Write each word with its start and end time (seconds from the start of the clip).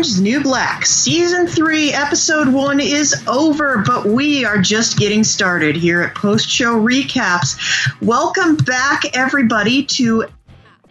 Orange 0.00 0.12
is 0.12 0.20
New 0.22 0.42
Black. 0.42 0.86
Season 0.86 1.46
3, 1.46 1.92
Episode 1.92 2.48
1 2.48 2.80
is 2.80 3.22
over, 3.28 3.84
but 3.86 4.06
we 4.06 4.46
are 4.46 4.56
just 4.56 4.96
getting 4.96 5.22
started 5.22 5.76
here 5.76 6.00
at 6.00 6.14
Post 6.14 6.48
Show 6.48 6.80
Recaps. 6.80 7.58
Welcome 8.00 8.56
back, 8.56 9.14
everybody, 9.14 9.84
to 9.84 10.24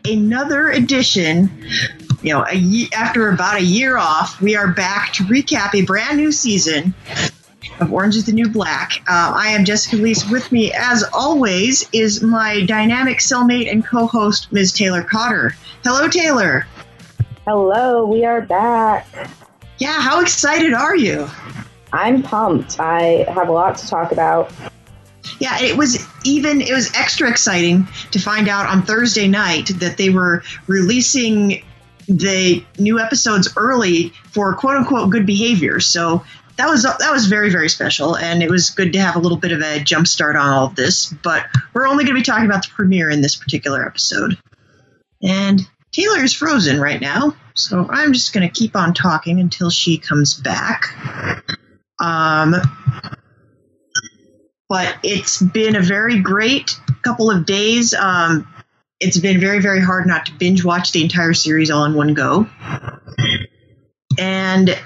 another 0.05 0.69
edition. 0.69 1.49
You 2.21 2.33
know, 2.33 2.45
after 2.93 3.29
about 3.29 3.57
a 3.57 3.63
year 3.63 3.97
off, 3.97 4.39
we 4.41 4.55
are 4.55 4.67
back 4.67 5.11
to 5.13 5.23
recap 5.23 5.73
a 5.73 5.81
brand 5.81 6.17
new 6.17 6.31
season 6.31 6.93
of 7.79 7.91
Orange 7.91 8.15
is 8.15 8.25
the 8.25 8.31
New 8.31 8.49
Black. 8.49 9.01
Uh, 9.07 9.33
I 9.35 9.47
am 9.47 9.65
Jessica 9.65 9.95
Liese. 9.95 10.29
With 10.31 10.51
me, 10.51 10.71
as 10.71 11.03
always, 11.13 11.89
is 11.93 12.21
my 12.21 12.63
dynamic 12.67 13.21
cellmate 13.21 13.71
and 13.71 13.83
co 13.83 14.05
host, 14.05 14.51
Ms. 14.51 14.71
Taylor 14.71 15.01
Cotter. 15.01 15.55
Hello, 15.83 16.07
Taylor. 16.07 16.67
Hello, 17.45 18.05
we 18.05 18.25
are 18.25 18.41
back. 18.41 19.07
Yeah, 19.77 20.01
how 20.01 20.21
excited 20.21 20.73
are 20.73 20.95
you? 20.95 21.27
I'm 21.93 22.21
pumped. 22.21 22.79
I 22.79 23.25
have 23.29 23.47
a 23.47 23.51
lot 23.51 23.77
to 23.77 23.87
talk 23.87 24.11
about. 24.11 24.51
Yeah, 25.39 25.57
it 25.61 25.77
was 25.77 26.05
even 26.25 26.61
it 26.61 26.73
was 26.73 26.93
extra 26.93 27.29
exciting 27.29 27.87
to 28.11 28.19
find 28.19 28.49
out 28.49 28.67
on 28.67 28.83
Thursday 28.83 29.27
night 29.27 29.67
that 29.79 29.97
they 29.97 30.09
were 30.09 30.43
releasing 30.67 31.63
the 32.07 32.63
new 32.77 32.99
episodes 32.99 33.47
early 33.55 34.09
for 34.31 34.53
quote 34.55 34.75
unquote 34.75 35.09
good 35.09 35.25
behavior. 35.25 35.79
So 35.79 36.23
that 36.57 36.67
was 36.67 36.83
that 36.83 37.11
was 37.11 37.27
very 37.27 37.49
very 37.49 37.69
special, 37.69 38.17
and 38.17 38.43
it 38.43 38.49
was 38.49 38.69
good 38.69 38.91
to 38.93 38.99
have 38.99 39.15
a 39.15 39.19
little 39.19 39.37
bit 39.37 39.53
of 39.53 39.61
a 39.61 39.79
jump 39.79 40.07
start 40.07 40.35
on 40.35 40.45
all 40.45 40.67
of 40.67 40.75
this. 40.75 41.13
But 41.23 41.45
we're 41.73 41.87
only 41.87 42.03
going 42.03 42.15
to 42.15 42.19
be 42.19 42.23
talking 42.23 42.45
about 42.45 42.63
the 42.63 42.71
premiere 42.73 43.09
in 43.09 43.21
this 43.21 43.35
particular 43.35 43.85
episode. 43.85 44.37
And 45.23 45.67
Taylor 45.91 46.23
is 46.23 46.33
frozen 46.33 46.79
right 46.79 47.01
now, 47.01 47.35
so 47.55 47.87
I'm 47.89 48.13
just 48.13 48.33
going 48.33 48.47
to 48.47 48.53
keep 48.53 48.75
on 48.75 48.93
talking 48.93 49.39
until 49.39 49.69
she 49.69 49.97
comes 49.97 50.35
back. 50.35 50.85
Um, 51.99 52.55
but 54.67 54.95
it's 55.03 55.41
been 55.41 55.75
a 55.75 55.81
very 55.81 56.19
great 56.19 56.79
couple 57.01 57.31
of 57.31 57.45
days. 57.45 57.93
Um, 57.93 58.47
it's 58.99 59.17
been 59.17 59.39
very, 59.39 59.59
very 59.59 59.81
hard 59.81 60.05
not 60.05 60.27
to 60.27 60.33
binge 60.33 60.63
watch 60.63 60.91
the 60.91 61.01
entire 61.01 61.33
series 61.33 61.71
all 61.71 61.85
in 61.85 61.95
one 61.95 62.13
go. 62.13 62.47
And 64.17 64.77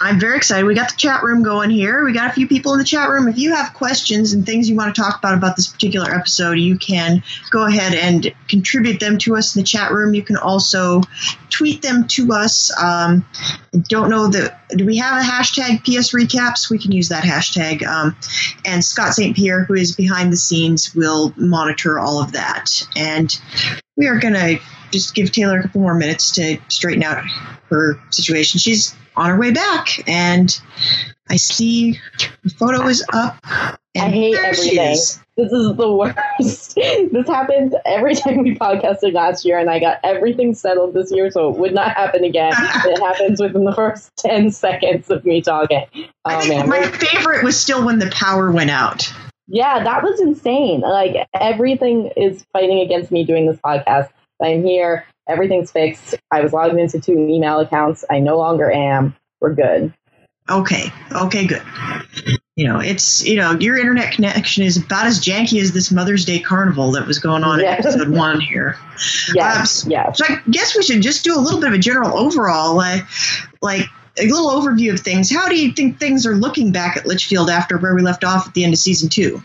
I'm 0.00 0.20
very 0.20 0.36
excited. 0.36 0.64
We 0.64 0.76
got 0.76 0.90
the 0.90 0.96
chat 0.96 1.24
room 1.24 1.42
going 1.42 1.70
here. 1.70 2.04
We 2.04 2.12
got 2.12 2.30
a 2.30 2.32
few 2.32 2.46
people 2.46 2.72
in 2.72 2.78
the 2.78 2.84
chat 2.84 3.08
room. 3.08 3.26
If 3.26 3.36
you 3.36 3.52
have 3.52 3.74
questions 3.74 4.32
and 4.32 4.46
things 4.46 4.70
you 4.70 4.76
want 4.76 4.94
to 4.94 5.00
talk 5.00 5.18
about 5.18 5.34
about 5.34 5.56
this 5.56 5.66
particular 5.66 6.14
episode, 6.14 6.52
you 6.52 6.78
can 6.78 7.20
go 7.50 7.66
ahead 7.66 7.94
and 7.94 8.32
contribute 8.46 9.00
them 9.00 9.18
to 9.18 9.36
us 9.36 9.56
in 9.56 9.60
the 9.60 9.66
chat 9.66 9.90
room. 9.90 10.14
You 10.14 10.22
can 10.22 10.36
also 10.36 11.00
tweet 11.50 11.82
them 11.82 12.06
to 12.08 12.32
us. 12.32 12.70
Um, 12.80 13.26
don't 13.88 14.08
know 14.08 14.28
that. 14.28 14.60
Do 14.68 14.86
we 14.86 14.98
have 14.98 15.20
a 15.20 15.26
hashtag 15.26 15.82
PS 15.82 16.12
Recaps? 16.12 16.70
We 16.70 16.78
can 16.78 16.92
use 16.92 17.08
that 17.08 17.24
hashtag. 17.24 17.84
Um, 17.84 18.16
and 18.64 18.84
Scott 18.84 19.14
St. 19.14 19.34
Pierre, 19.34 19.64
who 19.64 19.74
is 19.74 19.96
behind 19.96 20.32
the 20.32 20.36
scenes, 20.36 20.94
will 20.94 21.34
monitor 21.36 21.98
all 21.98 22.22
of 22.22 22.30
that. 22.32 22.86
And 22.94 23.36
we 23.96 24.06
are 24.06 24.20
going 24.20 24.34
to 24.34 24.60
just 24.92 25.16
give 25.16 25.32
Taylor 25.32 25.58
a 25.58 25.62
couple 25.62 25.80
more 25.80 25.94
minutes 25.94 26.30
to 26.32 26.58
straighten 26.68 27.02
out 27.02 27.24
her 27.68 28.00
situation. 28.10 28.60
She's 28.60 28.94
on 29.18 29.30
her 29.30 29.38
way 29.38 29.50
back, 29.50 30.08
and 30.08 30.58
I 31.28 31.36
see 31.36 31.98
the 32.42 32.50
photo 32.50 32.86
is 32.86 33.04
up. 33.12 33.36
I 33.44 34.08
hate 34.08 34.36
everything. 34.36 34.92
Is. 34.92 35.20
This 35.36 35.52
is 35.52 35.76
the 35.76 35.92
worst. 35.92 36.74
this 36.76 37.26
happened 37.26 37.76
every 37.84 38.14
time 38.14 38.42
we 38.42 38.56
podcasted 38.56 39.12
last 39.12 39.44
year, 39.44 39.58
and 39.58 39.70
I 39.70 39.78
got 39.78 39.98
everything 40.02 40.54
settled 40.54 40.94
this 40.94 41.12
year, 41.12 41.30
so 41.30 41.48
it 41.48 41.58
would 41.58 41.74
not 41.74 41.92
happen 41.92 42.24
again. 42.24 42.52
it 42.56 42.98
happens 42.98 43.40
within 43.40 43.64
the 43.64 43.72
first 43.72 44.10
10 44.18 44.50
seconds 44.50 45.10
of 45.10 45.24
me 45.24 45.40
talking. 45.42 45.84
Oh, 45.94 46.08
I 46.24 46.40
think 46.40 46.66
man. 46.66 46.68
my 46.68 46.86
favorite 46.88 47.44
was 47.44 47.58
still 47.58 47.84
when 47.84 47.98
the 47.98 48.10
power 48.10 48.50
went 48.50 48.70
out. 48.70 49.12
Yeah, 49.46 49.82
that 49.82 50.02
was 50.02 50.20
insane. 50.20 50.80
Like, 50.80 51.26
everything 51.34 52.10
is 52.16 52.44
fighting 52.52 52.80
against 52.80 53.10
me 53.10 53.24
doing 53.24 53.46
this 53.46 53.58
podcast. 53.64 54.10
I'm 54.42 54.64
here. 54.64 55.06
Everything's 55.28 55.70
fixed. 55.70 56.14
I 56.30 56.40
was 56.40 56.52
logged 56.52 56.78
into 56.78 57.00
two 57.00 57.12
email 57.12 57.60
accounts. 57.60 58.04
I 58.10 58.18
no 58.18 58.38
longer 58.38 58.70
am. 58.70 59.14
We're 59.40 59.54
good. 59.54 59.92
Okay. 60.50 60.90
Okay, 61.12 61.46
good. 61.46 61.62
You 62.56 62.66
know, 62.66 62.80
it's, 62.80 63.24
you 63.24 63.36
know, 63.36 63.52
your 63.52 63.78
internet 63.78 64.12
connection 64.12 64.64
is 64.64 64.76
about 64.78 65.06
as 65.06 65.20
janky 65.20 65.60
as 65.60 65.72
this 65.72 65.92
Mother's 65.92 66.24
Day 66.24 66.40
carnival 66.40 66.90
that 66.92 67.06
was 67.06 67.18
going 67.18 67.44
on 67.44 67.60
yes. 67.60 67.84
in 67.84 67.86
episode 67.86 68.16
one 68.16 68.40
here. 68.40 68.76
Yes. 69.34 69.84
Um, 69.84 69.92
yes. 69.92 70.18
So 70.18 70.24
I 70.28 70.40
guess 70.50 70.74
we 70.74 70.82
should 70.82 71.02
just 71.02 71.22
do 71.22 71.36
a 71.36 71.38
little 71.38 71.60
bit 71.60 71.68
of 71.68 71.74
a 71.74 71.78
general 71.78 72.16
overall, 72.16 72.80
uh, 72.80 73.00
like 73.62 73.84
a 74.18 74.24
little 74.24 74.50
overview 74.50 74.92
of 74.92 75.00
things. 75.00 75.30
How 75.30 75.48
do 75.48 75.54
you 75.54 75.72
think 75.72 76.00
things 76.00 76.26
are 76.26 76.34
looking 76.34 76.72
back 76.72 76.96
at 76.96 77.06
Litchfield 77.06 77.50
after 77.50 77.78
where 77.78 77.94
we 77.94 78.02
left 78.02 78.24
off 78.24 78.48
at 78.48 78.54
the 78.54 78.64
end 78.64 78.72
of 78.72 78.80
season 78.80 79.08
two? 79.08 79.42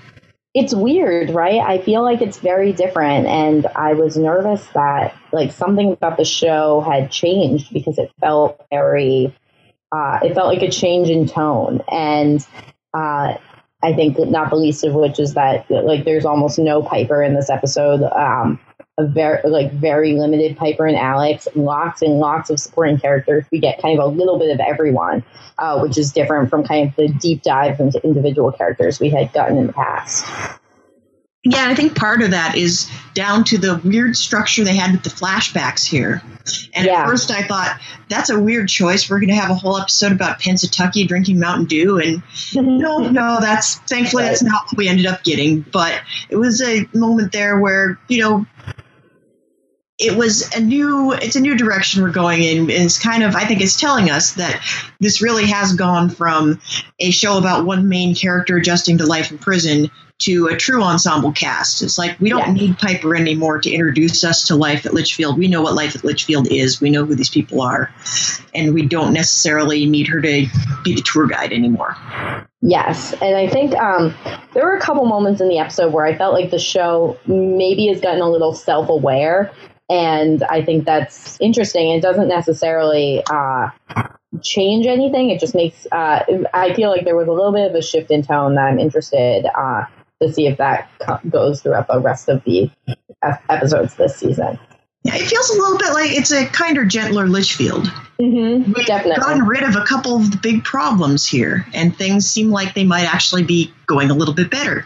It's 0.53 0.73
weird, 0.73 1.31
right? 1.31 1.59
I 1.59 1.79
feel 1.79 2.03
like 2.03 2.21
it's 2.21 2.37
very 2.37 2.73
different. 2.73 3.25
And 3.25 3.65
I 3.75 3.93
was 3.93 4.17
nervous 4.17 4.65
that 4.73 5.15
like 5.31 5.51
something 5.51 5.93
about 5.93 6.17
the 6.17 6.25
show 6.25 6.81
had 6.81 7.11
changed 7.11 7.73
because 7.73 7.97
it 7.97 8.11
felt 8.19 8.63
very, 8.71 9.35
uh, 9.91 10.19
it 10.21 10.35
felt 10.35 10.47
like 10.47 10.61
a 10.61 10.69
change 10.69 11.09
in 11.09 11.27
tone. 11.27 11.81
And 11.91 12.45
uh, 12.93 13.37
I 13.81 13.93
think 13.93 14.19
not 14.19 14.51
the 14.51 14.55
least 14.55 14.83
of 14.83 14.93
which 14.93 15.19
is 15.19 15.33
that 15.33 15.69
like 15.69 16.05
there's 16.05 16.25
almost 16.25 16.59
no 16.59 16.83
Piper 16.83 17.23
in 17.23 17.33
this 17.33 17.49
episode. 17.49 18.03
Um, 18.03 18.59
a 18.99 19.07
very 19.07 19.41
like 19.49 19.71
very 19.73 20.13
limited 20.13 20.55
Piper 20.55 20.85
and 20.85 20.97
Alex, 20.97 21.47
lots 21.55 22.01
and 22.01 22.19
lots 22.19 22.49
of 22.49 22.59
supporting 22.59 22.99
characters. 22.99 23.43
We 23.51 23.59
get 23.59 23.81
kind 23.81 23.97
of 23.99 24.05
a 24.05 24.07
little 24.07 24.37
bit 24.37 24.51
of 24.51 24.59
everyone, 24.59 25.23
uh, 25.57 25.79
which 25.79 25.97
is 25.97 26.11
different 26.11 26.49
from 26.49 26.63
kind 26.63 26.89
of 26.89 26.95
the 26.95 27.07
deep 27.07 27.41
dive 27.41 27.79
into 27.79 27.99
individual 28.03 28.51
characters 28.51 28.99
we 28.99 29.09
had 29.09 29.33
gotten 29.33 29.57
in 29.57 29.67
the 29.67 29.73
past. 29.73 30.25
Yeah, 31.45 31.67
I 31.67 31.75
think 31.75 31.97
part 31.97 32.21
of 32.21 32.31
that 32.31 32.55
is 32.55 32.89
down 33.15 33.43
to 33.45 33.57
the 33.57 33.81
weird 33.83 34.15
structure 34.15 34.63
they 34.63 34.77
had 34.77 34.93
with 34.93 35.03
the 35.03 35.09
flashbacks 35.09 35.85
here. 35.85 36.21
And 36.73 36.85
yeah. 36.85 37.01
at 37.01 37.05
first 37.05 37.31
I 37.31 37.41
thought, 37.43 37.81
that's 38.07 38.29
a 38.29 38.39
weird 38.39 38.69
choice. 38.69 39.09
We're 39.09 39.19
going 39.19 39.29
to 39.29 39.35
have 39.35 39.49
a 39.49 39.55
whole 39.55 39.77
episode 39.77 40.13
about 40.13 40.39
Pennsatucky 40.39 41.05
drinking 41.05 41.39
Mountain 41.39 41.65
Dew. 41.65 41.99
And 41.99 42.23
no, 42.55 42.99
no, 42.99 43.39
that's 43.41 43.75
thankfully 43.75 44.23
that's 44.23 44.41
not 44.41 44.67
what 44.67 44.77
we 44.77 44.87
ended 44.87 45.05
up 45.05 45.23
getting. 45.23 45.61
But 45.61 46.01
it 46.29 46.37
was 46.37 46.61
a 46.61 46.87
moment 46.93 47.33
there 47.33 47.59
where, 47.59 47.99
you 48.07 48.21
know, 48.21 48.45
it 50.03 50.17
was 50.17 50.53
a 50.53 50.59
new 50.59 51.13
it's 51.13 51.35
a 51.35 51.39
new 51.39 51.55
direction 51.55 52.03
we're 52.03 52.11
going 52.11 52.43
in 52.43 52.59
and 52.59 52.69
it's 52.69 52.99
kind 52.99 53.23
of 53.23 53.35
i 53.35 53.45
think 53.45 53.61
it's 53.61 53.79
telling 53.79 54.09
us 54.09 54.33
that 54.33 54.61
this 54.99 55.21
really 55.21 55.45
has 55.45 55.73
gone 55.73 56.09
from 56.09 56.59
a 56.99 57.09
show 57.11 57.37
about 57.37 57.65
one 57.65 57.87
main 57.87 58.13
character 58.13 58.57
adjusting 58.57 58.97
to 58.97 59.05
life 59.05 59.31
in 59.31 59.37
prison 59.37 59.89
to 60.19 60.47
a 60.47 60.55
true 60.55 60.81
ensemble 60.81 61.31
cast. 61.31 61.81
It's 61.81 61.97
like 61.97 62.19
we 62.19 62.29
don't 62.29 62.55
yeah. 62.55 62.67
need 62.67 62.77
Piper 62.77 63.15
anymore 63.15 63.59
to 63.59 63.69
introduce 63.69 64.23
us 64.23 64.47
to 64.47 64.55
life 64.55 64.85
at 64.85 64.93
Litchfield. 64.93 65.37
We 65.37 65.47
know 65.47 65.61
what 65.61 65.73
life 65.73 65.95
at 65.95 66.03
Litchfield 66.03 66.47
is. 66.49 66.79
We 66.79 66.89
know 66.91 67.05
who 67.05 67.15
these 67.15 67.29
people 67.29 67.61
are, 67.61 67.93
and 68.53 68.73
we 68.73 68.85
don't 68.85 69.13
necessarily 69.13 69.85
need 69.85 70.07
her 70.07 70.21
to 70.21 70.47
be 70.83 70.95
the 70.95 71.01
tour 71.01 71.27
guide 71.27 71.51
anymore. 71.51 71.97
Yes, 72.61 73.11
and 73.13 73.35
I 73.35 73.49
think 73.49 73.75
um, 73.75 74.15
there 74.53 74.63
were 74.63 74.77
a 74.77 74.79
couple 74.79 75.05
moments 75.05 75.41
in 75.41 75.49
the 75.49 75.57
episode 75.57 75.91
where 75.91 76.05
I 76.05 76.17
felt 76.17 76.33
like 76.33 76.49
the 76.49 76.59
show 76.59 77.17
maybe 77.27 77.87
has 77.87 77.99
gotten 77.99 78.21
a 78.21 78.29
little 78.29 78.53
self-aware, 78.53 79.51
and 79.89 80.44
I 80.44 80.63
think 80.63 80.85
that's 80.85 81.39
interesting. 81.41 81.91
It 81.91 82.01
doesn't 82.01 82.27
necessarily. 82.27 83.23
Uh, 83.29 83.69
change 84.41 84.88
anything. 84.88 85.29
It 85.29 85.39
just 85.39 85.53
makes 85.53 85.85
uh, 85.91 86.23
I 86.53 86.73
feel 86.73 86.89
like 86.89 87.05
there 87.05 87.16
was 87.16 87.27
a 87.27 87.31
little 87.31 87.51
bit 87.51 87.69
of 87.69 87.75
a 87.75 87.81
shift 87.81 88.09
in 88.12 88.24
tone 88.24 88.56
that 88.56 88.63
I'm 88.63 88.80
interested 88.80 89.45
uh, 89.45 89.85
to 90.21 90.33
see 90.33 90.47
if 90.47 90.57
that 90.57 90.89
goes 91.30 91.62
throughout 91.62 91.88
the 91.88 92.00
rest 92.00 92.30
of 92.30 92.44
the 92.44 92.71
episodes 93.50 93.95
this 93.95 94.15
season. 94.15 94.59
Yeah, 95.03 95.15
it 95.15 95.27
feels 95.27 95.50
a 95.50 95.53
little 95.53 95.77
bit 95.77 95.91
like 95.91 96.12
it's 96.12 96.31
a 96.31 96.45
kinder, 96.45 96.85
gentler 96.85 97.27
Litchfield. 97.27 97.88
Mm-hmm, 98.19 98.71
We've 98.71 98.85
definitely. 98.85 99.21
gotten 99.21 99.45
rid 99.45 99.63
of 99.63 99.75
a 99.75 99.83
couple 99.83 100.15
of 100.15 100.31
the 100.31 100.38
big 100.38 100.63
problems 100.63 101.27
here, 101.27 101.65
and 101.74 101.95
things 101.95 102.30
seem 102.30 102.50
like 102.50 102.74
they 102.74 102.85
might 102.85 103.13
actually 103.13 103.44
be 103.44 103.74
going 103.85 104.12
a 104.12 104.13
little 104.13 104.33
bit 104.33 104.50
better. 104.50 104.85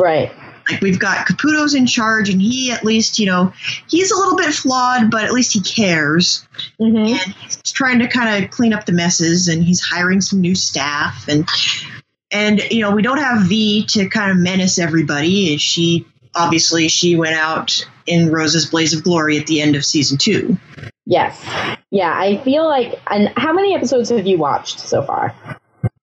Right. 0.00 0.32
We've 0.80 0.98
got 0.98 1.26
Caputo's 1.26 1.74
in 1.74 1.86
charge, 1.86 2.30
and 2.30 2.40
he 2.40 2.70
at 2.72 2.84
least, 2.84 3.18
you 3.18 3.26
know, 3.26 3.52
he's 3.88 4.10
a 4.10 4.16
little 4.16 4.36
bit 4.36 4.52
flawed, 4.54 5.10
but 5.10 5.24
at 5.24 5.32
least 5.32 5.52
he 5.52 5.60
cares, 5.60 6.46
mm-hmm. 6.80 6.96
and 6.96 7.34
he's 7.34 7.72
trying 7.72 7.98
to 8.00 8.08
kind 8.08 8.44
of 8.44 8.50
clean 8.50 8.72
up 8.72 8.86
the 8.86 8.92
messes, 8.92 9.48
and 9.48 9.62
he's 9.62 9.80
hiring 9.80 10.20
some 10.20 10.40
new 10.40 10.54
staff, 10.54 11.28
and 11.28 11.48
and 12.30 12.60
you 12.70 12.80
know 12.80 12.92
we 12.92 13.02
don't 13.02 13.18
have 13.18 13.42
V 13.42 13.84
to 13.86 14.08
kind 14.08 14.30
of 14.30 14.38
menace 14.38 14.78
everybody. 14.78 15.52
And 15.52 15.60
she 15.60 16.06
obviously 16.34 16.88
she 16.88 17.16
went 17.16 17.34
out 17.34 17.86
in 18.06 18.30
Rosa's 18.30 18.66
blaze 18.66 18.94
of 18.94 19.04
glory 19.04 19.38
at 19.38 19.46
the 19.46 19.60
end 19.60 19.76
of 19.76 19.84
season 19.84 20.18
two. 20.18 20.56
Yes, 21.04 21.40
yeah, 21.90 22.12
I 22.16 22.42
feel 22.42 22.64
like. 22.66 23.00
And 23.10 23.32
how 23.36 23.52
many 23.52 23.74
episodes 23.74 24.10
have 24.10 24.26
you 24.26 24.38
watched 24.38 24.80
so 24.80 25.02
far? 25.02 25.34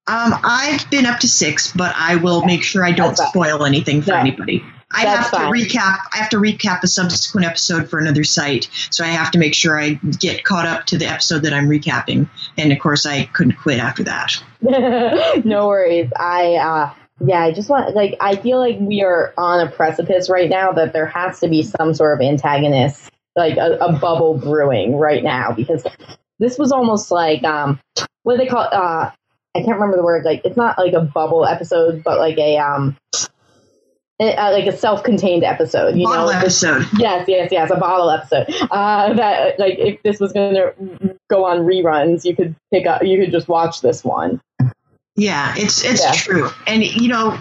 Um, 0.09 0.33
I've 0.43 0.89
been 0.89 1.05
up 1.05 1.19
to 1.19 1.27
six, 1.27 1.71
but 1.71 1.93
I 1.95 2.15
will 2.15 2.43
make 2.43 2.63
sure 2.63 2.83
I 2.83 2.91
don't 2.91 3.15
spoil 3.15 3.63
anything 3.63 4.01
for 4.01 4.09
no. 4.09 4.17
anybody. 4.17 4.63
I 4.91 5.01
have 5.05 5.27
fine. 5.27 5.53
to 5.53 5.59
recap. 5.59 5.99
I 6.11 6.17
have 6.17 6.29
to 6.29 6.37
recap 6.37 6.81
a 6.81 6.87
subsequent 6.87 7.45
episode 7.45 7.87
for 7.87 7.99
another 7.99 8.23
site, 8.23 8.69
so 8.89 9.03
I 9.03 9.09
have 9.09 9.29
to 9.31 9.37
make 9.37 9.53
sure 9.53 9.79
I 9.79 9.99
get 10.17 10.43
caught 10.43 10.65
up 10.65 10.87
to 10.87 10.97
the 10.97 11.05
episode 11.05 11.43
that 11.43 11.53
I'm 11.53 11.69
recapping. 11.69 12.27
And 12.57 12.71
of 12.71 12.79
course, 12.79 13.05
I 13.05 13.25
couldn't 13.25 13.57
quit 13.57 13.77
after 13.77 14.03
that. 14.05 14.41
no 15.45 15.67
worries. 15.67 16.11
I 16.17 16.55
uh, 16.55 16.93
yeah, 17.23 17.41
I 17.43 17.51
just 17.51 17.69
want 17.69 17.95
like 17.95 18.15
I 18.19 18.35
feel 18.35 18.57
like 18.57 18.77
we 18.79 19.03
are 19.03 19.31
on 19.37 19.67
a 19.67 19.69
precipice 19.69 20.27
right 20.27 20.49
now 20.49 20.71
that 20.71 20.91
there 20.91 21.05
has 21.05 21.39
to 21.41 21.47
be 21.47 21.61
some 21.61 21.93
sort 21.93 22.19
of 22.19 22.25
antagonist, 22.25 23.11
like 23.35 23.57
a, 23.57 23.77
a 23.79 23.93
bubble 23.93 24.39
brewing 24.39 24.95
right 24.95 25.23
now 25.23 25.51
because 25.51 25.85
this 26.39 26.57
was 26.57 26.71
almost 26.71 27.11
like 27.11 27.43
um 27.43 27.79
what 28.23 28.37
do 28.37 28.43
they 28.43 28.49
call 28.49 28.67
uh 28.71 29.11
I 29.55 29.61
can't 29.61 29.73
remember 29.73 29.97
the 29.97 30.03
word 30.03 30.25
like 30.25 30.41
it's 30.45 30.57
not 30.57 30.77
like 30.77 30.93
a 30.93 31.01
bubble 31.01 31.45
episode 31.45 32.03
but 32.03 32.19
like 32.19 32.37
a 32.37 32.57
um 32.57 32.97
uh, 34.21 34.51
like 34.51 34.65
a 34.65 34.75
self-contained 34.75 35.43
episode, 35.43 35.95
you 35.95 36.05
bottle 36.05 36.25
know. 36.25 36.37
episode. 36.37 36.85
Yes, 36.97 37.25
yes, 37.27 37.49
yes, 37.51 37.71
a 37.71 37.77
bottle 37.77 38.09
episode. 38.09 38.47
Uh, 38.69 39.13
that 39.13 39.57
like 39.57 39.75
if 39.77 40.03
this 40.03 40.19
was 40.19 40.33
going 40.33 40.55
to 40.55 41.17
go 41.29 41.45
on 41.45 41.59
reruns, 41.59 42.25
you 42.25 42.35
could 42.35 42.55
pick 42.71 42.85
up, 42.85 43.03
you 43.03 43.17
could 43.17 43.31
just 43.31 43.47
watch 43.47 43.81
this 43.81 44.03
one. 44.03 44.41
Yeah, 45.15 45.53
it's 45.57 45.83
it's 45.83 46.03
yeah. 46.03 46.11
true. 46.13 46.49
And 46.67 46.83
you 46.83 47.07
know, 47.07 47.37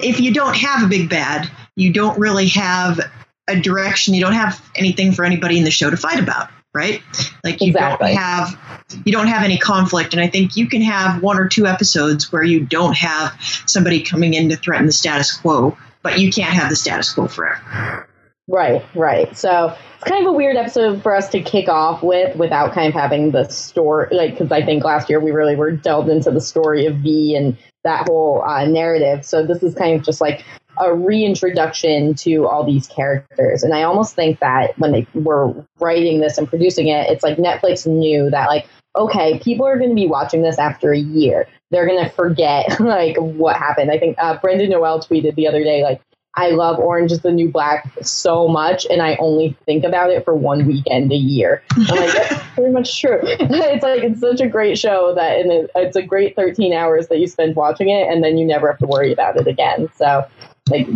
if 0.00 0.20
you 0.20 0.32
don't 0.32 0.56
have 0.56 0.84
a 0.84 0.88
big 0.88 1.08
bad, 1.08 1.50
you 1.76 1.92
don't 1.92 2.18
really 2.18 2.48
have 2.48 3.00
a 3.48 3.58
direction. 3.58 4.14
You 4.14 4.20
don't 4.20 4.32
have 4.32 4.60
anything 4.76 5.12
for 5.12 5.24
anybody 5.24 5.58
in 5.58 5.64
the 5.64 5.70
show 5.70 5.90
to 5.90 5.96
fight 5.96 6.18
about, 6.18 6.48
right? 6.74 7.02
Like 7.44 7.60
you 7.60 7.68
exactly. 7.68 8.08
don't 8.08 8.16
have 8.16 8.69
you 9.04 9.12
don't 9.12 9.28
have 9.28 9.42
any 9.42 9.58
conflict 9.58 10.12
and 10.12 10.22
I 10.22 10.28
think 10.28 10.56
you 10.56 10.68
can 10.68 10.82
have 10.82 11.22
one 11.22 11.38
or 11.38 11.48
two 11.48 11.66
episodes 11.66 12.32
where 12.32 12.42
you 12.42 12.60
don't 12.64 12.96
have 12.96 13.32
somebody 13.66 14.02
coming 14.02 14.34
in 14.34 14.48
to 14.48 14.56
threaten 14.56 14.86
the 14.86 14.92
status 14.92 15.36
quo 15.36 15.76
but 16.02 16.18
you 16.18 16.30
can't 16.30 16.54
have 16.54 16.68
the 16.68 16.76
status 16.76 17.12
quo 17.12 17.28
forever. 17.28 18.06
Right, 18.50 18.84
right. 18.96 19.36
So 19.36 19.76
it's 19.94 20.04
kind 20.04 20.26
of 20.26 20.32
a 20.32 20.36
weird 20.36 20.56
episode 20.56 21.02
for 21.04 21.14
us 21.14 21.28
to 21.30 21.40
kick 21.40 21.68
off 21.68 22.02
with 22.02 22.34
without 22.36 22.72
kind 22.72 22.88
of 22.88 22.94
having 22.94 23.30
the 23.30 23.48
story, 23.48 24.08
like, 24.10 24.32
because 24.32 24.50
I 24.50 24.64
think 24.64 24.82
last 24.82 25.08
year 25.08 25.20
we 25.20 25.30
really 25.30 25.54
were 25.54 25.70
delved 25.70 26.08
into 26.08 26.32
the 26.32 26.40
story 26.40 26.86
of 26.86 26.96
V 26.96 27.36
and 27.36 27.56
that 27.84 28.08
whole 28.08 28.42
uh, 28.42 28.64
narrative. 28.64 29.24
So 29.24 29.46
this 29.46 29.62
is 29.62 29.76
kind 29.76 29.96
of 29.96 30.04
just 30.04 30.20
like 30.20 30.44
a 30.78 30.92
reintroduction 30.92 32.14
to 32.14 32.48
all 32.48 32.64
these 32.64 32.88
characters. 32.88 33.62
And 33.62 33.72
I 33.72 33.84
almost 33.84 34.16
think 34.16 34.40
that 34.40 34.76
when 34.78 34.90
they 34.90 35.06
were 35.14 35.54
writing 35.78 36.20
this 36.20 36.36
and 36.36 36.48
producing 36.48 36.88
it, 36.88 37.08
it's 37.08 37.22
like 37.22 37.36
Netflix 37.36 37.86
knew 37.86 38.30
that, 38.30 38.48
like, 38.48 38.66
okay, 38.96 39.38
people 39.40 39.66
are 39.66 39.78
going 39.78 39.90
to 39.90 39.94
be 39.94 40.06
watching 40.06 40.42
this 40.42 40.58
after 40.58 40.92
a 40.92 40.98
year 40.98 41.46
they're 41.70 41.86
gonna 41.86 42.10
forget 42.10 42.80
like 42.80 43.16
what 43.16 43.56
happened. 43.56 43.90
I 43.90 43.98
think 43.98 44.16
uh, 44.18 44.38
Brendan 44.38 44.70
Noel 44.70 45.00
tweeted 45.00 45.34
the 45.34 45.46
other 45.46 45.62
day 45.62 45.82
like 45.82 46.00
I 46.36 46.50
love 46.50 46.78
Orange 46.78 47.10
is 47.10 47.22
the 47.22 47.32
New 47.32 47.50
Black 47.50 47.90
so 48.02 48.46
much, 48.46 48.86
and 48.88 49.02
I 49.02 49.16
only 49.16 49.56
think 49.66 49.82
about 49.84 50.10
it 50.10 50.24
for 50.24 50.34
one 50.34 50.64
weekend 50.64 51.10
a 51.10 51.16
year. 51.16 51.62
I'm 51.72 51.84
like, 51.86 52.12
that's 52.12 52.42
pretty 52.54 52.70
much 52.70 53.00
true. 53.00 53.18
it's 53.22 53.82
like 53.82 54.04
it's 54.04 54.20
such 54.20 54.40
a 54.40 54.48
great 54.48 54.78
show 54.78 55.12
that, 55.16 55.40
and 55.40 55.68
it's 55.74 55.96
a 55.96 56.02
great 56.02 56.36
13 56.36 56.72
hours 56.72 57.08
that 57.08 57.18
you 57.18 57.26
spend 57.26 57.56
watching 57.56 57.88
it, 57.88 58.08
and 58.08 58.22
then 58.22 58.38
you 58.38 58.46
never 58.46 58.68
have 58.68 58.78
to 58.78 58.86
worry 58.86 59.12
about 59.12 59.36
it 59.36 59.48
again. 59.48 59.88
So, 59.96 60.24
like, 60.68 60.86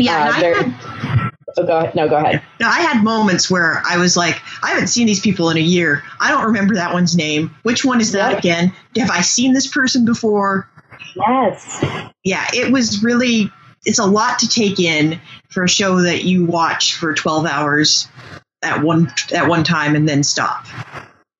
yeah, 0.00 0.32
uh, 0.36 1.30
oh, 1.56 1.64
go 1.64 1.78
ahead. 1.78 1.94
No, 1.94 2.08
go 2.08 2.16
ahead. 2.16 2.42
No, 2.60 2.68
I 2.68 2.80
had 2.80 3.02
moments 3.02 3.50
where 3.50 3.82
I 3.88 3.96
was 3.96 4.16
like, 4.16 4.40
I 4.62 4.70
haven't 4.70 4.88
seen 4.88 5.06
these 5.06 5.20
people 5.20 5.50
in 5.50 5.56
a 5.56 5.60
year. 5.60 6.02
I 6.20 6.30
don't 6.30 6.44
remember 6.44 6.74
that 6.74 6.92
one's 6.92 7.16
name. 7.16 7.54
Which 7.62 7.84
one 7.84 8.00
is 8.00 8.12
that 8.12 8.30
yep. 8.30 8.38
again? 8.38 8.72
Have 8.96 9.10
I 9.10 9.20
seen 9.20 9.52
this 9.52 9.66
person 9.66 10.04
before? 10.04 10.68
Yes. 11.16 11.84
Yeah, 12.24 12.46
it 12.52 12.72
was 12.72 13.02
really. 13.02 13.50
It's 13.86 13.98
a 13.98 14.04
lot 14.04 14.38
to 14.40 14.48
take 14.48 14.78
in 14.78 15.18
for 15.48 15.64
a 15.64 15.68
show 15.68 16.02
that 16.02 16.24
you 16.24 16.44
watch 16.44 16.94
for 16.94 17.14
12 17.14 17.46
hours 17.46 18.08
at 18.62 18.82
one 18.82 19.10
at 19.32 19.48
one 19.48 19.64
time 19.64 19.96
and 19.96 20.08
then 20.08 20.22
stop. 20.22 20.66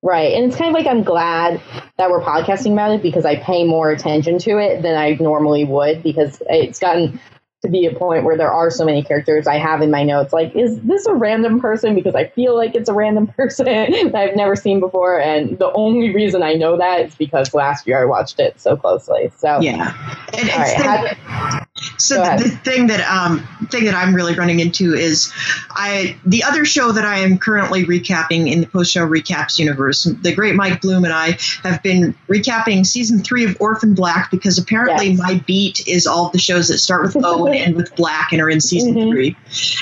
Right. 0.03 0.33
And 0.33 0.45
it's 0.45 0.55
kind 0.55 0.69
of 0.69 0.73
like 0.73 0.87
I'm 0.87 1.03
glad 1.03 1.61
that 1.97 2.09
we're 2.09 2.21
podcasting 2.21 2.73
about 2.73 2.91
it 2.91 3.03
because 3.03 3.25
I 3.25 3.35
pay 3.35 3.63
more 3.63 3.91
attention 3.91 4.39
to 4.39 4.57
it 4.57 4.81
than 4.81 4.95
I 4.95 5.11
normally 5.19 5.63
would 5.63 6.01
because 6.01 6.41
it's 6.49 6.79
gotten 6.79 7.19
to 7.61 7.69
be 7.69 7.85
a 7.85 7.93
point 7.93 8.23
where 8.23 8.35
there 8.35 8.51
are 8.51 8.71
so 8.71 8.83
many 8.83 9.03
characters 9.03 9.45
I 9.45 9.57
have 9.57 9.81
in 9.81 9.91
my 9.91 10.03
notes. 10.03 10.33
Like, 10.33 10.55
is 10.55 10.81
this 10.81 11.05
a 11.05 11.13
random 11.13 11.59
person? 11.59 11.93
Because 11.93 12.15
I 12.15 12.27
feel 12.27 12.55
like 12.55 12.73
it's 12.73 12.89
a 12.89 12.93
random 12.93 13.27
person 13.37 13.65
that 13.65 14.15
I've 14.15 14.35
never 14.35 14.55
seen 14.55 14.79
before. 14.79 15.19
And 15.19 15.59
the 15.59 15.71
only 15.73 16.13
reason 16.13 16.41
I 16.41 16.53
know 16.53 16.77
that 16.77 17.05
is 17.05 17.15
because 17.15 17.53
last 17.53 17.85
year 17.85 18.01
I 18.01 18.05
watched 18.05 18.39
it 18.39 18.59
so 18.59 18.75
closely. 18.75 19.31
So, 19.37 19.59
yeah. 19.59 19.93
And, 20.33 20.47
right, 20.49 21.60
so 22.01 22.23
the, 22.23 22.43
the, 22.43 22.49
thing 22.49 22.87
that 22.87 23.01
um 23.07 23.47
thing 23.69 23.85
that 23.85 23.95
I'm 23.95 24.13
really 24.13 24.35
running 24.35 24.59
into 24.59 24.93
is 24.93 25.31
I 25.69 26.17
the 26.25 26.43
other 26.43 26.65
show 26.65 26.91
that 26.91 27.05
I 27.05 27.19
am 27.19 27.37
currently 27.37 27.85
recapping 27.85 28.51
in 28.51 28.61
the 28.61 28.67
post 28.67 28.91
show 28.91 29.07
recaps 29.07 29.59
universe. 29.59 30.03
The 30.03 30.33
great 30.33 30.55
Mike 30.55 30.81
Bloom 30.81 31.03
and 31.03 31.13
I 31.13 31.37
have 31.63 31.81
been 31.83 32.15
recapping 32.27 32.85
season 32.85 33.19
three 33.23 33.45
of 33.45 33.57
Orphan 33.59 33.93
Black 33.93 34.31
because 34.31 34.57
apparently 34.57 35.09
yes. 35.09 35.19
my 35.19 35.43
beat 35.45 35.87
is 35.87 36.07
all 36.07 36.29
the 36.29 36.39
shows 36.39 36.67
that 36.69 36.79
start 36.79 37.03
with 37.03 37.23
O 37.23 37.45
and 37.45 37.55
end 37.55 37.75
with 37.75 37.95
Black 37.95 38.31
and 38.31 38.41
are 38.41 38.49
in 38.49 38.61
season 38.61 38.93
mm-hmm. 38.93 39.11
three. 39.11 39.37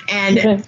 And 0.09 0.67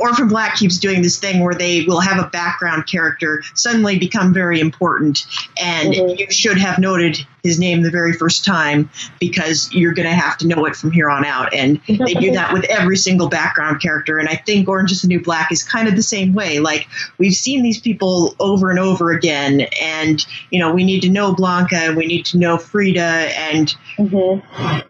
Orphan 0.00 0.28
Black 0.28 0.56
keeps 0.56 0.78
doing 0.78 1.02
this 1.02 1.18
thing 1.18 1.44
where 1.44 1.54
they 1.54 1.82
will 1.82 2.00
have 2.00 2.18
a 2.18 2.28
background 2.30 2.86
character 2.86 3.42
suddenly 3.54 3.98
become 3.98 4.32
very 4.32 4.58
important, 4.58 5.26
and 5.60 5.92
mm-hmm. 5.92 6.18
you 6.18 6.30
should 6.30 6.56
have 6.56 6.78
noted 6.78 7.18
his 7.42 7.58
name 7.58 7.82
the 7.82 7.90
very 7.90 8.14
first 8.14 8.42
time 8.42 8.88
because 9.18 9.70
you're 9.72 9.92
going 9.92 10.08
to 10.08 10.14
have 10.14 10.38
to 10.38 10.46
know 10.46 10.64
it 10.64 10.74
from 10.74 10.90
here 10.90 11.10
on 11.10 11.24
out. 11.24 11.52
And 11.52 11.80
they 11.86 12.14
do 12.14 12.32
that 12.32 12.52
with 12.52 12.64
every 12.64 12.96
single 12.96 13.28
background 13.28 13.82
character. 13.82 14.18
And 14.18 14.28
I 14.28 14.36
think 14.36 14.68
Orange 14.68 14.90
is 14.90 15.02
the 15.02 15.08
New 15.08 15.22
Black 15.22 15.52
is 15.52 15.62
kind 15.62 15.86
of 15.86 15.96
the 15.96 16.02
same 16.02 16.32
way. 16.32 16.60
Like 16.60 16.88
we've 17.18 17.34
seen 17.34 17.62
these 17.62 17.80
people 17.80 18.34
over 18.40 18.70
and 18.70 18.78
over 18.78 19.12
again, 19.12 19.66
and 19.82 20.24
you 20.50 20.58
know 20.58 20.72
we 20.72 20.82
need 20.82 21.00
to 21.02 21.10
know 21.10 21.34
Blanca, 21.34 21.76
and 21.76 21.96
we 21.96 22.06
need 22.06 22.24
to 22.26 22.38
know 22.38 22.56
Frida, 22.56 23.00
and. 23.00 23.74
Mm-hmm. 23.98 24.86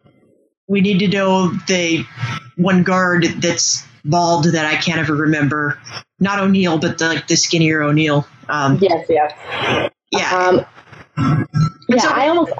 We 0.69 0.81
need 0.81 1.01
to 1.01 1.09
know 1.09 1.49
the 1.67 2.07
one 2.55 2.85
guard 2.85 3.25
that's 3.39 3.85
bald 4.05 4.45
that 4.45 4.67
I 4.67 4.77
can't 4.77 4.99
ever 4.99 5.15
remember. 5.15 5.79
Not 6.19 6.39
O'Neill, 6.39 6.79
but 6.79 6.99
the, 6.99 7.09
like 7.09 7.27
the 7.27 7.37
skinnier 7.37 7.83
O'Neill. 7.83 8.27
Um, 8.49 8.79
yes, 8.81 9.07
yes. 9.09 9.91
Yeah. 10.11 10.37
Um, 10.37 11.47
yeah, 11.89 12.07
I 12.07 12.29
almost 12.29 12.53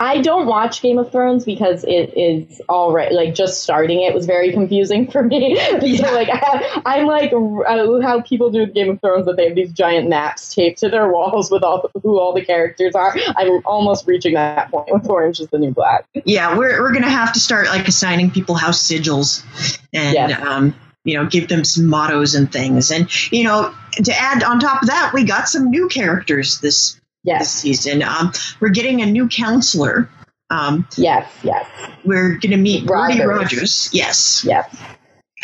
I 0.00 0.20
don't 0.20 0.46
watch 0.46 0.80
Game 0.80 0.98
of 0.98 1.10
Thrones 1.10 1.44
because 1.44 1.84
it 1.84 2.16
is 2.16 2.60
all 2.68 2.92
right. 2.92 3.10
Like 3.10 3.34
just 3.34 3.62
starting 3.62 4.00
it 4.02 4.14
was 4.14 4.26
very 4.26 4.52
confusing 4.52 5.10
for 5.10 5.22
me. 5.22 5.58
So 5.98 6.12
like 6.14 6.28
I, 6.30 6.98
am 6.98 7.06
like 7.06 7.32
uh, 7.32 8.00
how 8.00 8.20
people 8.20 8.50
do 8.50 8.60
with 8.60 8.74
Game 8.74 8.90
of 8.90 9.00
Thrones 9.00 9.26
that 9.26 9.36
they 9.36 9.46
have 9.46 9.56
these 9.56 9.72
giant 9.72 10.08
maps 10.08 10.54
taped 10.54 10.78
to 10.80 10.88
their 10.88 11.10
walls 11.10 11.50
with 11.50 11.62
all 11.62 11.90
who 12.02 12.18
all 12.18 12.32
the 12.32 12.44
characters 12.44 12.94
are. 12.94 13.16
I'm 13.36 13.62
almost 13.64 14.06
reaching 14.06 14.34
that 14.34 14.70
point 14.70 14.92
with 14.92 15.08
Orange 15.08 15.40
is 15.40 15.48
the 15.48 15.58
New 15.58 15.72
Black. 15.72 16.06
Yeah, 16.24 16.56
we're 16.56 16.80
we're 16.80 16.92
gonna 16.92 17.10
have 17.10 17.32
to 17.32 17.40
start 17.40 17.66
like 17.66 17.88
assigning 17.88 18.30
people 18.30 18.54
house 18.54 18.86
sigils 18.86 19.44
and 19.92 20.14
yes. 20.14 20.40
um 20.42 20.74
you 21.08 21.14
know, 21.14 21.24
give 21.24 21.48
them 21.48 21.64
some 21.64 21.86
mottos 21.86 22.34
and 22.34 22.52
things. 22.52 22.90
And, 22.90 23.08
you 23.32 23.44
know, 23.44 23.74
to 23.92 24.12
add 24.12 24.42
on 24.42 24.60
top 24.60 24.82
of 24.82 24.88
that, 24.88 25.12
we 25.14 25.24
got 25.24 25.48
some 25.48 25.70
new 25.70 25.88
characters 25.88 26.60
this, 26.60 27.00
yes. 27.24 27.40
this 27.40 27.50
season. 27.50 28.02
Um, 28.02 28.32
we're 28.60 28.68
getting 28.68 29.00
a 29.00 29.06
new 29.06 29.26
counselor. 29.26 30.10
Um, 30.50 30.86
yes, 30.98 31.30
yes. 31.42 31.66
We're 32.04 32.32
going 32.32 32.50
to 32.50 32.58
meet 32.58 32.88
Rogers. 32.88 33.24
Rogers. 33.24 33.88
Yes. 33.92 34.44
Yes. 34.46 34.76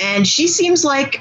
And 0.02 0.26
she 0.26 0.48
seems 0.48 0.84
like 0.84 1.20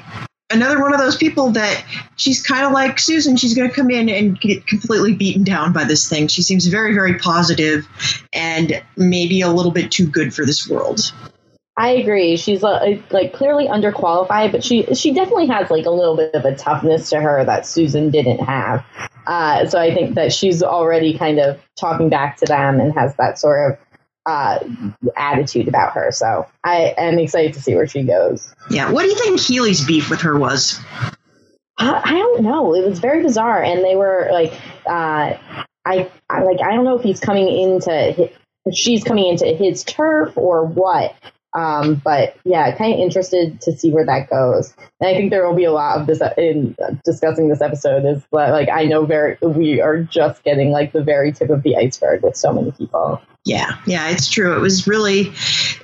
another 0.50 0.80
one 0.82 0.92
of 0.92 1.00
those 1.00 1.16
people 1.16 1.50
that 1.52 1.82
she's 2.16 2.42
kind 2.42 2.66
of 2.66 2.72
like 2.72 2.98
Susan. 2.98 3.36
She's 3.36 3.54
going 3.54 3.70
to 3.70 3.74
come 3.74 3.90
in 3.90 4.10
and 4.10 4.38
get 4.38 4.66
completely 4.66 5.14
beaten 5.14 5.42
down 5.42 5.72
by 5.72 5.84
this 5.84 6.06
thing. 6.06 6.28
She 6.28 6.42
seems 6.42 6.66
very, 6.66 6.92
very 6.92 7.18
positive 7.18 7.88
and 8.32 8.82
maybe 8.96 9.40
a 9.40 9.48
little 9.48 9.72
bit 9.72 9.90
too 9.90 10.06
good 10.06 10.34
for 10.34 10.44
this 10.44 10.68
world. 10.68 11.12
I 11.76 11.90
agree. 11.90 12.36
She's 12.36 12.62
uh, 12.62 13.00
like 13.10 13.32
clearly 13.32 13.66
underqualified, 13.66 14.52
but 14.52 14.62
she 14.62 14.94
she 14.94 15.12
definitely 15.12 15.48
has 15.48 15.70
like 15.70 15.86
a 15.86 15.90
little 15.90 16.16
bit 16.16 16.34
of 16.34 16.44
a 16.44 16.54
toughness 16.54 17.10
to 17.10 17.20
her 17.20 17.44
that 17.44 17.66
Susan 17.66 18.10
didn't 18.10 18.38
have. 18.38 18.84
Uh, 19.26 19.66
so 19.66 19.78
I 19.80 19.92
think 19.92 20.14
that 20.14 20.32
she's 20.32 20.62
already 20.62 21.18
kind 21.18 21.40
of 21.40 21.58
talking 21.78 22.10
back 22.10 22.36
to 22.38 22.46
them 22.46 22.78
and 22.78 22.92
has 22.92 23.16
that 23.16 23.38
sort 23.38 23.72
of 23.72 23.78
uh, 24.26 24.58
attitude 25.16 25.66
about 25.66 25.94
her. 25.94 26.12
So 26.12 26.46
I 26.62 26.94
am 26.96 27.18
excited 27.18 27.54
to 27.54 27.62
see 27.62 27.74
where 27.74 27.88
she 27.88 28.04
goes. 28.04 28.54
Yeah. 28.70 28.92
What 28.92 29.02
do 29.02 29.08
you 29.08 29.16
think 29.16 29.40
Healy's 29.40 29.84
beef 29.84 30.10
with 30.10 30.20
her 30.20 30.38
was? 30.38 30.78
I, 31.78 32.00
I 32.04 32.12
don't 32.12 32.42
know. 32.42 32.74
It 32.74 32.86
was 32.86 33.00
very 33.00 33.22
bizarre, 33.22 33.62
and 33.62 33.82
they 33.84 33.96
were 33.96 34.28
like, 34.30 34.52
uh, 34.86 35.36
I, 35.86 36.10
I 36.30 36.42
like 36.42 36.60
I 36.60 36.74
don't 36.74 36.84
know 36.84 36.96
if 36.96 37.02
he's 37.02 37.18
coming 37.18 37.48
into. 37.48 38.12
His, 38.12 38.30
she's 38.78 39.04
coming 39.04 39.26
into 39.26 39.46
his 39.46 39.84
turf 39.84 40.38
or 40.38 40.64
what 40.64 41.14
Um, 41.54 42.00
but 42.04 42.36
yeah, 42.44 42.76
kind 42.76 42.94
of 42.94 43.00
interested 43.00 43.60
to 43.62 43.72
see 43.72 43.92
where 43.92 44.04
that 44.06 44.28
goes. 44.28 44.74
And 45.00 45.08
I 45.08 45.14
think 45.14 45.30
there 45.30 45.46
will 45.46 45.54
be 45.54 45.64
a 45.64 45.72
lot 45.72 46.00
of 46.00 46.06
this 46.06 46.20
in 46.36 46.76
discussing 47.04 47.48
this 47.48 47.60
episode. 47.60 48.04
Is 48.04 48.22
like 48.32 48.68
I 48.68 48.84
know 48.84 49.06
very 49.06 49.36
we 49.42 49.80
are 49.80 50.02
just 50.02 50.42
getting 50.44 50.70
like 50.70 50.92
the 50.92 51.02
very 51.02 51.32
tip 51.32 51.50
of 51.50 51.62
the 51.62 51.76
iceberg 51.76 52.22
with 52.22 52.36
so 52.36 52.52
many 52.52 52.72
people. 52.72 53.20
Yeah, 53.44 53.76
yeah, 53.86 54.08
it's 54.08 54.30
true. 54.30 54.56
It 54.56 54.60
was 54.60 54.86
really, 54.86 55.32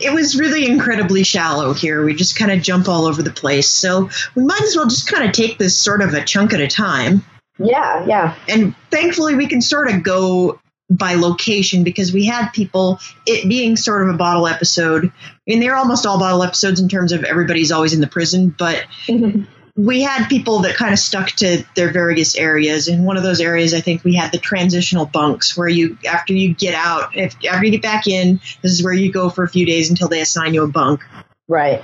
it 0.01 0.15
was 0.15 0.39
really 0.39 0.67
incredibly 0.67 1.23
shallow 1.25 1.75
here. 1.75 2.03
We 2.05 2.15
just 2.15 2.37
kind 2.37 2.51
of 2.51 2.63
jump 2.63 2.89
all 2.89 3.05
over 3.05 3.23
the 3.23 3.31
place. 3.31 3.69
So 3.69 4.09
we 4.35 4.45
might 4.45 4.63
as 4.63 4.75
well 4.75 4.87
just 4.87 5.13
kind 5.13 5.29
of 5.29 5.33
take 5.33 5.59
this 5.59 5.81
sort 5.81 6.01
of 6.01 6.15
a 6.15 6.25
chunk 6.25 6.55
at 6.55 6.61
a 6.61 6.69
time. 6.69 7.23
Yeah, 7.59 8.07
yeah. 8.07 8.35
And 8.49 8.75
thankfully, 8.91 9.35
we 9.35 9.47
can 9.47 9.61
sort 9.61 9.91
of 9.91 10.03
go 10.03 10.60
by 10.91 11.15
location 11.15 11.85
because 11.85 12.13
we 12.13 12.27
had 12.27 12.51
people, 12.51 12.99
it 13.27 13.49
being 13.49 13.77
sort 13.77 14.03
of 14.03 14.13
a 14.13 14.19
bottle 14.19 14.47
episode. 14.47 15.07
I 15.07 15.31
mean, 15.47 15.61
they're 15.61 15.77
almost 15.77 16.05
all 16.05 16.19
bottle 16.19 16.43
episodes 16.43 16.81
in 16.81 16.89
terms 16.89 17.13
of 17.13 17.25
everybody's 17.25 17.71
always 17.71 17.95
in 17.95 18.01
the 18.01 18.07
prison, 18.07 18.55
but. 18.57 18.85
Mm-hmm. 19.07 19.45
we 19.77 20.03
had 20.03 20.29
people 20.29 20.59
that 20.59 20.75
kind 20.75 20.93
of 20.93 20.99
stuck 20.99 21.29
to 21.29 21.65
their 21.77 21.93
various 21.93 22.37
areas. 22.37 22.89
and 22.89 23.07
one 23.07 23.17
of 23.17 23.23
those 23.23 23.41
areas, 23.41 23.73
I 23.73 23.81
think 23.81 24.05
we 24.05 24.15
had 24.15 24.33
the 24.33 24.39
transitional 24.39 25.07
bunks 25.07 25.57
where 25.57 25.69
you, 25.69 25.97
after 26.07 26.35
you 26.35 26.55
get 26.55 26.75
out, 26.75 27.17
if 27.17 27.37
after 27.49 27.65
you 27.65 27.71
get 27.71 27.83
back 27.83 28.07
in, 28.07 28.41
this 28.63 28.73
is 28.73 28.83
where 28.83 28.93
you 28.93 29.13
go 29.13 29.31
for 29.31 29.45
a 29.45 29.49
few 29.49 29.65
days 29.65 29.89
until 29.89 30.09
they 30.09 30.21
assign 30.21 30.55
you 30.55 30.65
a 30.65 30.69
bunk. 30.69 31.03
Right. 31.49 31.83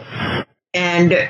And 0.75 1.29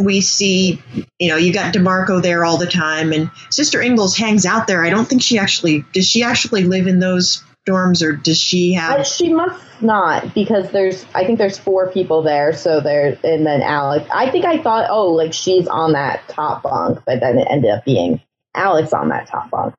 we 0.00 0.20
see, 0.20 0.82
you 1.18 1.28
know, 1.28 1.36
you 1.36 1.52
got 1.52 1.74
DeMarco 1.74 2.22
there 2.22 2.44
all 2.44 2.56
the 2.56 2.66
time, 2.66 3.12
and 3.12 3.30
Sister 3.50 3.80
Ingalls 3.80 4.16
hangs 4.16 4.46
out 4.46 4.66
there. 4.66 4.84
I 4.84 4.90
don't 4.90 5.06
think 5.06 5.22
she 5.22 5.38
actually 5.38 5.84
does. 5.92 6.08
She 6.08 6.22
actually 6.22 6.64
live 6.64 6.86
in 6.86 7.00
those 7.00 7.42
dorms, 7.66 8.02
or 8.02 8.12
does 8.12 8.38
she 8.38 8.74
have? 8.74 9.00
Uh, 9.00 9.04
she 9.04 9.32
must 9.32 9.62
not 9.82 10.34
because 10.34 10.70
there's. 10.70 11.04
I 11.14 11.24
think 11.24 11.38
there's 11.38 11.58
four 11.58 11.90
people 11.90 12.22
there. 12.22 12.52
So 12.52 12.80
there, 12.80 13.18
and 13.24 13.46
then 13.46 13.62
Alex. 13.62 14.08
I 14.12 14.30
think 14.30 14.44
I 14.44 14.62
thought, 14.62 14.88
oh, 14.90 15.10
like 15.10 15.32
she's 15.32 15.66
on 15.68 15.92
that 15.92 16.26
top 16.28 16.62
bunk, 16.62 17.00
but 17.06 17.20
then 17.20 17.38
it 17.38 17.46
ended 17.50 17.70
up 17.70 17.84
being 17.84 18.20
Alex 18.54 18.92
on 18.92 19.08
that 19.08 19.26
top 19.28 19.50
bunk. 19.50 19.74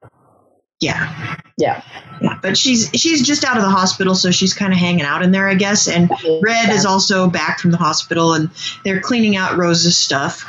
Yeah. 0.80 1.38
Yeah. 1.58 1.84
Yeah. 2.22 2.38
But 2.42 2.58
she's 2.58 2.90
she's 2.94 3.26
just 3.26 3.44
out 3.44 3.58
of 3.58 3.64
the 3.64 3.70
hospital, 3.70 4.16
so 4.16 4.32
she's 4.32 4.54
kind 4.54 4.74
of 4.74 4.80
hanging 4.80 5.06
out 5.06 5.24
in 5.24 5.32
there, 5.32 5.48
I 5.48 5.56
guess. 5.56 5.88
And 5.88 6.10
Red 6.42 6.70
is 6.70 6.86
also 6.86 7.30
back 7.30 7.60
from 7.60 7.72
the 7.72 7.78
hospital, 7.78 8.34
and 8.34 8.50
they're 8.84 9.02
cleaning 9.02 9.36
out 9.36 9.58
Rosa's 9.58 9.98
stuff. 9.98 10.46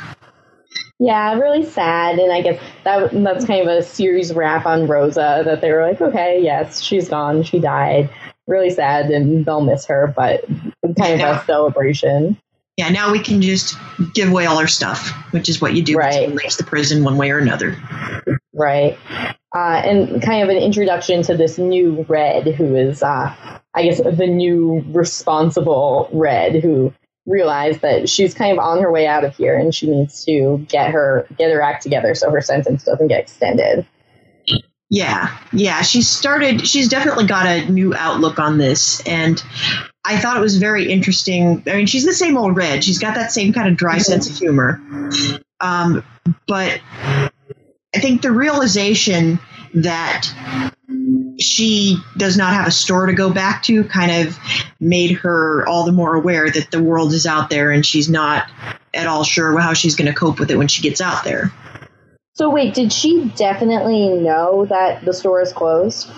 Yeah, 0.99 1.33
really 1.35 1.65
sad, 1.65 2.19
and 2.19 2.31
I 2.31 2.41
guess 2.41 2.61
that 2.83 3.11
that's 3.11 3.45
kind 3.45 3.61
of 3.61 3.67
a 3.67 3.81
series 3.81 4.33
wrap 4.33 4.65
on 4.65 4.85
Rosa 4.85 5.43
that 5.45 5.61
they 5.61 5.71
were 5.71 5.81
like, 5.81 6.01
okay, 6.01 6.41
yes, 6.43 6.81
she's 6.81 7.07
gone, 7.07 7.43
she 7.43 7.59
died, 7.59 8.09
really 8.47 8.69
sad, 8.69 9.05
and 9.05 9.45
they'll 9.45 9.61
miss 9.61 9.85
her, 9.85 10.13
but 10.13 10.43
kind 10.97 11.21
of 11.21 11.37
a 11.37 11.45
celebration. 11.45 12.37
Yeah, 12.79 12.89
now 12.89 13.11
we 13.11 13.19
can 13.19 13.41
just 13.41 13.75
give 14.13 14.29
away 14.29 14.45
all 14.45 14.57
our 14.57 14.67
stuff, 14.67 15.11
which 15.31 15.49
is 15.49 15.59
what 15.59 15.73
you 15.73 15.81
do 15.81 15.97
right. 15.97 16.27
when 16.27 16.37
leaves 16.37 16.57
the 16.57 16.63
prison 16.63 17.03
one 17.03 17.17
way 17.17 17.29
or 17.31 17.37
another. 17.37 17.77
Right 18.53 18.97
uh, 19.55 19.81
and 19.83 20.21
kind 20.21 20.43
of 20.43 20.49
an 20.49 20.61
introduction 20.61 21.23
to 21.23 21.35
this 21.35 21.57
new 21.57 22.05
Red, 22.07 22.47
who 22.47 22.75
is, 22.75 23.01
uh, 23.01 23.35
I 23.73 23.83
guess, 23.83 23.97
the 23.97 24.27
new 24.27 24.83
responsible 24.89 26.09
Red, 26.13 26.61
who 26.61 26.93
realized 27.25 27.81
that 27.81 28.09
she's 28.09 28.33
kind 28.33 28.51
of 28.51 28.63
on 28.63 28.81
her 28.81 28.91
way 28.91 29.07
out 29.07 29.23
of 29.23 29.35
here, 29.35 29.57
and 29.57 29.73
she 29.73 29.89
needs 29.89 30.23
to 30.25 30.65
get 30.69 30.91
her 30.91 31.27
get 31.37 31.51
her 31.51 31.61
act 31.61 31.83
together 31.83 32.13
so 32.15 32.29
her 32.29 32.41
sentence 32.41 32.83
doesn't 32.83 33.07
get 33.07 33.21
extended. 33.21 33.87
Yeah, 34.91 35.35
yeah, 35.51 35.81
she 35.81 36.01
started. 36.01 36.67
She's 36.67 36.89
definitely 36.89 37.27
got 37.27 37.45
a 37.45 37.69
new 37.71 37.93
outlook 37.95 38.39
on 38.39 38.57
this, 38.57 39.01
and 39.07 39.43
I 40.09 40.17
thought 40.17 40.37
it 40.37 40.41
was 40.41 40.57
very 40.57 40.91
interesting. 40.91 41.61
I 41.67 41.75
mean, 41.75 41.85
she's 41.85 42.03
the 42.03 42.13
same 42.13 42.35
old 42.35 42.55
Red. 42.55 42.83
She's 42.83 42.97
got 42.97 43.13
that 43.13 43.31
same 43.31 43.53
kind 43.53 43.69
of 43.69 43.77
dry 43.77 43.99
sense 43.99 44.27
of 44.27 44.35
humor, 44.35 44.81
um, 45.59 46.03
but 46.47 46.81
I 47.95 47.99
think 47.99 48.23
the 48.23 48.31
realization 48.31 49.39
that 49.75 50.33
she 51.39 51.97
does 52.17 52.37
not 52.37 52.53
have 52.53 52.67
a 52.67 52.71
store 52.71 53.05
to 53.05 53.13
go 53.13 53.31
back 53.31 53.61
to 53.63 53.83
kind 53.83 54.27
of 54.27 54.37
made 54.79 55.11
her 55.11 55.63
all 55.67 55.85
the 55.85 55.91
more 55.91 56.15
aware 56.15 56.49
that 56.49 56.71
the 56.71 56.81
world 56.81 57.13
is 57.13 57.27
out 57.27 57.51
there 57.51 57.69
and 57.69 57.85
she's 57.85 58.09
not 58.09 58.49
at 58.95 59.05
all 59.05 59.23
sure 59.23 59.57
how 59.59 59.73
she's 59.73 59.95
going 59.95 60.11
to 60.11 60.17
cope 60.17 60.39
with 60.39 60.49
it 60.49 60.57
when 60.57 60.67
she 60.67 60.81
gets 60.81 61.01
out 61.01 61.23
there. 61.23 61.53
So 62.39 62.49
wait, 62.49 62.73
did 62.73 62.93
she 62.93 63.25
definitely 63.35 64.07
know 64.07 64.65
that 64.67 65.03
the 65.03 65.13
store 65.13 65.41
is 65.41 65.51
closed? 65.51 66.09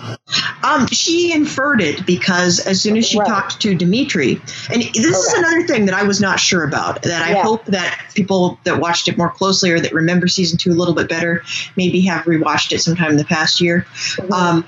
Um, 0.62 0.86
she 0.86 1.32
inferred 1.32 1.80
it 1.80 2.06
because 2.06 2.60
as 2.60 2.80
soon 2.80 2.96
as 2.96 3.08
she 3.08 3.18
right. 3.18 3.26
talked 3.26 3.60
to 3.62 3.74
Dimitri, 3.74 4.40
and 4.70 4.82
this 4.82 4.98
okay. 4.98 5.08
is 5.08 5.32
another 5.32 5.66
thing 5.66 5.86
that 5.86 5.96
I 5.96 6.04
was 6.04 6.20
not 6.20 6.38
sure 6.38 6.62
about. 6.62 7.02
That 7.02 7.22
I 7.22 7.32
yeah. 7.32 7.42
hope 7.42 7.64
that 7.64 8.12
people 8.14 8.60
that 8.62 8.78
watched 8.78 9.08
it 9.08 9.18
more 9.18 9.30
closely 9.30 9.72
or 9.72 9.80
that 9.80 9.92
remember 9.92 10.28
season 10.28 10.58
two 10.58 10.70
a 10.70 10.78
little 10.78 10.94
bit 10.94 11.08
better 11.08 11.42
maybe 11.76 12.00
have 12.02 12.22
rewatched 12.26 12.70
it 12.70 12.78
sometime 12.78 13.10
in 13.10 13.16
the 13.16 13.24
past 13.24 13.60
year. 13.60 13.84
Mm-hmm. 13.90 14.32
Um, 14.32 14.64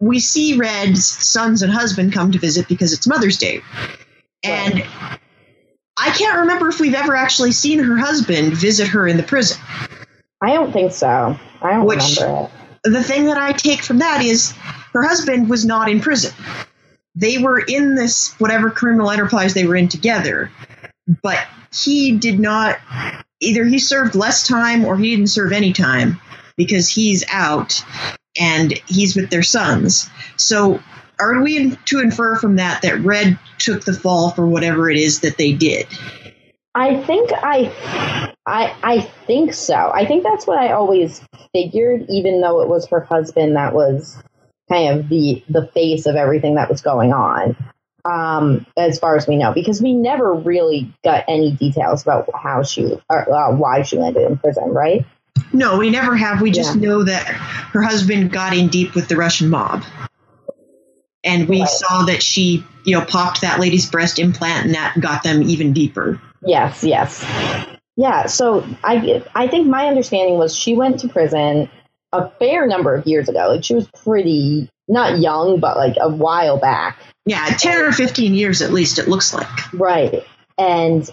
we 0.00 0.20
see 0.20 0.56
Red's 0.56 1.06
sons 1.06 1.60
and 1.60 1.70
husband 1.70 2.14
come 2.14 2.32
to 2.32 2.38
visit 2.38 2.66
because 2.66 2.94
it's 2.94 3.06
Mother's 3.06 3.36
Day, 3.36 3.60
and. 4.42 4.76
Right. 4.76 5.20
I 6.00 6.10
can't 6.12 6.38
remember 6.38 6.68
if 6.68 6.78
we've 6.78 6.94
ever 6.94 7.16
actually 7.16 7.50
seen 7.50 7.80
her 7.80 7.96
husband 7.96 8.52
visit 8.52 8.86
her 8.86 9.08
in 9.08 9.16
the 9.16 9.24
prison. 9.24 9.60
I 10.40 10.54
don't 10.54 10.72
think 10.72 10.92
so. 10.92 11.36
I 11.62 11.72
don't 11.72 11.86
Which, 11.86 12.18
remember 12.18 12.50
it. 12.84 12.92
The 12.92 13.02
thing 13.02 13.26
that 13.26 13.38
I 13.38 13.52
take 13.52 13.82
from 13.82 13.98
that 13.98 14.22
is 14.22 14.52
her 14.92 15.02
husband 15.02 15.48
was 15.48 15.64
not 15.64 15.88
in 15.88 16.00
prison. 16.00 16.32
They 17.14 17.38
were 17.38 17.58
in 17.58 17.96
this 17.96 18.34
whatever 18.38 18.70
criminal 18.70 19.10
enterprise 19.10 19.54
they 19.54 19.66
were 19.66 19.74
in 19.74 19.88
together, 19.88 20.50
but 21.22 21.44
he 21.72 22.16
did 22.16 22.38
not 22.38 22.78
either 23.40 23.64
he 23.64 23.78
served 23.78 24.14
less 24.14 24.46
time 24.46 24.84
or 24.84 24.96
he 24.96 25.14
didn't 25.14 25.30
serve 25.30 25.52
any 25.52 25.72
time 25.72 26.20
because 26.56 26.88
he's 26.88 27.24
out 27.30 27.84
and 28.38 28.72
he's 28.86 29.16
with 29.16 29.30
their 29.30 29.42
sons. 29.42 30.08
So 30.36 30.80
are 31.18 31.42
we 31.42 31.76
to 31.86 32.00
infer 32.00 32.36
from 32.36 32.56
that 32.56 32.82
that 32.82 33.00
Red 33.00 33.38
took 33.58 33.84
the 33.84 33.92
fall 33.92 34.30
for 34.30 34.46
whatever 34.46 34.90
it 34.90 34.98
is 34.98 35.20
that 35.20 35.36
they 35.36 35.52
did? 35.52 35.86
I 36.78 37.02
think 37.02 37.30
I, 37.34 37.72
I, 38.46 38.76
I 38.84 39.00
think 39.26 39.52
so. 39.52 39.74
I 39.74 40.06
think 40.06 40.22
that's 40.22 40.46
what 40.46 40.58
I 40.58 40.72
always 40.72 41.20
figured, 41.52 42.06
even 42.08 42.40
though 42.40 42.60
it 42.60 42.68
was 42.68 42.86
her 42.86 43.00
husband 43.00 43.56
that 43.56 43.74
was 43.74 44.16
kind 44.68 44.96
of 45.00 45.08
the 45.08 45.42
the 45.48 45.66
face 45.74 46.06
of 46.06 46.14
everything 46.14 46.54
that 46.54 46.70
was 46.70 46.80
going 46.80 47.12
on. 47.12 47.56
Um, 48.04 48.64
as 48.76 48.98
far 49.00 49.16
as 49.16 49.26
we 49.26 49.36
know, 49.36 49.52
because 49.52 49.82
we 49.82 49.92
never 49.92 50.32
really 50.32 50.94
got 51.02 51.24
any 51.26 51.50
details 51.50 52.02
about 52.02 52.30
how 52.32 52.62
she 52.62 52.96
or 53.10 53.30
uh, 53.30 53.56
why 53.56 53.82
she 53.82 53.98
landed 53.98 54.24
in 54.24 54.38
prison, 54.38 54.70
right? 54.70 55.04
No, 55.52 55.78
we 55.78 55.90
never 55.90 56.14
have. 56.14 56.40
We 56.40 56.52
just 56.52 56.76
yeah. 56.76 56.88
know 56.88 57.02
that 57.02 57.26
her 57.26 57.82
husband 57.82 58.30
got 58.30 58.56
in 58.56 58.68
deep 58.68 58.94
with 58.94 59.08
the 59.08 59.16
Russian 59.16 59.48
mob. 59.48 59.82
And 61.24 61.48
we 61.48 61.60
right. 61.60 61.68
saw 61.68 62.04
that 62.04 62.22
she, 62.22 62.64
you 62.84 62.96
know, 62.96 63.04
popped 63.04 63.40
that 63.40 63.58
lady's 63.58 63.90
breast 63.90 64.20
implant 64.20 64.66
and 64.66 64.74
that 64.76 64.98
got 65.00 65.24
them 65.24 65.42
even 65.42 65.72
deeper. 65.72 66.20
Yes, 66.42 66.84
yes. 66.84 67.24
Yeah, 67.96 68.26
so 68.26 68.64
I 68.84 69.24
I 69.34 69.48
think 69.48 69.66
my 69.66 69.86
understanding 69.86 70.38
was 70.38 70.54
she 70.56 70.74
went 70.74 71.00
to 71.00 71.08
prison 71.08 71.68
a 72.12 72.30
fair 72.38 72.66
number 72.66 72.94
of 72.94 73.06
years 73.06 73.28
ago. 73.28 73.48
Like 73.48 73.64
she 73.64 73.74
was 73.74 73.88
pretty 73.88 74.70
not 74.86 75.18
young, 75.18 75.60
but 75.60 75.76
like 75.76 75.96
a 76.00 76.08
while 76.08 76.58
back. 76.58 76.98
Yeah, 77.26 77.44
10 77.44 77.82
or 77.82 77.92
15 77.92 78.34
years 78.34 78.62
at 78.62 78.72
least 78.72 78.98
it 78.98 79.08
looks 79.08 79.34
like. 79.34 79.72
Right. 79.74 80.24
And 80.56 81.10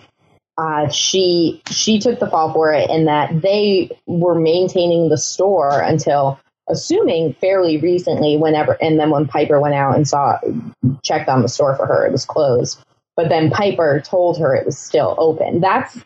uh, 0.58 0.88
she 0.90 1.62
she 1.70 2.00
took 2.00 2.20
the 2.20 2.30
fall 2.30 2.54
for 2.54 2.72
it 2.72 2.90
and 2.90 3.08
that 3.08 3.42
they 3.42 3.90
were 4.06 4.40
maintaining 4.40 5.10
the 5.10 5.18
store 5.18 5.82
until 5.82 6.40
assuming 6.70 7.34
fairly 7.34 7.78
recently 7.78 8.38
whenever 8.38 8.78
and 8.82 9.00
then 9.00 9.10
when 9.10 9.28
Piper 9.28 9.60
went 9.60 9.76
out 9.76 9.96
and 9.96 10.08
saw 10.08 10.40
checked 11.04 11.28
on 11.28 11.42
the 11.42 11.50
store 11.50 11.76
for 11.76 11.86
her 11.86 12.06
it 12.06 12.12
was 12.12 12.26
closed 12.26 12.80
but 13.16 13.30
then 13.30 13.50
Piper 13.50 14.02
told 14.02 14.38
her 14.40 14.56
it 14.56 14.66
was 14.66 14.78
still 14.78 15.16
open. 15.18 15.62
That's 15.62 15.98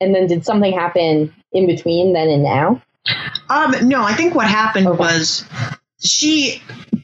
and 0.00 0.14
then 0.14 0.26
did 0.26 0.44
something 0.44 0.72
happen 0.72 1.34
in 1.52 1.66
between 1.66 2.12
then 2.12 2.28
and 2.28 2.42
now? 2.42 2.82
Um, 3.48 3.74
no, 3.88 4.02
I 4.02 4.12
think 4.14 4.34
what 4.34 4.48
happened 4.48 4.88
okay. 4.88 4.98
was 4.98 5.44
she 6.00 6.62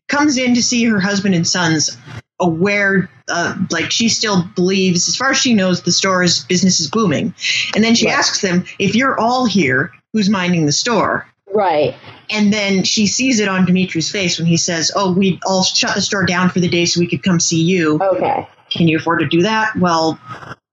comes 0.08 0.36
in 0.36 0.54
to 0.54 0.62
see 0.62 0.84
her 0.84 1.00
husband 1.00 1.34
and 1.34 1.46
sons 1.46 1.96
aware 2.40 3.08
uh, 3.28 3.56
like 3.70 3.90
she 3.90 4.08
still 4.08 4.44
believes 4.56 5.08
as 5.08 5.16
far 5.16 5.30
as 5.30 5.38
she 5.38 5.54
knows 5.54 5.82
the 5.82 5.92
store's 5.92 6.44
business 6.44 6.80
is 6.80 6.90
booming 6.90 7.32
and 7.74 7.84
then 7.84 7.94
she 7.94 8.06
right. 8.06 8.16
asks 8.16 8.40
them 8.40 8.64
if 8.80 8.96
you're 8.96 9.18
all 9.18 9.46
here 9.46 9.92
who's 10.12 10.28
minding 10.28 10.66
the 10.66 10.72
store 10.72 11.26
right 11.54 11.94
and 12.30 12.52
then 12.52 12.82
she 12.82 13.06
sees 13.06 13.38
it 13.38 13.48
on 13.48 13.64
dimitri's 13.64 14.10
face 14.10 14.38
when 14.38 14.46
he 14.46 14.56
says 14.56 14.90
oh 14.96 15.12
we 15.12 15.38
all 15.46 15.62
shut 15.62 15.94
the 15.94 16.00
store 16.00 16.26
down 16.26 16.50
for 16.50 16.58
the 16.58 16.68
day 16.68 16.84
so 16.84 16.98
we 16.98 17.06
could 17.06 17.22
come 17.22 17.38
see 17.38 17.62
you 17.62 18.00
okay 18.02 18.46
can 18.72 18.88
you 18.88 18.98
afford 18.98 19.20
to 19.20 19.26
do 19.26 19.42
that? 19.42 19.76
Well, 19.76 20.18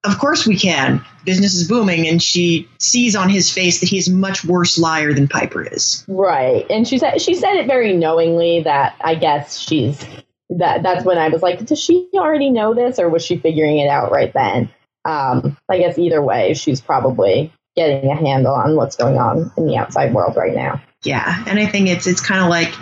of 0.03 0.17
course 0.17 0.47
we 0.47 0.57
can. 0.57 1.03
Business 1.25 1.53
is 1.53 1.67
booming, 1.67 2.07
and 2.07 2.21
she 2.21 2.67
sees 2.79 3.15
on 3.15 3.29
his 3.29 3.51
face 3.51 3.81
that 3.81 3.89
he's 3.89 4.07
a 4.07 4.13
much 4.13 4.45
worse 4.45 4.77
liar 4.77 5.13
than 5.13 5.27
Piper 5.27 5.63
is. 5.63 6.05
Right, 6.07 6.65
and 6.69 6.87
she 6.87 6.97
said 6.97 7.21
she 7.21 7.35
said 7.35 7.55
it 7.55 7.67
very 7.67 7.93
knowingly 7.93 8.61
that 8.63 8.95
I 9.01 9.15
guess 9.15 9.59
she's 9.59 10.03
that 10.49 10.81
that's 10.81 11.05
when 11.05 11.17
I 11.17 11.27
was 11.27 11.43
like, 11.43 11.63
does 11.65 11.79
she 11.79 12.09
already 12.15 12.49
know 12.49 12.73
this, 12.73 12.99
or 12.99 13.09
was 13.09 13.25
she 13.25 13.37
figuring 13.37 13.77
it 13.77 13.89
out 13.89 14.11
right 14.11 14.33
then? 14.33 14.69
Um, 15.05 15.57
I 15.69 15.77
guess 15.77 15.97
either 15.97 16.21
way, 16.21 16.53
she's 16.53 16.81
probably 16.81 17.53
getting 17.75 18.09
a 18.09 18.15
handle 18.15 18.53
on 18.53 18.75
what's 18.75 18.95
going 18.95 19.17
on 19.17 19.51
in 19.57 19.67
the 19.67 19.77
outside 19.77 20.13
world 20.13 20.35
right 20.35 20.55
now. 20.55 20.81
Yeah, 21.03 21.43
and 21.47 21.57
I 21.57 21.65
think 21.65 21.87
it's 21.87 22.07
it's 22.07 22.19
kind 22.19 22.41
of 22.41 22.49
like 22.49 22.73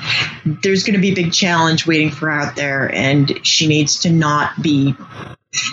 there's 0.64 0.84
going 0.84 0.96
to 0.96 1.02
be 1.02 1.12
a 1.12 1.16
big 1.16 1.32
challenge 1.32 1.86
waiting 1.86 2.10
for 2.10 2.26
her 2.26 2.32
out 2.32 2.56
there, 2.56 2.92
and 2.92 3.46
she 3.46 3.68
needs 3.68 4.02
to 4.02 4.12
not 4.12 4.60
be 4.60 4.96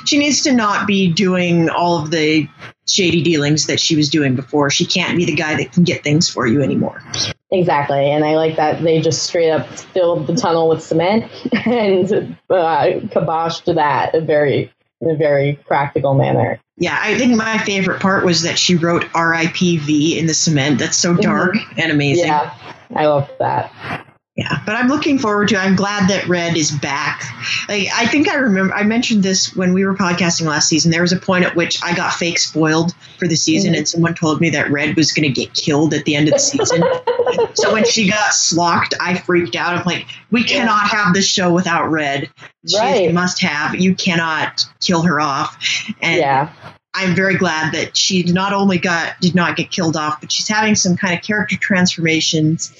she 0.04 0.18
needs 0.18 0.42
to 0.42 0.52
not 0.52 0.86
be 0.86 1.10
doing 1.10 1.70
all 1.70 2.02
of 2.02 2.10
the 2.10 2.46
shady 2.86 3.22
dealings 3.22 3.66
that 3.66 3.80
she 3.80 3.96
was 3.96 4.10
doing 4.10 4.36
before. 4.36 4.68
She 4.68 4.84
can't 4.84 5.16
be 5.16 5.24
the 5.24 5.34
guy 5.34 5.56
that 5.56 5.72
can 5.72 5.84
get 5.84 6.04
things 6.04 6.28
for 6.28 6.46
you 6.46 6.60
anymore. 6.62 7.02
Exactly, 7.50 8.10
and 8.10 8.22
I 8.22 8.34
like 8.34 8.56
that 8.56 8.82
they 8.82 9.00
just 9.00 9.22
straight 9.22 9.50
up 9.50 9.66
filled 9.66 10.26
the 10.26 10.34
tunnel 10.34 10.68
with 10.68 10.82
cement 10.82 11.30
and 11.66 12.36
uh, 12.50 13.00
kiboshed 13.08 13.74
that 13.74 14.22
very 14.24 14.74
in 15.04 15.11
a 15.11 15.16
very 15.16 15.58
practical 15.66 16.14
manner. 16.14 16.61
Yeah, 16.76 16.99
I 17.00 17.16
think 17.16 17.37
my 17.37 17.58
favorite 17.58 18.00
part 18.00 18.25
was 18.25 18.42
that 18.42 18.58
she 18.58 18.75
wrote 18.75 19.06
R.I.P.V. 19.14 20.18
in 20.18 20.26
the 20.26 20.34
cement. 20.34 20.78
That's 20.78 20.96
so 20.96 21.14
dark 21.14 21.54
mm-hmm. 21.54 21.80
and 21.80 21.92
amazing. 21.92 22.26
Yeah, 22.26 22.52
I 22.94 23.06
love 23.06 23.30
that. 23.38 24.03
Yeah, 24.36 24.60
but 24.66 24.74
I'm 24.74 24.88
looking 24.88 25.16
forward 25.20 25.48
to. 25.50 25.56
I'm 25.56 25.76
glad 25.76 26.10
that 26.10 26.26
Red 26.26 26.56
is 26.56 26.72
back. 26.72 27.22
Like 27.68 27.86
I 27.94 28.06
think 28.08 28.28
I 28.28 28.34
remember 28.34 28.74
I 28.74 28.82
mentioned 28.82 29.22
this 29.22 29.54
when 29.54 29.72
we 29.72 29.84
were 29.84 29.94
podcasting 29.94 30.46
last 30.46 30.68
season. 30.68 30.90
There 30.90 31.02
was 31.02 31.12
a 31.12 31.18
point 31.18 31.44
at 31.44 31.54
which 31.54 31.78
I 31.84 31.94
got 31.94 32.14
fake 32.14 32.40
spoiled 32.40 32.96
for 33.16 33.28
the 33.28 33.36
season, 33.36 33.70
mm-hmm. 33.70 33.78
and 33.78 33.88
someone 33.88 34.14
told 34.16 34.40
me 34.40 34.50
that 34.50 34.72
Red 34.72 34.96
was 34.96 35.12
going 35.12 35.32
to 35.32 35.40
get 35.40 35.54
killed 35.54 35.94
at 35.94 36.04
the 36.04 36.16
end 36.16 36.26
of 36.26 36.34
the 36.34 36.40
season. 36.40 36.82
so 37.54 37.72
when 37.72 37.84
she 37.84 38.08
got 38.08 38.34
slocked, 38.34 38.94
I 39.00 39.18
freaked 39.18 39.54
out. 39.54 39.78
I'm 39.78 39.84
like, 39.86 40.08
we 40.32 40.42
cannot 40.42 40.88
have 40.88 41.14
this 41.14 41.28
show 41.28 41.52
without 41.52 41.88
Red. 41.88 42.28
She 42.66 42.76
right. 42.76 43.14
must 43.14 43.40
have. 43.40 43.76
You 43.76 43.94
cannot 43.94 44.66
kill 44.80 45.02
her 45.02 45.20
off. 45.20 45.56
And 46.00 46.18
yeah. 46.18 46.52
I'm 46.94 47.14
very 47.14 47.36
glad 47.36 47.74
that 47.74 47.96
she 47.96 48.22
not 48.22 48.52
only 48.52 48.78
got 48.78 49.20
did 49.20 49.34
not 49.34 49.56
get 49.56 49.70
killed 49.70 49.96
off, 49.96 50.20
but 50.20 50.30
she's 50.30 50.48
having 50.48 50.76
some 50.76 50.96
kind 50.96 51.18
of 51.18 51.24
character 51.24 51.56
transformations, 51.56 52.72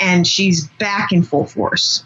and 0.00 0.26
she's 0.26 0.66
back 0.78 1.12
in 1.12 1.22
full 1.22 1.46
force. 1.46 2.02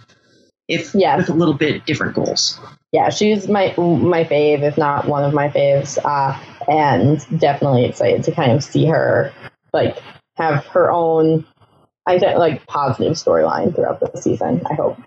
If 0.69 0.95
yes. 0.95 1.19
with 1.19 1.29
a 1.29 1.35
little 1.35 1.55
bit 1.55 1.87
different 1.87 2.15
goals. 2.15 2.59
Yeah, 2.93 3.11
she's 3.11 3.49
my 3.49 3.75
my 3.77 4.25
fave, 4.25 4.63
if 4.63 4.77
not 4.77 5.07
one 5.07 5.25
of 5.25 5.33
my 5.33 5.49
faves, 5.49 5.99
uh, 6.05 6.39
and 6.69 7.41
definitely 7.41 7.85
excited 7.85 8.25
to 8.25 8.33
kind 8.33 8.53
of 8.53 8.65
see 8.65 8.87
her 8.87 9.33
like 9.73 9.99
have 10.37 10.65
her 10.67 10.91
own, 10.91 11.47
I 12.07 12.19
think 12.19 12.39
like 12.39 12.67
positive 12.67 13.13
storyline 13.13 13.75
throughout 13.75 14.01
the 14.01 14.21
season. 14.21 14.63
I 14.69 14.75
hope 14.75 14.99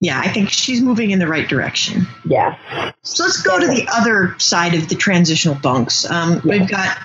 yeah, 0.00 0.20
I 0.20 0.28
think 0.28 0.50
she's 0.50 0.82
moving 0.82 1.10
in 1.10 1.18
the 1.18 1.26
right 1.26 1.48
direction. 1.48 2.06
Yeah. 2.24 2.58
So 3.02 3.24
let's 3.24 3.42
go 3.42 3.58
to 3.58 3.66
the 3.66 3.88
other 3.92 4.38
side 4.38 4.74
of 4.74 4.88
the 4.88 4.94
transitional 4.94 5.54
bunks. 5.54 6.08
Um, 6.10 6.34
yeah. 6.34 6.58
We've 6.58 6.68
got 6.68 6.98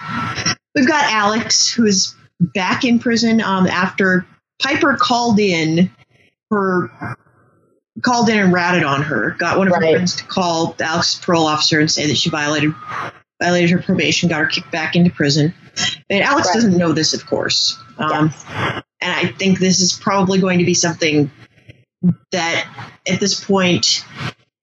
we've 0.76 0.88
got 0.88 1.12
Alex 1.12 1.72
who's 1.72 2.16
back 2.40 2.84
in 2.84 3.00
prison 3.00 3.42
um, 3.42 3.68
after 3.68 4.26
Piper 4.62 4.98
called 5.00 5.40
in 5.40 5.90
her 6.50 7.18
called 8.02 8.30
in 8.30 8.40
and 8.40 8.54
ratted 8.54 8.84
on 8.84 9.04
her. 9.04 9.32
Got 9.32 9.58
one 9.58 9.68
of 9.68 9.74
right. 9.74 9.84
her 9.84 9.92
friends 9.92 10.18
to 10.18 10.26
call 10.26 10.76
Alex's 10.80 11.20
parole 11.20 11.48
officer 11.48 11.80
and 11.80 11.90
say 11.90 12.08
that 12.08 12.18
she 12.18 12.30
violated 12.30 12.74
violated 13.42 13.72
her 13.72 13.82
probation, 13.82 14.30
got 14.30 14.40
her 14.40 14.48
kicked 14.48 14.72
back 14.72 14.96
into 14.96 15.10
prison. 15.10 15.54
And 16.10 16.24
Alex 16.24 16.48
right. 16.48 16.56
doesn't 16.56 16.78
know 16.78 16.92
this, 16.92 17.14
of 17.14 17.26
course. 17.26 17.78
Um, 17.98 18.28
yes. 18.28 18.46
And 19.02 19.12
I 19.12 19.32
think 19.32 19.60
this 19.60 19.80
is 19.80 19.94
probably 19.94 20.40
going 20.40 20.60
to 20.60 20.66
be 20.66 20.76
something 20.76 21.32
that 22.32 22.90
at 23.08 23.20
this 23.20 23.44
point, 23.44 24.06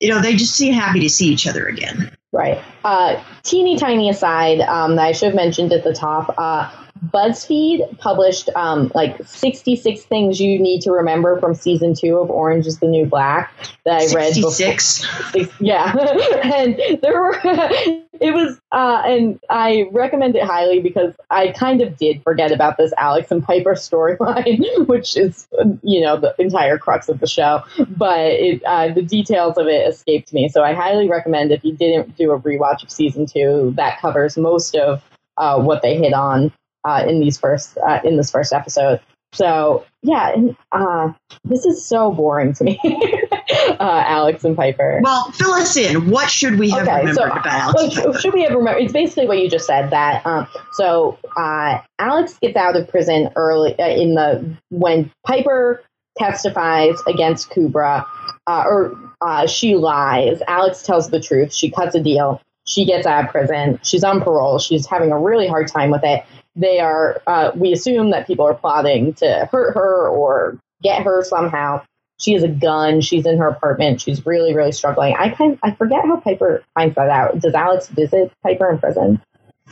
you 0.00 0.08
know, 0.08 0.20
they 0.20 0.36
just 0.36 0.54
seem 0.54 0.72
happy 0.72 1.00
to 1.00 1.10
see 1.10 1.28
each 1.28 1.46
other 1.46 1.66
again. 1.66 2.12
Right. 2.32 2.62
Uh, 2.84 3.22
teeny 3.42 3.78
tiny 3.78 4.10
aside 4.10 4.60
um, 4.60 4.96
that 4.96 5.06
I 5.06 5.12
should 5.12 5.26
have 5.26 5.34
mentioned 5.34 5.72
at 5.72 5.82
the 5.82 5.94
top. 5.94 6.34
Uh, 6.36 6.70
BuzzFeed 7.06 7.98
published 7.98 8.48
um, 8.56 8.90
like 8.94 9.16
66 9.24 10.02
things 10.02 10.40
you 10.40 10.58
need 10.58 10.80
to 10.82 10.90
remember 10.90 11.38
from 11.40 11.54
season 11.54 11.94
two 11.94 12.16
of 12.18 12.30
Orange 12.30 12.66
is 12.66 12.78
the 12.78 12.86
New 12.86 13.06
Black 13.06 13.52
that 13.84 14.02
I 14.02 14.14
read 14.14 14.34
66. 14.34 15.32
before. 15.32 15.54
Yeah. 15.60 15.92
and 16.44 16.80
there 17.02 17.20
were, 17.20 17.38
it 17.44 18.34
was, 18.34 18.60
uh, 18.72 19.02
and 19.06 19.38
I 19.50 19.86
recommend 19.92 20.36
it 20.36 20.42
highly 20.42 20.80
because 20.80 21.14
I 21.30 21.48
kind 21.52 21.80
of 21.80 21.96
did 21.96 22.22
forget 22.22 22.52
about 22.52 22.76
this 22.76 22.92
Alex 22.98 23.30
and 23.30 23.42
Piper 23.42 23.74
storyline, 23.74 24.86
which 24.86 25.16
is, 25.16 25.48
you 25.82 26.00
know, 26.00 26.18
the 26.18 26.34
entire 26.38 26.78
crux 26.78 27.08
of 27.08 27.20
the 27.20 27.26
show. 27.26 27.62
But 27.88 28.26
it, 28.26 28.62
uh, 28.64 28.92
the 28.92 29.02
details 29.02 29.56
of 29.56 29.66
it 29.66 29.86
escaped 29.88 30.32
me. 30.32 30.48
So 30.48 30.62
I 30.62 30.74
highly 30.74 31.08
recommend 31.08 31.52
if 31.52 31.64
you 31.64 31.76
didn't 31.76 32.16
do 32.16 32.32
a 32.32 32.40
rewatch 32.40 32.82
of 32.82 32.90
season 32.90 33.26
two, 33.26 33.72
that 33.76 34.00
covers 34.00 34.36
most 34.36 34.74
of 34.74 35.02
uh, 35.36 35.60
what 35.60 35.82
they 35.82 35.96
hit 35.96 36.12
on 36.12 36.52
uh, 36.84 37.04
in 37.06 37.20
these 37.20 37.38
first 37.38 37.78
uh, 37.78 38.00
in 38.04 38.16
this 38.16 38.30
first 38.30 38.52
episode. 38.52 39.00
So 39.32 39.84
yeah, 40.02 40.34
uh, 40.72 41.12
this 41.44 41.64
is 41.66 41.84
so 41.84 42.12
boring 42.12 42.54
to 42.54 42.64
me, 42.64 42.80
uh, 42.84 43.76
Alex 44.06 44.44
and 44.44 44.56
Piper. 44.56 45.00
Well, 45.02 45.30
fill 45.32 45.52
us 45.52 45.76
in. 45.76 46.10
What 46.10 46.30
should 46.30 46.58
we 46.58 46.70
have 46.70 46.88
okay, 46.88 47.00
remembered 47.00 47.14
so, 47.14 47.24
about 47.24 47.46
Alex? 47.46 47.94
So 47.94 48.12
should 48.14 48.32
we 48.32 48.42
have 48.44 48.54
remembered? 48.54 48.84
It's 48.84 48.92
basically 48.92 49.26
what 49.26 49.38
you 49.38 49.50
just 49.50 49.66
said. 49.66 49.90
That 49.90 50.24
um, 50.24 50.46
so 50.72 51.18
uh, 51.36 51.80
Alex 51.98 52.38
gets 52.38 52.56
out 52.56 52.76
of 52.76 52.88
prison 52.88 53.30
early 53.36 53.78
uh, 53.78 53.88
in 53.88 54.14
the 54.14 54.56
when 54.70 55.10
Piper 55.26 55.82
testifies 56.16 56.96
against 57.06 57.50
Kubra, 57.50 58.06
uh, 58.46 58.64
or 58.66 58.98
uh, 59.20 59.46
she 59.46 59.76
lies. 59.76 60.40
Alex 60.48 60.82
tells 60.82 61.10
the 61.10 61.20
truth. 61.20 61.52
She 61.52 61.70
cuts 61.70 61.94
a 61.94 62.00
deal. 62.00 62.40
She 62.66 62.84
gets 62.84 63.06
out 63.06 63.24
of 63.24 63.30
prison. 63.30 63.78
She's 63.82 64.04
on 64.04 64.20
parole. 64.20 64.58
She's 64.58 64.86
having 64.86 65.10
a 65.10 65.18
really 65.18 65.48
hard 65.48 65.68
time 65.68 65.90
with 65.90 66.04
it 66.04 66.24
they 66.58 66.80
are 66.80 67.22
uh, 67.26 67.52
we 67.54 67.72
assume 67.72 68.10
that 68.10 68.26
people 68.26 68.46
are 68.46 68.54
plotting 68.54 69.14
to 69.14 69.48
hurt 69.50 69.74
her 69.74 70.08
or 70.08 70.58
get 70.82 71.02
her 71.02 71.24
somehow 71.24 71.82
she 72.18 72.32
has 72.32 72.42
a 72.42 72.48
gun 72.48 73.00
she's 73.00 73.24
in 73.24 73.38
her 73.38 73.48
apartment 73.48 74.00
she's 74.00 74.26
really 74.26 74.54
really 74.54 74.72
struggling 74.72 75.14
i 75.18 75.30
kind 75.30 75.58
i 75.62 75.70
forget 75.70 76.04
how 76.04 76.18
piper 76.20 76.62
finds 76.74 76.94
that 76.96 77.08
out 77.08 77.38
does 77.40 77.54
alex 77.54 77.88
visit 77.88 78.32
piper 78.42 78.68
in 78.70 78.78
prison 78.78 79.20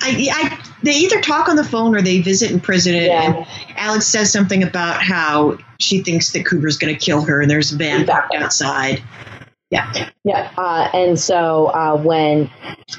I, 0.01 0.29
I, 0.31 0.64
they 0.83 0.92
either 0.92 1.20
talk 1.20 1.49
on 1.49 1.57
the 1.57 1.64
phone 1.64 1.94
or 1.94 2.03
they 2.03 2.20
visit 2.20 2.51
in 2.51 2.61
prison. 2.61 2.94
Yeah. 2.94 3.22
And 3.22 3.46
Alex 3.77 4.07
says 4.07 4.31
something 4.31 4.62
about 4.62 5.03
how 5.03 5.57
she 5.81 6.03
thinks 6.03 6.33
that 6.33 6.44
Kubra's 6.44 6.77
going 6.77 6.94
to 6.94 7.01
kill 7.01 7.22
her, 7.22 7.40
and 7.40 7.51
there's 7.51 7.72
a 7.72 7.77
van 7.77 8.03
exactly. 8.03 8.37
parked 8.37 8.44
outside. 8.44 9.03
Yeah, 9.70 10.11
yeah. 10.22 10.53
Uh, 10.57 10.90
and 10.92 11.18
so 11.18 11.66
uh, 11.66 11.96
when, 11.96 12.51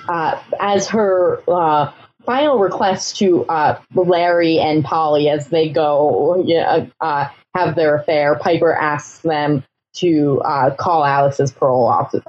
uh, 0.10 0.41
as 0.60 0.88
her 0.89 1.41
uh, 1.47 1.91
final 2.28 2.60
request 2.60 3.18
to 3.18 3.46
uh, 3.46 3.80
Larry 3.96 4.60
and 4.60 4.84
Polly 4.84 5.30
as 5.30 5.48
they 5.48 5.70
go 5.70 6.44
you 6.46 6.58
know, 6.58 6.88
uh, 7.02 7.30
have 7.56 7.76
their 7.76 7.96
affair. 7.96 8.36
Piper 8.36 8.74
asks 8.74 9.20
them 9.20 9.63
to 9.96 10.42
uh, 10.46 10.76
call 10.76 11.04
Alex's 11.04 11.52
parole 11.52 11.88
officer, 11.88 12.22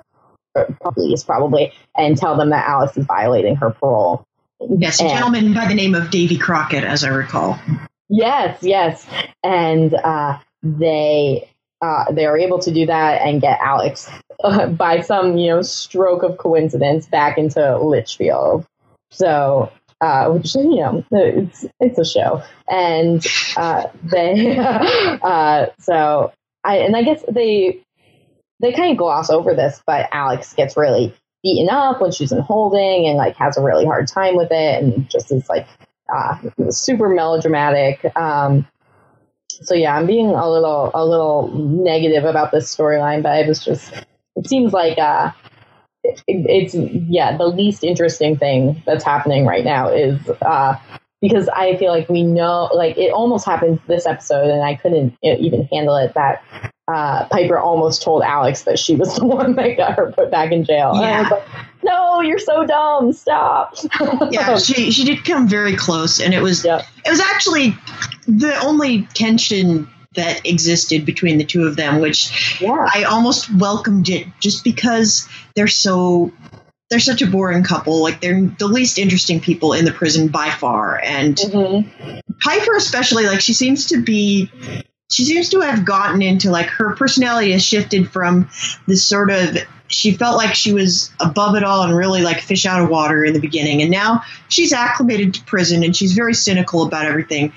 police 0.80 1.22
probably, 1.24 1.72
and 1.96 2.16
tell 2.16 2.36
them 2.36 2.50
that 2.50 2.66
Alex 2.66 2.96
is 2.96 3.04
violating 3.04 3.56
her 3.56 3.70
parole. 3.70 4.24
Yes, 4.60 5.00
a 5.00 5.04
and, 5.04 5.12
gentleman 5.12 5.52
by 5.52 5.66
the 5.66 5.74
name 5.74 5.94
of 5.94 6.10
Davy 6.10 6.38
Crockett, 6.38 6.84
as 6.84 7.04
I 7.04 7.08
recall. 7.08 7.58
Yes, 8.08 8.58
yes, 8.62 9.06
and 9.44 9.92
uh, 9.92 10.38
they 10.62 11.50
uh, 11.82 12.10
they 12.12 12.24
are 12.24 12.38
able 12.38 12.58
to 12.60 12.72
do 12.72 12.86
that 12.86 13.20
and 13.22 13.40
get 13.40 13.58
Alex 13.60 14.10
uh, 14.42 14.66
by 14.66 15.00
some 15.00 15.36
you 15.36 15.48
know 15.50 15.62
stroke 15.62 16.22
of 16.22 16.38
coincidence 16.38 17.06
back 17.06 17.36
into 17.36 17.78
Litchfield. 17.78 18.64
So 19.10 19.70
uh, 20.00 20.28
which 20.30 20.54
you 20.54 20.76
know 20.76 21.04
it's 21.10 21.64
it's 21.80 21.98
a 21.98 22.04
show, 22.04 22.42
and 22.68 23.24
uh, 23.56 23.84
they 24.02 24.56
uh, 25.22 25.66
so 25.78 26.32
I 26.64 26.76
and 26.78 26.96
I 26.96 27.02
guess 27.02 27.24
they 27.28 27.82
they 28.60 28.72
kind 28.72 28.92
of 28.92 28.96
gloss 28.98 29.30
over 29.30 29.54
this, 29.54 29.82
but 29.86 30.08
Alex 30.12 30.52
gets 30.54 30.76
really 30.76 31.14
beaten 31.42 31.68
up 31.70 32.00
when 32.00 32.10
she's 32.10 32.32
in 32.32 32.40
holding 32.40 33.06
and 33.06 33.16
like 33.16 33.36
has 33.36 33.56
a 33.56 33.62
really 33.62 33.84
hard 33.84 34.08
time 34.08 34.36
with 34.36 34.50
it, 34.50 34.82
and 34.82 35.08
just 35.10 35.32
is 35.32 35.48
like 35.48 35.66
uh, 36.14 36.36
super 36.70 37.08
melodramatic. 37.08 38.04
Um, 38.16 38.66
so 39.48 39.74
yeah, 39.74 39.96
I'm 39.96 40.06
being 40.06 40.28
a 40.30 40.50
little 40.50 40.90
a 40.94 41.04
little 41.04 41.48
negative 41.54 42.24
about 42.24 42.52
this 42.52 42.74
storyline, 42.74 43.22
but 43.22 43.38
it 43.40 43.48
was 43.48 43.64
just 43.64 43.92
it 44.36 44.46
seems 44.48 44.72
like 44.72 44.98
uh, 44.98 45.32
it's 46.04 46.74
yeah 46.74 47.36
the 47.36 47.46
least 47.46 47.84
interesting 47.84 48.36
thing 48.36 48.82
that's 48.86 49.04
happening 49.04 49.44
right 49.44 49.64
now 49.64 49.88
is 49.88 50.18
uh, 50.42 50.76
because 51.20 51.48
I 51.48 51.76
feel 51.76 51.90
like 51.90 52.08
we 52.08 52.22
know 52.22 52.70
like 52.72 52.96
it 52.96 53.12
almost 53.12 53.44
happened 53.44 53.80
this 53.86 54.06
episode 54.06 54.50
and 54.50 54.62
I 54.62 54.76
couldn't 54.76 55.16
even 55.22 55.64
handle 55.72 55.96
it 55.96 56.14
that 56.14 56.42
uh, 56.88 57.26
Piper 57.28 57.58
almost 57.58 58.02
told 58.02 58.22
Alex 58.22 58.62
that 58.62 58.78
she 58.78 58.94
was 58.94 59.16
the 59.18 59.26
one 59.26 59.54
that 59.56 59.76
got 59.76 59.96
her 59.96 60.12
put 60.12 60.30
back 60.30 60.52
in 60.52 60.64
jail. 60.64 60.92
Yeah. 60.94 61.28
Like, 61.28 61.42
no, 61.82 62.20
you're 62.20 62.38
so 62.38 62.64
dumb. 62.64 63.12
Stop. 63.12 63.76
yeah, 64.30 64.58
she 64.58 64.90
she 64.90 65.04
did 65.04 65.24
come 65.24 65.48
very 65.48 65.76
close, 65.76 66.20
and 66.20 66.34
it 66.34 66.42
was 66.42 66.64
it 66.64 66.82
was 67.06 67.20
actually 67.20 67.76
the 68.26 68.58
only 68.62 69.02
tension 69.14 69.88
that 70.14 70.46
existed 70.46 71.04
between 71.04 71.38
the 71.38 71.44
two 71.44 71.66
of 71.66 71.76
them, 71.76 72.00
which 72.00 72.60
yeah. 72.60 72.88
I 72.94 73.04
almost 73.04 73.54
welcomed 73.54 74.08
it 74.08 74.26
just 74.40 74.64
because 74.64 75.28
they're 75.54 75.68
so 75.68 76.32
they're 76.90 77.00
such 77.00 77.22
a 77.22 77.26
boring 77.26 77.62
couple. 77.62 78.02
Like 78.02 78.20
they're 78.20 78.40
the 78.40 78.66
least 78.66 78.98
interesting 78.98 79.40
people 79.40 79.72
in 79.72 79.84
the 79.84 79.92
prison 79.92 80.28
by 80.28 80.50
far. 80.50 81.00
And 81.02 81.36
mm-hmm. 81.36 82.18
Piper, 82.40 82.76
especially, 82.76 83.26
like 83.26 83.40
she 83.40 83.52
seems 83.52 83.86
to 83.88 84.02
be, 84.02 84.50
she 85.10 85.24
seems 85.24 85.50
to 85.50 85.60
have 85.60 85.84
gotten 85.84 86.22
into 86.22 86.50
like 86.50 86.66
her 86.66 86.96
personality 86.96 87.52
has 87.52 87.64
shifted 87.64 88.10
from 88.10 88.48
this 88.86 89.04
sort 89.04 89.30
of 89.30 89.56
she 89.88 90.12
felt 90.12 90.36
like 90.36 90.54
she 90.54 90.72
was 90.72 91.10
above 91.18 91.56
it 91.56 91.64
all 91.64 91.82
and 91.82 91.96
really 91.96 92.22
like 92.22 92.40
fish 92.40 92.66
out 92.66 92.82
of 92.82 92.90
water 92.90 93.24
in 93.24 93.32
the 93.32 93.40
beginning. 93.40 93.80
And 93.80 93.90
now 93.90 94.22
she's 94.48 94.72
acclimated 94.72 95.34
to 95.34 95.44
prison 95.44 95.82
and 95.82 95.96
she's 95.96 96.12
very 96.12 96.34
cynical 96.34 96.86
about 96.86 97.06
everything, 97.06 97.52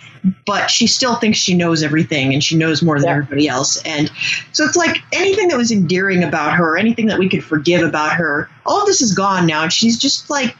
but 0.45 0.71
she 0.71 0.87
still 0.87 1.15
thinks 1.15 1.37
she 1.37 1.55
knows 1.55 1.83
everything 1.83 2.33
and 2.33 2.43
she 2.43 2.57
knows 2.57 2.81
more 2.81 2.97
than 2.99 3.07
yeah. 3.07 3.15
everybody 3.15 3.47
else. 3.47 3.81
And 3.83 4.09
so 4.53 4.63
it's 4.63 4.77
like 4.77 4.97
anything 5.11 5.49
that 5.49 5.57
was 5.57 5.71
endearing 5.71 6.23
about 6.23 6.53
her, 6.53 6.77
anything 6.77 7.07
that 7.07 7.19
we 7.19 7.27
could 7.27 7.43
forgive 7.43 7.81
about 7.81 8.13
her, 8.13 8.49
all 8.65 8.81
of 8.81 8.87
this 8.87 9.01
is 9.01 9.13
gone 9.13 9.45
now. 9.45 9.63
And 9.63 9.73
she's 9.73 9.99
just 9.99 10.29
like, 10.29 10.55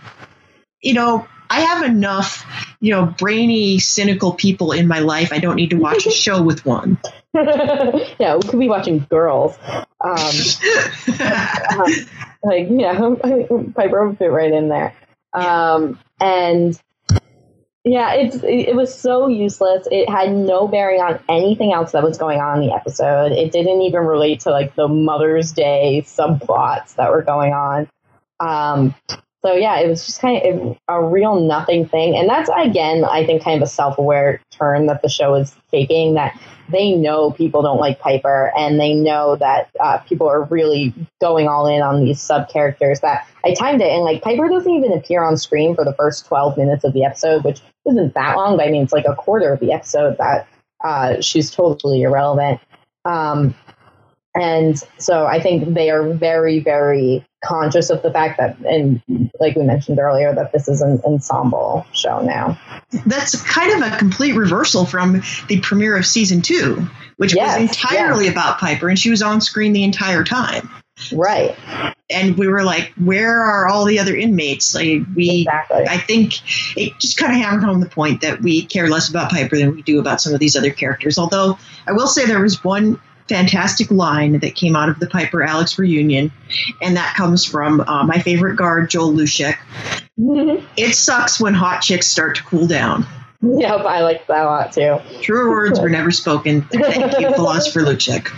you 0.82 0.94
know, 0.94 1.26
I 1.50 1.62
have 1.62 1.84
enough, 1.84 2.46
you 2.80 2.92
know, 2.92 3.06
brainy, 3.06 3.80
cynical 3.80 4.34
people 4.34 4.72
in 4.72 4.88
my 4.88 5.00
life. 5.00 5.32
I 5.32 5.40
don't 5.40 5.56
need 5.56 5.70
to 5.72 5.78
watch 5.78 6.06
a 6.06 6.12
show 6.12 6.42
with 6.42 6.66
one. 6.66 6.98
yeah, 8.20 8.36
we 8.36 8.42
could 8.48 8.60
be 8.60 8.68
watching 8.68 9.06
Girls. 9.10 9.58
Um, 10.02 10.18
uh, 11.20 11.90
like, 12.44 12.68
yeah, 12.70 12.98
Piper 13.76 14.08
would 14.08 14.18
fit 14.18 14.32
right 14.32 14.52
in 14.52 14.68
there. 14.70 14.94
Um, 15.34 15.98
and 16.20 16.80
yeah, 17.84 18.14
it's 18.14 18.38
it 18.44 18.76
was 18.76 18.94
so 18.94 19.28
useless. 19.28 19.88
It 19.90 20.10
had 20.10 20.34
no 20.34 20.68
bearing 20.68 21.02
on 21.02 21.20
anything 21.30 21.74
else 21.74 21.94
that 21.94 22.04
was 22.04 22.18
going 22.18 22.40
on 22.40 22.62
in 22.62 22.68
the 22.68 22.76
episode. 22.76 23.32
It 23.32 23.52
didn't 23.52 23.82
even 23.82 24.02
relate 24.02 24.42
to 24.42 24.52
like 24.52 24.76
the 24.76 24.88
Mother's 24.88 25.52
Day 25.52 26.04
subplots 26.06 26.96
that 26.96 27.12
were 27.12 27.24
going 27.24 27.54
on. 27.54 27.88
Um, 28.40 28.94
so 29.44 29.54
yeah, 29.54 29.80
it 29.80 29.88
was 29.88 30.06
just 30.06 30.22
kind 30.22 30.46
of 30.46 30.78
a 30.88 31.04
real 31.04 31.40
nothing 31.40 31.88
thing, 31.88 32.16
and 32.16 32.30
that's 32.30 32.50
again, 32.56 33.04
I 33.04 33.26
think, 33.26 33.44
kind 33.44 33.62
of 33.62 33.68
a 33.68 33.70
self-aware 33.70 34.42
turn 34.52 34.86
that 34.86 35.02
the 35.02 35.10
show 35.10 35.36
is 35.36 35.56
taking. 35.72 36.14
That 36.14 36.40
they 36.70 36.94
know 36.94 37.32
people 37.32 37.62
don't 37.62 37.80
like 37.80 38.00
Piper, 38.00 38.52
and 38.56 38.80
they 38.80 38.94
know 38.94 39.36
that 39.38 39.70
uh, 39.80 39.98
people 40.00 40.28
are 40.28 40.44
really 40.44 40.94
going 41.20 41.48
all 41.48 41.68
in 41.68 41.82
on 41.82 42.04
these 42.04 42.22
sub 42.22 42.50
characters. 42.50 43.00
That 43.00 43.28
I 43.44 43.54
timed 43.54 43.82
it, 43.82 43.92
and 43.92 44.04
like 44.04 44.22
Piper 44.22 44.48
doesn't 44.48 44.72
even 44.72 44.94
appear 44.94 45.24
on 45.24 45.38
screen 45.38 45.76
for 45.76 45.86
the 45.86 45.96
first 45.96 46.28
twelve 46.28 46.58
minutes 46.58 46.84
of 46.84 46.94
the 46.94 47.04
episode, 47.04 47.44
which 47.44 47.62
isn't 47.90 48.14
that 48.14 48.36
long, 48.36 48.58
but 48.58 48.68
I 48.68 48.72
mean, 48.72 48.84
it's 48.84 48.94
like 48.94 49.06
a 49.08 49.16
quarter 49.16 49.54
of 49.54 49.60
the 49.60 49.72
episode 49.72 50.18
that 50.20 50.48
uh, 50.84 51.20
she's 51.22 51.50
totally 51.50 52.04
irrelevant. 52.04 52.60
Um, 53.06 53.56
and 54.36 54.82
so 54.98 55.26
I 55.26 55.42
think 55.42 55.74
they 55.74 55.90
are 55.90 56.14
very, 56.14 56.60
very 56.60 57.26
conscious 57.44 57.90
of 57.90 58.02
the 58.02 58.12
fact 58.12 58.40
that, 58.40 58.58
and 58.60 59.02
like 59.40 59.56
we 59.56 59.64
mentioned 59.64 60.00
earlier, 60.00 60.34
that 60.34 60.52
this 60.52 60.68
is 60.68 60.82
an 60.82 61.02
ensemble 61.06 61.86
show 61.92 62.22
now. 62.22 62.60
That's 63.06 63.42
kind 63.42 63.84
of 63.84 63.92
a 63.92 63.98
complete 63.98 64.34
reversal 64.34 64.86
from 64.86 65.24
the 65.48 65.60
premiere 65.62 65.98
of 65.98 66.06
season 66.06 66.42
two, 66.42 66.88
which 67.18 67.36
yes, 67.36 67.60
was 67.60 67.70
entirely 67.70 68.26
yes. 68.26 68.34
about 68.34 68.60
Piper, 68.60 68.90
and 68.90 68.98
she 68.98 69.10
was 69.10 69.22
on 69.22 69.42
screen 69.42 69.74
the 69.74 69.84
entire 69.84 70.24
time. 70.24 70.70
Right. 71.12 71.58
And 72.10 72.38
we 72.38 72.48
were 72.48 72.64
like, 72.64 72.94
where 73.02 73.42
are 73.42 73.68
all 73.68 73.86
the 73.86 74.00
other 74.00 74.16
inmates? 74.16 74.76
Like 74.76 75.02
we 75.16 75.48
exactly. 75.48 75.86
I 75.88 75.98
think 75.98 76.34
it 76.78 76.94
just 77.00 77.18
kind 77.18 77.34
of 77.34 77.40
hammered 77.40 77.64
home 77.64 77.80
the 77.80 77.90
point 77.90 78.22
that 78.22 78.42
we 78.42 78.66
care 78.66 78.88
less 78.88 79.10
about 79.10 79.32
Piper 79.32 79.58
than 79.58 79.74
we 79.74 79.82
do 79.82 80.00
about 80.00 80.22
some 80.22 80.34
of 80.34 80.40
these 80.40 80.56
other 80.56 80.72
characters. 80.72 81.18
Although 81.18 81.58
I 81.88 81.94
will 81.94 82.08
say 82.08 82.26
there 82.26 82.42
was 82.42 82.64
one 82.64 83.00
fantastic 83.32 83.90
line 83.90 84.40
that 84.40 84.56
came 84.56 84.76
out 84.76 84.90
of 84.90 85.00
the 85.00 85.08
Piper 85.08 85.42
Alex 85.42 85.80
reunion, 85.80 86.32
and 86.82 86.98
that 86.98 87.16
comes 87.16 87.46
from 87.46 87.80
uh, 87.82 88.04
my 88.04 88.20
favorite 88.20 88.58
guard, 88.58 88.90
Joel 88.90 89.14
Luschek. 89.14 89.56
Mm-hmm. 90.20 90.66
It 90.76 90.94
sucks 90.96 91.40
when 91.40 91.54
hot 91.54 91.82
chicks 91.82 92.08
start 92.08 92.36
to 92.36 92.44
cool 92.44 92.68
down. 92.68 93.06
Yep, 93.42 93.86
I 93.86 94.02
like 94.02 94.28
that 94.28 94.44
a 94.44 94.46
lot 94.46 94.74
too. 94.74 94.98
Truer 95.22 95.50
words 95.50 95.80
were 95.80 95.90
never 95.90 96.12
spoken. 96.12 96.64
Thank 96.64 97.20
you, 97.20 97.34
Philosopher 97.34 97.80
Luschek. 97.80 98.30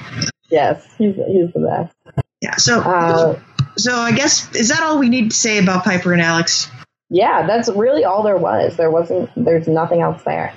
Yes, 0.50 0.86
he's, 0.98 1.16
he's 1.16 1.52
the 1.54 1.60
best. 1.60 2.26
Yeah, 2.42 2.56
so 2.58 2.82
uh, 2.82 3.40
so 3.78 3.96
I 3.96 4.12
guess 4.12 4.54
is 4.56 4.70
that 4.70 4.82
all 4.82 5.00
we 5.00 5.10
need 5.10 5.32
to 5.32 5.36
say 5.36 5.58
about 5.58 5.84
Piper 5.84 6.14
and 6.14 6.22
Alex? 6.22 6.70
Yeah, 7.10 7.48
that's 7.48 7.70
really 7.70 8.06
all 8.06 8.24
there 8.24 8.38
was. 8.38 8.78
There 8.78 8.92
wasn't. 8.92 9.30
There's 9.36 9.68
nothing 9.68 10.02
else 10.02 10.22
there. 10.24 10.54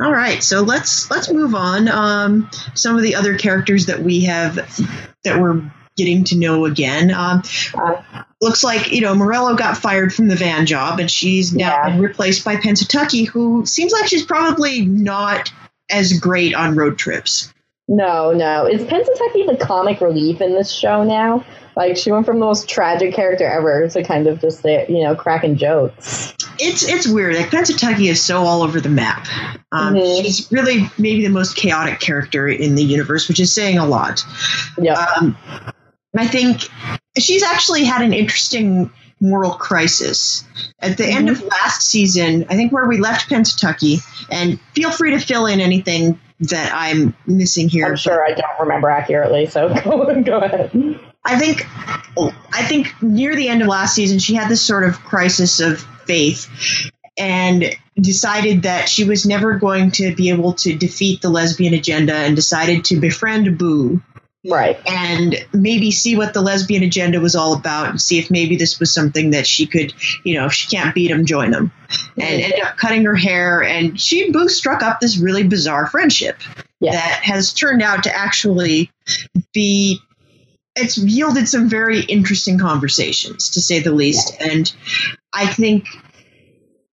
All 0.00 0.12
right, 0.12 0.42
so 0.42 0.62
let's 0.62 1.10
let's 1.10 1.32
move 1.32 1.54
on. 1.54 1.88
Um, 1.88 2.50
some 2.74 2.96
of 2.96 3.02
the 3.02 3.16
other 3.16 3.36
characters 3.36 3.86
that 3.86 4.00
we 4.00 4.24
have 4.24 4.56
that 5.24 5.40
we're 5.40 5.62
getting 5.96 6.24
to 6.24 6.36
know 6.36 6.64
again. 6.64 7.12
Um, 7.12 7.42
looks 8.40 8.62
like 8.62 8.92
you 8.92 9.00
know 9.00 9.14
Morello 9.14 9.56
got 9.56 9.76
fired 9.76 10.14
from 10.14 10.28
the 10.28 10.36
van 10.36 10.66
job, 10.66 11.00
and 11.00 11.10
she's 11.10 11.52
now 11.52 11.68
yeah. 11.68 11.90
been 11.90 12.00
replaced 12.00 12.44
by 12.44 12.56
Pennsatucky, 12.56 13.26
who 13.26 13.66
seems 13.66 13.92
like 13.92 14.06
she's 14.06 14.24
probably 14.24 14.84
not 14.84 15.52
as 15.90 16.18
great 16.18 16.54
on 16.54 16.76
road 16.76 16.96
trips. 16.96 17.52
No, 17.88 18.32
no. 18.32 18.66
Is 18.66 18.82
Pennsatucky 18.82 19.46
the 19.46 19.56
comic 19.60 20.00
relief 20.00 20.40
in 20.40 20.54
this 20.54 20.70
show 20.70 21.02
now? 21.04 21.44
Like 21.78 21.96
she 21.96 22.10
went 22.10 22.26
from 22.26 22.40
the 22.40 22.44
most 22.44 22.68
tragic 22.68 23.14
character 23.14 23.46
ever 23.46 23.86
to 23.88 24.02
kind 24.02 24.26
of 24.26 24.40
just 24.40 24.64
you 24.64 25.04
know 25.04 25.14
cracking 25.14 25.56
jokes. 25.56 26.34
It's 26.58 26.82
it's 26.82 27.06
weird. 27.06 27.36
Like 27.36 27.50
Pennsatucky 27.50 28.10
is 28.10 28.20
so 28.20 28.42
all 28.42 28.62
over 28.62 28.80
the 28.80 28.88
map. 28.88 29.28
Um, 29.70 29.94
mm-hmm. 29.94 30.24
She's 30.24 30.50
really 30.50 30.90
maybe 30.98 31.22
the 31.22 31.32
most 31.32 31.54
chaotic 31.54 32.00
character 32.00 32.48
in 32.48 32.74
the 32.74 32.82
universe, 32.82 33.28
which 33.28 33.38
is 33.38 33.54
saying 33.54 33.78
a 33.78 33.86
lot. 33.86 34.24
Yeah. 34.76 34.94
Um, 34.94 35.38
I 36.16 36.26
think 36.26 36.62
she's 37.16 37.44
actually 37.44 37.84
had 37.84 38.02
an 38.02 38.12
interesting 38.12 38.90
moral 39.20 39.52
crisis. 39.52 40.42
At 40.80 40.96
the 40.96 41.04
mm-hmm. 41.04 41.16
end 41.16 41.30
of 41.30 41.44
last 41.44 41.82
season, 41.82 42.46
I 42.50 42.56
think 42.56 42.72
where 42.72 42.88
we 42.88 42.98
left 42.98 43.30
Pennsatucky, 43.30 44.02
and 44.32 44.58
feel 44.74 44.90
free 44.90 45.12
to 45.12 45.20
fill 45.20 45.46
in 45.46 45.60
anything 45.60 46.18
that 46.40 46.72
I'm 46.74 47.14
missing 47.24 47.68
here. 47.68 47.86
I'm 47.86 47.94
sure 47.94 48.24
I 48.24 48.32
don't 48.32 48.58
remember 48.58 48.90
accurately, 48.90 49.46
so 49.46 49.72
go, 49.84 50.22
go 50.22 50.38
ahead. 50.38 50.98
I 51.28 51.38
think 51.38 51.66
I 52.52 52.62
think 52.64 52.94
near 53.02 53.36
the 53.36 53.48
end 53.48 53.60
of 53.60 53.68
last 53.68 53.94
season 53.94 54.18
she 54.18 54.34
had 54.34 54.48
this 54.48 54.62
sort 54.62 54.84
of 54.84 54.98
crisis 55.04 55.60
of 55.60 55.80
faith 56.06 56.90
and 57.18 57.76
decided 57.96 58.62
that 58.62 58.88
she 58.88 59.04
was 59.04 59.26
never 59.26 59.58
going 59.58 59.90
to 59.90 60.14
be 60.14 60.30
able 60.30 60.54
to 60.54 60.74
defeat 60.74 61.20
the 61.20 61.28
lesbian 61.28 61.74
agenda 61.74 62.14
and 62.14 62.34
decided 62.34 62.84
to 62.86 62.96
befriend 62.98 63.58
Boo. 63.58 64.00
Right. 64.48 64.80
And 64.86 65.36
maybe 65.52 65.90
see 65.90 66.16
what 66.16 66.32
the 66.32 66.40
lesbian 66.40 66.82
agenda 66.82 67.20
was 67.20 67.34
all 67.36 67.54
about 67.54 67.90
and 67.90 68.00
see 68.00 68.18
if 68.18 68.30
maybe 68.30 68.56
this 68.56 68.80
was 68.80 68.94
something 68.94 69.30
that 69.30 69.46
she 69.46 69.66
could, 69.66 69.92
you 70.24 70.38
know, 70.38 70.46
if 70.46 70.52
she 70.52 70.74
can't 70.74 70.94
beat 70.94 71.10
him, 71.10 71.26
join 71.26 71.50
them. 71.50 71.72
Mm-hmm. 71.88 72.20
And 72.20 72.42
ended 72.42 72.60
up 72.60 72.76
cutting 72.76 73.04
her 73.04 73.16
hair. 73.16 73.62
And 73.62 74.00
she 74.00 74.24
and 74.24 74.32
Boo 74.32 74.48
struck 74.48 74.82
up 74.82 75.00
this 75.00 75.18
really 75.18 75.42
bizarre 75.42 75.86
friendship 75.86 76.38
yeah. 76.80 76.92
that 76.92 77.20
has 77.24 77.52
turned 77.52 77.82
out 77.82 78.04
to 78.04 78.16
actually 78.16 78.90
be 79.52 80.00
it's 80.78 80.98
yielded 80.98 81.48
some 81.48 81.68
very 81.68 82.00
interesting 82.00 82.58
conversations, 82.58 83.50
to 83.50 83.60
say 83.60 83.80
the 83.80 83.92
least. 83.92 84.34
And 84.40 84.72
I 85.32 85.46
think 85.46 85.86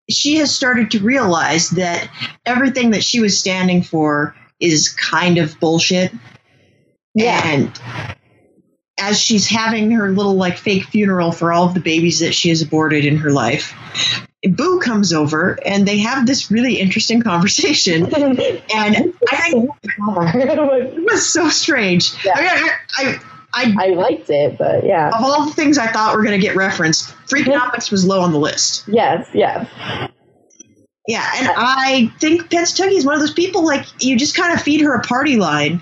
she 0.10 0.38
has 0.38 0.54
started 0.54 0.92
to 0.92 1.00
realize 1.00 1.70
that 1.72 2.10
everything 2.46 2.92
that 2.92 3.04
she 3.04 3.20
was 3.20 3.38
standing 3.38 3.84
for 3.84 4.36
is 4.60 4.90
kind 4.90 5.38
of 5.38 5.60
bullshit. 5.60 6.12
Yeah. 7.14 7.42
And 7.46 7.82
as 9.00 9.20
she's 9.20 9.48
having 9.48 9.92
her 9.92 10.12
little 10.12 10.36
like 10.36 10.58
fake 10.58 10.86
funeral 10.86 11.32
for 11.32 11.52
all 11.52 11.66
of 11.66 11.74
the 11.74 11.80
babies 11.80 12.20
that 12.20 12.34
she 12.34 12.50
has 12.50 12.62
aborted 12.62 13.06
in 13.06 13.18
her 13.18 13.32
life, 13.32 13.74
Boo 14.44 14.80
comes 14.82 15.14
over 15.14 15.58
and 15.66 15.88
they 15.88 16.00
have 16.00 16.26
this 16.26 16.52
really 16.52 16.80
interesting 16.80 17.22
conversation. 17.22 18.06
and 18.16 19.14
I 19.32 19.52
think 19.52 19.72
it 19.84 21.04
was 21.04 21.32
so 21.32 21.50
strange. 21.50 22.14
Yeah. 22.26 22.34
I, 22.36 22.78
I, 22.98 23.08
I 23.08 23.20
I, 23.54 23.76
I 23.80 23.88
liked 23.90 24.30
it, 24.30 24.58
but 24.58 24.86
yeah. 24.86 25.10
Of 25.10 25.24
all 25.24 25.46
the 25.46 25.54
things 25.54 25.78
I 25.78 25.88
thought 25.88 26.16
were 26.16 26.24
going 26.24 26.40
to 26.40 26.46
get 26.46 26.56
referenced, 26.56 27.16
Freakonomics 27.28 27.92
was 27.92 28.06
low 28.06 28.22
on 28.22 28.32
the 28.32 28.40
list. 28.40 28.86
Yes, 28.88 29.28
yes. 29.34 29.68
Yeah, 31.08 31.30
and 31.36 31.50
I 31.56 32.12
think 32.20 32.50
Pennsatucky 32.50 32.94
is 32.94 33.06
one 33.06 33.14
of 33.14 33.20
those 33.20 33.34
people 33.34 33.66
like 33.66 33.86
you 34.02 34.18
just 34.18 34.36
kind 34.36 34.54
of 34.54 34.62
feed 34.62 34.82
her 34.82 34.94
a 34.96 35.02
party 35.02 35.36
line, 35.36 35.82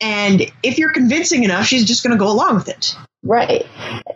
and 0.00 0.42
if 0.62 0.78
you're 0.78 0.92
convincing 0.92 1.42
enough, 1.42 1.66
she's 1.66 1.84
just 1.84 2.04
going 2.04 2.12
to 2.12 2.18
go 2.18 2.30
along 2.30 2.54
with 2.54 2.68
it. 2.68 2.94
Right. 3.24 3.66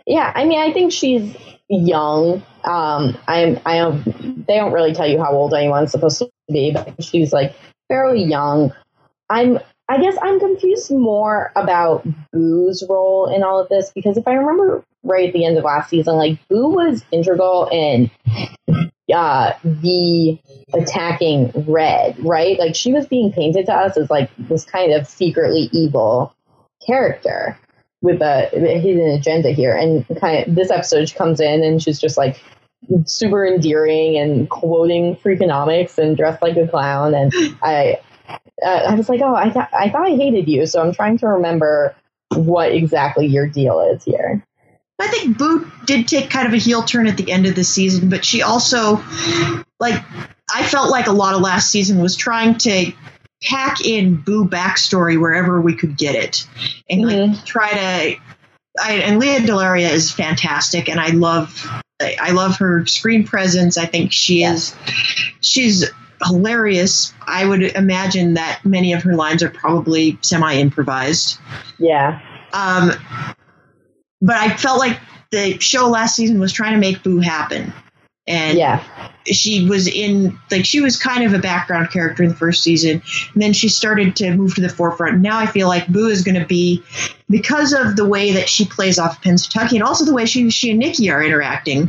Yeah, 0.07 0.31
I 0.33 0.45
mean, 0.45 0.59
I 0.59 0.71
think 0.71 0.93
she's 0.93 1.35
young. 1.69 2.43
Um, 2.63 3.17
I'm. 3.27 3.59
I 3.65 3.77
don't. 3.77 4.45
They 4.47 4.55
don't 4.55 4.71
really 4.71 4.93
tell 4.93 5.07
you 5.07 5.21
how 5.21 5.31
old 5.31 5.53
anyone's 5.53 5.91
supposed 5.91 6.19
to 6.19 6.29
be, 6.49 6.71
but 6.71 7.03
she's 7.03 7.33
like 7.33 7.53
fairly 7.89 8.23
young. 8.23 8.73
I'm 9.29 9.59
I 9.89 9.99
guess 9.99 10.15
I'm 10.21 10.39
confused 10.39 10.91
more 10.91 11.51
about 11.55 12.05
Boo's 12.31 12.83
role 12.87 13.25
in 13.33 13.41
all 13.41 13.59
of 13.59 13.69
this 13.69 13.91
because 13.93 14.17
if 14.17 14.27
I 14.27 14.33
remember 14.33 14.83
right 15.03 15.27
at 15.27 15.33
the 15.33 15.45
end 15.45 15.57
of 15.57 15.63
last 15.63 15.89
season, 15.89 16.15
like 16.15 16.39
Boo 16.47 16.69
was 16.69 17.03
integral 17.11 17.67
in 17.71 18.11
uh, 19.11 19.53
the 19.63 20.37
attacking 20.73 21.51
Red, 21.67 22.23
right? 22.23 22.59
Like 22.59 22.75
she 22.75 22.93
was 22.93 23.07
being 23.07 23.31
painted 23.31 23.65
to 23.65 23.73
us 23.73 23.97
as 23.97 24.11
like 24.11 24.29
this 24.37 24.63
kind 24.63 24.93
of 24.93 25.07
secretly 25.07 25.69
evil 25.73 26.35
character 26.85 27.57
with 28.01 28.21
a, 28.21 28.49
hidden 28.53 29.09
agenda 29.09 29.49
here. 29.49 29.75
And 29.75 30.05
kind 30.21 30.47
of 30.47 30.55
this 30.55 30.69
episode 30.69 31.11
comes 31.15 31.39
in 31.39 31.63
and 31.63 31.81
she's 31.81 31.99
just 31.99 32.15
like 32.15 32.39
super 33.05 33.45
endearing 33.45 34.17
and 34.17 34.47
quoting 34.49 35.15
Freakonomics 35.15 35.97
and 35.97 36.15
dressed 36.15 36.43
like 36.43 36.57
a 36.57 36.67
clown. 36.67 37.15
And 37.15 37.33
I, 37.63 37.99
uh, 38.29 38.39
I 38.65 38.95
was 38.95 39.09
like, 39.09 39.21
oh, 39.21 39.35
I 39.35 39.49
thought 39.49 39.69
I 39.73 39.89
thought 39.89 40.05
I 40.05 40.15
hated 40.15 40.47
you. 40.47 40.65
So 40.65 40.81
I'm 40.81 40.93
trying 40.93 41.17
to 41.19 41.27
remember 41.27 41.95
what 42.35 42.71
exactly 42.71 43.27
your 43.27 43.47
deal 43.47 43.79
is 43.81 44.03
here. 44.03 44.43
I 44.99 45.07
think 45.07 45.37
Boo 45.37 45.71
did 45.85 46.07
take 46.07 46.29
kind 46.29 46.47
of 46.47 46.53
a 46.53 46.57
heel 46.57 46.83
turn 46.83 47.07
at 47.07 47.17
the 47.17 47.31
end 47.31 47.45
of 47.45 47.55
the 47.55 47.63
season, 47.63 48.09
but 48.09 48.25
she 48.25 48.41
also, 48.41 49.01
like, 49.79 50.03
I 50.53 50.63
felt 50.63 50.89
like 50.91 51.07
a 51.07 51.13
lot 51.13 51.35
of 51.35 51.41
last 51.41 51.71
season 51.71 52.01
was 52.01 52.17
trying 52.17 52.57
to 52.59 52.91
pack 53.41 53.79
in 53.85 54.15
Boo 54.15 54.45
backstory 54.45 55.19
wherever 55.19 55.61
we 55.61 55.73
could 55.73 55.97
get 55.97 56.15
it, 56.15 56.45
and 56.89 57.01
mm-hmm. 57.01 57.31
like 57.31 57.45
try 57.45 57.71
to. 57.71 58.19
I, 58.81 58.93
and 58.93 59.19
Lea 59.19 59.37
DeLaria 59.37 59.89
is 59.89 60.11
fantastic, 60.11 60.89
and 60.89 60.99
I 60.99 61.07
love 61.07 61.65
I 62.01 62.31
love 62.31 62.57
her 62.57 62.85
screen 62.85 63.25
presence. 63.25 63.77
I 63.77 63.85
think 63.85 64.11
she 64.11 64.41
yeah. 64.41 64.53
is 64.53 64.75
she's 65.41 65.89
hilarious. 66.23 67.13
I 67.21 67.45
would 67.45 67.61
imagine 67.61 68.35
that 68.35 68.61
many 68.63 68.93
of 68.93 69.03
her 69.03 69.15
lines 69.15 69.43
are 69.43 69.49
probably 69.49 70.17
semi 70.21 70.55
improvised. 70.55 71.39
Yeah. 71.77 72.21
Um, 72.53 72.91
but 74.21 74.35
I 74.35 74.55
felt 74.55 74.79
like 74.79 74.99
the 75.31 75.59
show 75.59 75.87
last 75.89 76.15
season 76.15 76.39
was 76.39 76.51
trying 76.51 76.73
to 76.73 76.79
make 76.79 77.03
Boo 77.03 77.19
happen. 77.19 77.73
And 78.29 78.57
yeah. 78.57 78.83
she 79.25 79.67
was 79.67 79.87
in 79.87 80.39
like 80.51 80.63
she 80.63 80.79
was 80.79 80.97
kind 80.97 81.23
of 81.25 81.33
a 81.33 81.39
background 81.39 81.91
character 81.91 82.23
in 82.23 82.29
the 82.29 82.35
first 82.35 82.63
season. 82.63 83.01
And 83.33 83.41
then 83.41 83.53
she 83.53 83.67
started 83.67 84.15
to 84.17 84.33
move 84.35 84.55
to 84.55 84.61
the 84.61 84.69
forefront. 84.69 85.19
Now 85.19 85.39
I 85.39 85.47
feel 85.47 85.67
like 85.67 85.87
Boo 85.87 86.07
is 86.07 86.23
gonna 86.23 86.45
be 86.45 86.83
because 87.29 87.73
of 87.73 87.95
the 87.95 88.05
way 88.05 88.31
that 88.33 88.47
she 88.47 88.65
plays 88.65 88.99
off 88.99 89.21
Pennsatucky 89.21 89.73
and 89.73 89.83
also 89.83 90.05
the 90.05 90.13
way 90.13 90.25
she 90.25 90.49
she 90.51 90.69
and 90.69 90.79
Nikki 90.79 91.09
are 91.09 91.23
interacting, 91.23 91.87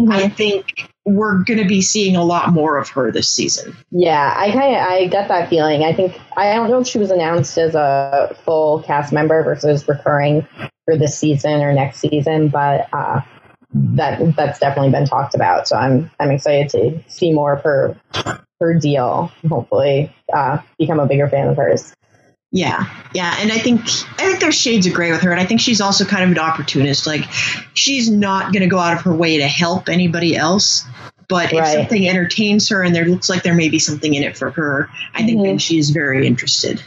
mm-hmm. 0.00 0.10
I 0.10 0.28
think 0.28 0.90
we're 1.04 1.42
going 1.42 1.58
to 1.58 1.66
be 1.66 1.82
seeing 1.82 2.14
a 2.14 2.24
lot 2.24 2.50
more 2.50 2.78
of 2.78 2.88
her 2.90 3.10
this 3.10 3.28
season. 3.28 3.76
Yeah, 3.90 4.34
I 4.36 4.52
kind 4.52 4.76
of 4.76 4.82
I 4.82 5.06
get 5.08 5.28
that 5.28 5.50
feeling. 5.50 5.82
I 5.82 5.92
think 5.92 6.18
I 6.36 6.54
don't 6.54 6.70
know 6.70 6.80
if 6.80 6.86
she 6.86 6.98
was 6.98 7.10
announced 7.10 7.58
as 7.58 7.74
a 7.74 8.36
full 8.44 8.82
cast 8.82 9.12
member 9.12 9.42
versus 9.42 9.86
recurring 9.88 10.46
for 10.84 10.96
this 10.96 11.18
season 11.18 11.60
or 11.60 11.72
next 11.72 11.98
season, 11.98 12.48
but 12.48 12.88
uh, 12.92 13.20
that 13.74 14.36
that's 14.36 14.58
definitely 14.58 14.90
been 14.90 15.06
talked 15.06 15.34
about. 15.34 15.68
So 15.68 15.76
I'm 15.76 16.10
I'm 16.20 16.30
excited 16.30 16.68
to 16.70 17.10
see 17.10 17.32
more 17.32 17.54
of 17.54 17.62
her 17.62 17.96
her 18.60 18.74
deal. 18.74 19.32
Hopefully, 19.48 20.14
uh, 20.32 20.58
become 20.78 21.00
a 21.00 21.06
bigger 21.06 21.28
fan 21.28 21.48
of 21.48 21.56
hers. 21.56 21.94
Yeah, 22.54 22.84
yeah, 23.14 23.34
and 23.38 23.50
I 23.50 23.58
think 23.58 23.80
I 23.80 24.26
think 24.26 24.40
there's 24.40 24.54
shades 24.54 24.86
of 24.86 24.92
gray 24.92 25.10
with 25.10 25.22
her, 25.22 25.30
and 25.30 25.40
I 25.40 25.46
think 25.46 25.60
she's 25.60 25.80
also 25.80 26.04
kind 26.04 26.22
of 26.22 26.30
an 26.30 26.38
opportunist. 26.38 27.06
Like, 27.06 27.24
she's 27.72 28.10
not 28.10 28.52
going 28.52 28.60
to 28.60 28.68
go 28.68 28.78
out 28.78 28.94
of 28.94 29.02
her 29.04 29.14
way 29.14 29.38
to 29.38 29.46
help 29.46 29.88
anybody 29.88 30.36
else, 30.36 30.84
but 31.30 31.50
right. 31.50 31.62
if 31.62 31.66
something 31.68 32.06
entertains 32.06 32.68
her 32.68 32.82
and 32.82 32.94
there 32.94 33.06
looks 33.06 33.30
like 33.30 33.42
there 33.42 33.54
may 33.54 33.70
be 33.70 33.78
something 33.78 34.12
in 34.12 34.22
it 34.22 34.36
for 34.36 34.50
her, 34.50 34.90
I 35.14 35.24
think 35.24 35.40
mm-hmm. 35.40 35.56
she's 35.56 35.88
very 35.90 36.26
interested. 36.26 36.82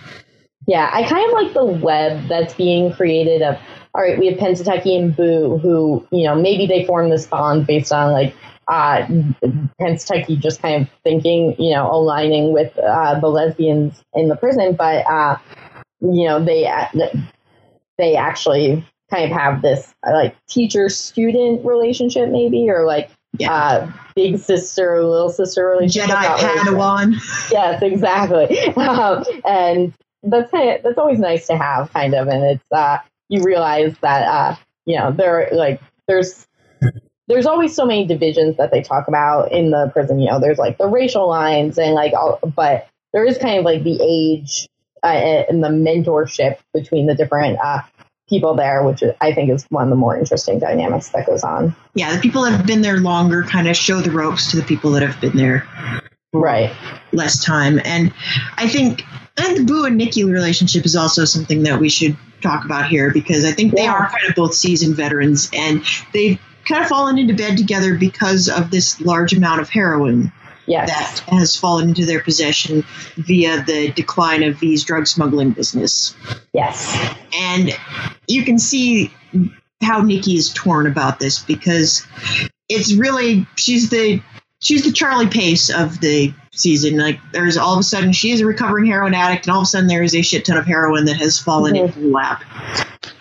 Yeah, 0.68 0.88
I 0.94 1.08
kind 1.08 1.26
of 1.26 1.34
like 1.34 1.54
the 1.56 1.66
web 1.66 2.28
that's 2.28 2.54
being 2.54 2.94
created 2.94 3.42
of 3.42 3.58
all 3.96 4.02
right, 4.02 4.20
we 4.20 4.28
have 4.28 4.38
Pennsatucky 4.38 5.00
and 5.00 5.16
Boo, 5.16 5.58
who, 5.58 6.06
you 6.12 6.26
know, 6.26 6.36
maybe 6.36 6.66
they 6.66 6.84
form 6.84 7.10
this 7.10 7.26
bond 7.28 7.66
based 7.66 7.94
on 7.94 8.12
like 8.12 8.36
uh, 8.68 9.06
Pennsatucky 9.80 10.38
just 10.38 10.62
kind 10.62 10.82
of 10.82 10.90
thinking, 11.06 11.56
you 11.58 11.74
know, 11.74 11.90
aligning 11.90 12.52
with 12.52 12.78
uh, 12.78 13.18
the 13.22 13.28
lesbians 13.28 14.04
in 14.14 14.28
the 14.28 14.36
prison, 14.36 14.76
but, 14.76 15.06
uh, 15.08 15.38
you 16.02 16.28
know, 16.28 16.44
they, 16.44 16.70
they 17.98 18.18
actually 18.18 18.86
kind 19.10 19.32
of 19.32 19.38
have 19.38 19.62
this 19.62 19.96
like 20.06 20.36
teacher 20.48 20.90
student 20.90 21.66
relationship, 21.66 22.28
maybe, 22.28 22.70
or 22.70 22.86
like 22.86 23.10
yeah. 23.40 23.54
uh, 23.54 23.92
big 24.14 24.40
sister, 24.40 25.02
little 25.06 25.30
sister 25.30 25.68
relationship. 25.68 26.10
Jedi 26.10 26.38
Padawan. 26.38 27.50
Yes, 27.50 27.82
exactly. 27.82 28.60
Um, 28.76 29.24
and 29.46 29.94
that's 30.22 30.52
kind 30.52 30.72
of, 30.72 30.84
that's 30.84 30.98
always 30.98 31.20
nice 31.20 31.48
to 31.48 31.56
have, 31.56 31.94
kind 31.94 32.14
of, 32.14 32.28
and 32.28 32.44
it's 32.44 32.72
uh, 32.74 32.98
you 33.30 33.44
realize 33.44 33.96
that 34.02 34.28
uh, 34.28 34.56
you 34.86 34.98
know 34.98 35.12
there 35.12 35.50
like 35.52 35.82
there's 36.08 36.46
there's 37.28 37.46
always 37.46 37.76
so 37.76 37.86
many 37.86 38.06
divisions 38.06 38.58
that 38.58 38.72
they 38.72 38.82
talk 38.82 39.08
about 39.08 39.52
in 39.52 39.72
the 39.72 39.90
prison. 39.94 40.20
You 40.20 40.30
know, 40.30 40.40
there's 40.40 40.58
like 40.58 40.78
the 40.78 40.88
racial 40.88 41.28
lines 41.28 41.78
and 41.78 41.94
like 41.94 42.14
all, 42.14 42.40
but 42.56 42.88
there 43.14 43.26
is 43.26 43.38
kind 43.38 43.58
of 43.58 43.66
like 43.66 43.84
the 43.84 44.00
age 44.02 44.68
uh, 45.04 45.08
and 45.08 45.64
the 45.64 45.70
mentorship 45.70 46.58
between 46.74 47.08
the 47.08 47.16
different 47.16 47.58
uh, 47.64 47.82
people 48.30 48.56
there, 48.56 48.84
which 48.84 49.04
I 49.22 49.34
think 49.34 49.50
is 49.50 49.66
one 49.70 49.84
of 49.84 49.90
the 49.90 49.96
more 49.96 50.18
interesting 50.18 50.60
dynamics 50.60 51.10
that 51.10 51.26
goes 51.26 51.44
on. 51.44 51.76
Yeah, 51.96 52.14
the 52.16 52.22
people 52.22 52.44
that 52.44 52.52
have 52.52 52.68
been 52.68 52.82
there 52.82 52.98
longer 52.98 53.44
kind 53.44 53.68
of 53.68 53.76
show 53.76 54.02
the 54.02 54.12
ropes 54.12 54.52
to 54.52 54.58
the 54.58 54.64
people 54.64 54.92
that 54.92 55.02
have 55.02 55.20
been 55.20 55.36
there 55.36 55.68
right 56.40 56.76
less 57.12 57.44
time, 57.44 57.80
and 57.84 58.14
I 58.58 58.68
think 58.68 59.04
and 59.38 59.58
the 59.58 59.64
Boo 59.64 59.86
and 59.86 59.98
Nikki 59.98 60.24
relationship 60.24 60.86
is 60.86 60.96
also 60.96 61.26
something 61.26 61.64
that 61.64 61.80
we 61.80 61.90
should 61.90 62.18
talk 62.42 62.66
about 62.66 62.88
here 62.88 63.12
because 63.12 63.44
I 63.44 63.52
think 63.52 63.74
yeah. 63.74 63.82
they 63.82 63.88
are 63.88 64.10
kind 64.10 64.30
of 64.30 64.36
both 64.36 64.54
seasoned 64.54 64.96
veterans 64.96 65.50
and 65.54 65.84
they've 66.14 66.40
kind 66.66 66.82
of 66.82 66.88
fallen 66.88 67.18
into 67.18 67.34
bed 67.34 67.58
together 67.58 67.96
because 67.96 68.50
of 68.50 68.72
this 68.72 69.02
large 69.02 69.34
amount 69.34 69.62
of 69.62 69.70
heroin 69.70 70.32
yes. 70.68 70.90
that 70.90 71.30
has 71.34 71.56
fallen 71.56 71.90
into 71.90 72.06
their 72.06 72.22
possession 72.22 72.84
via 73.18 73.64
the 73.64 73.92
decline 73.92 74.44
of 74.44 74.58
V's 74.58 74.84
drug 74.84 75.08
smuggling 75.08 75.52
business. 75.52 76.16
Yes. 76.54 76.98
And 77.38 77.78
you 78.28 78.44
can 78.44 78.58
see 78.58 79.14
how 79.82 80.02
Nikki 80.02 80.36
is 80.36 80.54
torn 80.54 80.88
about 80.88 81.20
this 81.20 81.40
because 81.40 82.06
it's 82.70 82.94
really 82.94 83.46
she's 83.56 83.90
the 83.90 84.22
she's 84.62 84.84
the 84.84 84.92
Charlie 84.92 85.28
Pace 85.28 85.70
of 85.70 86.00
the 86.02 86.34
season. 86.52 86.98
Like 86.98 87.20
there's 87.32 87.58
all 87.58 87.74
of 87.74 87.80
a 87.80 87.84
sudden 87.84 88.12
she 88.12 88.32
is 88.32 88.42
a 88.42 88.46
recovering 88.46 88.86
heroin 88.86 89.14
addict, 89.14 89.48
and 89.48 89.54
all 89.54 89.62
of 89.62 89.66
a 89.66 89.68
sudden 89.68 89.88
there 89.88 90.04
is 90.04 90.16
a 90.16 90.22
shit 90.22 90.46
ton 90.46 90.58
of 90.58 90.66
heroin 90.66 91.06
that 91.06 91.18
has 91.18 91.40
fallen 91.40 91.74
mm-hmm. 91.74 91.86
into 91.86 92.00
the 92.00 92.08
lap. 92.08 92.44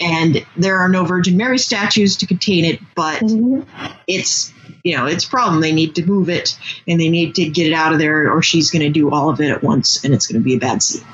And 0.00 0.44
there 0.56 0.78
are 0.78 0.88
no 0.88 1.04
Virgin 1.04 1.36
Mary 1.36 1.58
statues 1.58 2.16
to 2.18 2.26
contain 2.26 2.64
it, 2.64 2.80
but 2.94 3.20
mm-hmm. 3.22 3.62
it's 4.06 4.52
you 4.82 4.96
know 4.96 5.06
it's 5.06 5.24
a 5.24 5.28
problem. 5.28 5.60
They 5.60 5.72
need 5.72 5.94
to 5.96 6.04
move 6.04 6.28
it, 6.28 6.58
and 6.88 7.00
they 7.00 7.10
need 7.10 7.34
to 7.36 7.48
get 7.48 7.66
it 7.66 7.72
out 7.72 7.92
of 7.92 7.98
there, 7.98 8.30
or 8.30 8.42
she's 8.42 8.70
going 8.70 8.82
to 8.82 8.90
do 8.90 9.10
all 9.10 9.30
of 9.30 9.40
it 9.40 9.50
at 9.50 9.62
once, 9.62 10.04
and 10.04 10.14
it's 10.14 10.26
going 10.26 10.40
to 10.40 10.44
be 10.44 10.54
a 10.54 10.58
bad 10.58 10.82
scene. 10.82 11.04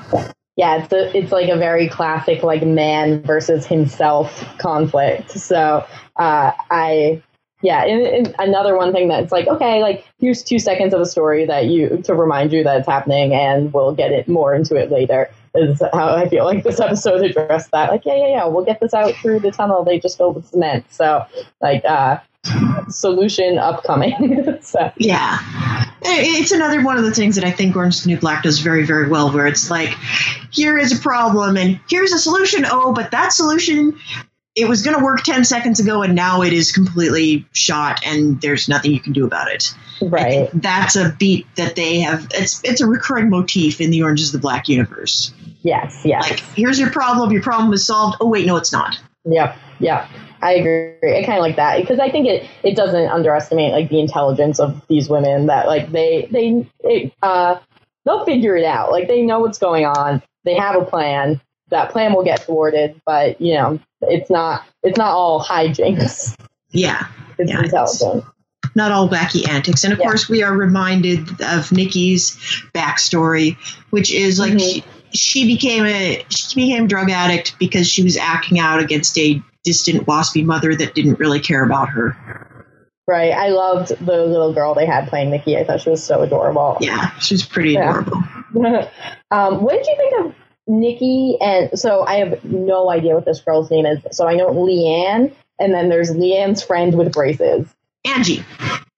Yeah, 0.57 0.83
it's 0.83 0.93
a, 0.93 1.17
it's 1.17 1.31
like 1.31 1.49
a 1.49 1.57
very 1.57 1.87
classic 1.87 2.43
like 2.43 2.63
man 2.63 3.23
versus 3.23 3.65
himself 3.65 4.45
conflict. 4.57 5.31
So 5.31 5.85
uh, 6.17 6.51
I 6.69 7.23
yeah, 7.61 7.83
and, 7.83 8.27
and, 8.27 8.35
another 8.39 8.75
one 8.75 8.91
thing 8.91 9.07
that's 9.07 9.31
like, 9.31 9.47
okay, 9.47 9.81
like 9.81 10.05
here's 10.19 10.43
two 10.43 10.59
seconds 10.59 10.93
of 10.93 11.01
a 11.01 11.05
story 11.05 11.45
that 11.45 11.67
you 11.67 12.01
to 12.03 12.15
remind 12.15 12.51
you 12.51 12.63
that 12.63 12.79
it's 12.79 12.87
happening, 12.87 13.33
and 13.33 13.73
we'll 13.73 13.93
get 13.93 14.11
it 14.11 14.27
more 14.27 14.53
into 14.53 14.75
it 14.75 14.91
later. 14.91 15.29
Is 15.53 15.81
how 15.93 16.15
I 16.15 16.29
feel 16.29 16.45
like 16.45 16.63
this 16.63 16.79
episode 16.79 17.23
addressed 17.23 17.71
that. 17.71 17.91
Like, 17.91 18.05
yeah, 18.05 18.15
yeah, 18.15 18.27
yeah, 18.27 18.45
we'll 18.45 18.63
get 18.63 18.79
this 18.79 18.93
out 18.93 19.13
through 19.15 19.39
the 19.39 19.51
tunnel 19.51 19.83
they 19.83 19.99
just 19.99 20.17
filled 20.17 20.35
with 20.35 20.47
cement. 20.47 20.85
So, 20.93 21.25
like, 21.59 21.83
uh, 21.83 22.19
solution 22.89 23.57
upcoming. 23.57 24.57
so. 24.61 24.91
Yeah, 24.97 25.39
it's 26.03 26.51
another 26.51 26.83
one 26.83 26.97
of 26.97 27.03
the 27.03 27.11
things 27.11 27.35
that 27.35 27.43
I 27.43 27.51
think 27.51 27.75
Orange 27.75 28.05
New 28.05 28.17
Black 28.17 28.43
does 28.43 28.59
very, 28.59 28.85
very 28.85 29.09
well, 29.09 29.31
where 29.31 29.45
it's 29.45 29.69
like, 29.69 29.89
here 30.51 30.77
is 30.77 30.97
a 30.97 31.01
problem 31.01 31.57
and 31.57 31.79
here's 31.89 32.11
a 32.13 32.19
solution. 32.19 32.65
Oh, 32.65 32.93
but 32.93 33.11
that 33.11 33.33
solution 33.33 33.97
it 34.55 34.67
was 34.67 34.81
going 34.81 34.97
to 34.97 35.03
work 35.03 35.23
10 35.23 35.45
seconds 35.45 35.79
ago 35.79 36.01
and 36.01 36.15
now 36.15 36.41
it 36.41 36.53
is 36.53 36.71
completely 36.71 37.45
shot 37.53 38.01
and 38.05 38.41
there's 38.41 38.67
nothing 38.67 38.91
you 38.91 38.99
can 38.99 39.13
do 39.13 39.25
about 39.25 39.49
it 39.49 39.73
right 40.01 40.49
that's 40.55 40.95
a 40.95 41.15
beat 41.19 41.45
that 41.55 41.75
they 41.75 41.99
have 41.99 42.27
it's 42.33 42.61
it's 42.63 42.81
a 42.81 42.87
recurring 42.87 43.29
motif 43.29 43.79
in 43.79 43.91
the 43.91 44.03
orange 44.03 44.21
is 44.21 44.31
the 44.31 44.39
black 44.39 44.67
universe 44.67 45.33
yes 45.61 46.01
yes 46.03 46.29
like 46.29 46.39
here's 46.55 46.79
your 46.79 46.89
problem 46.89 47.31
your 47.31 47.41
problem 47.41 47.71
is 47.73 47.85
solved 47.85 48.17
oh 48.19 48.27
wait 48.27 48.45
no 48.45 48.57
it's 48.57 48.71
not 48.71 48.99
yep 49.25 49.57
yep 49.79 50.07
I 50.43 50.53
agree. 50.53 51.19
I 51.19 51.23
kind 51.23 51.37
of 51.37 51.43
like 51.43 51.57
that 51.57 51.79
because 51.79 51.99
I 51.99 52.09
think 52.09 52.27
it, 52.27 52.49
it 52.63 52.75
doesn't 52.75 53.09
underestimate 53.09 53.73
like 53.73 53.89
the 53.89 53.99
intelligence 53.99 54.59
of 54.59 54.81
these 54.87 55.07
women 55.07 55.45
that 55.47 55.67
like 55.67 55.91
they 55.91 56.27
they 56.31 56.67
it, 56.79 57.13
uh 57.21 57.59
they'll 58.05 58.25
figure 58.25 58.55
it 58.55 58.65
out. 58.65 58.91
Like 58.91 59.07
they 59.07 59.21
know 59.21 59.39
what's 59.39 59.59
going 59.59 59.85
on. 59.85 60.23
They 60.43 60.55
have 60.55 60.75
a 60.75 60.83
plan. 60.83 61.39
That 61.71 61.89
plan 61.91 62.13
will 62.13 62.23
get 62.23 62.41
thwarted, 62.43 63.01
but 63.05 63.39
you 63.41 63.55
know 63.55 63.79
it's 64.01 64.29
not 64.29 64.63
it's 64.83 64.97
not 64.97 65.11
all 65.11 65.43
hijinks. 65.43 66.37
Yeah, 66.69 67.07
it's 67.37 67.51
yeah, 67.51 67.63
intelligent. 67.63 68.25
It's 68.63 68.75
not 68.75 68.91
all 68.91 69.09
wacky 69.09 69.47
antics, 69.49 69.83
and 69.83 69.91
of 69.91 69.99
yeah. 69.99 70.05
course 70.05 70.29
we 70.29 70.43
are 70.43 70.53
reminded 70.55 71.41
of 71.41 71.71
Nikki's 71.71 72.37
backstory, 72.73 73.57
which 73.89 74.11
is 74.11 74.39
like 74.39 74.53
mm-hmm. 74.53 74.59
she, 74.59 74.83
she 75.13 75.47
became 75.47 75.85
a 75.85 76.25
she 76.29 76.55
became 76.55 76.85
a 76.85 76.87
drug 76.87 77.09
addict 77.09 77.57
because 77.59 77.89
she 77.89 78.03
was 78.03 78.17
acting 78.17 78.59
out 78.59 78.79
against 78.79 79.17
a 79.17 79.41
distant 79.63 80.05
waspy 80.07 80.43
mother 80.43 80.75
that 80.75 80.95
didn't 80.95 81.19
really 81.19 81.39
care 81.39 81.63
about 81.63 81.89
her. 81.89 82.15
Right. 83.07 83.31
I 83.31 83.49
loved 83.49 83.89
the 83.89 84.25
little 84.25 84.53
girl 84.53 84.73
they 84.73 84.85
had 84.85 85.09
playing 85.09 85.31
Nikki. 85.31 85.57
I 85.57 85.65
thought 85.65 85.81
she 85.81 85.89
was 85.89 86.03
so 86.03 86.21
adorable. 86.21 86.77
Yeah, 86.79 87.17
she's 87.19 87.45
pretty 87.45 87.75
adorable. 87.75 88.23
um, 89.31 89.61
what 89.61 89.73
did 89.73 89.85
you 89.85 89.95
think 89.97 90.25
of 90.25 90.35
Nikki? 90.67 91.37
And 91.41 91.77
so 91.77 92.05
I 92.05 92.15
have 92.15 92.43
no 92.43 92.89
idea 92.89 93.15
what 93.15 93.25
this 93.25 93.39
girl's 93.41 93.69
name 93.71 93.85
is. 93.85 93.99
So 94.11 94.27
I 94.27 94.35
know 94.35 94.49
Leanne, 94.49 95.33
and 95.59 95.73
then 95.73 95.89
there's 95.89 96.11
Leanne's 96.11 96.63
friend 96.63 96.97
with 96.97 97.11
braces. 97.13 97.67
Angie. 98.05 98.43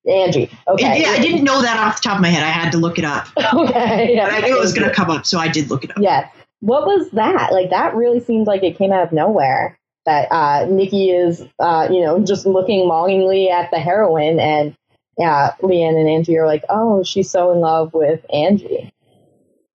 Angie. 0.08 0.50
Okay. 0.68 1.02
Yeah, 1.02 1.10
I 1.10 1.20
didn't 1.20 1.44
know 1.44 1.62
that 1.62 1.80
off 1.80 2.02
the 2.02 2.10
top 2.10 2.16
of 2.18 2.22
my 2.22 2.30
head. 2.30 2.44
I 2.44 2.50
had 2.50 2.72
to 2.72 2.78
look 2.78 3.00
it 3.00 3.06
up. 3.06 3.28
okay. 3.54 4.16
Yeah, 4.16 4.26
but 4.26 4.34
I 4.34 4.40
knew 4.48 4.56
it 4.56 4.60
was 4.60 4.74
going 4.74 4.88
to 4.88 4.94
come 4.94 5.10
up, 5.10 5.26
so 5.26 5.40
I 5.40 5.48
did 5.48 5.70
look 5.70 5.84
it 5.84 5.92
up. 5.92 5.98
Yes. 6.00 6.32
What 6.60 6.86
was 6.86 7.10
that? 7.12 7.52
Like 7.52 7.72
that 7.72 7.96
really 7.96 8.20
seems 8.20 8.48
like 8.48 8.64
it 8.64 8.78
came 8.78 8.92
out 8.92 9.04
of 9.04 9.12
nowhere. 9.12 9.78
That 10.06 10.30
uh, 10.32 10.66
Nikki 10.66 11.12
is, 11.12 11.46
uh, 11.60 11.88
you 11.90 12.02
know, 12.02 12.20
just 12.20 12.46
looking 12.46 12.88
longingly 12.88 13.50
at 13.50 13.72
the 13.72 13.80
heroin, 13.80 14.40
and 14.40 14.76
yeah, 15.18 15.54
Leanne 15.62 15.98
and 15.98 16.10
Angie 16.10 16.38
are 16.38 16.48
like, 16.48 16.64
oh, 16.70 17.04
she's 17.04 17.30
so 17.30 17.52
in 17.52 17.60
love 17.60 17.94
with 17.94 18.26
Angie. 18.34 18.93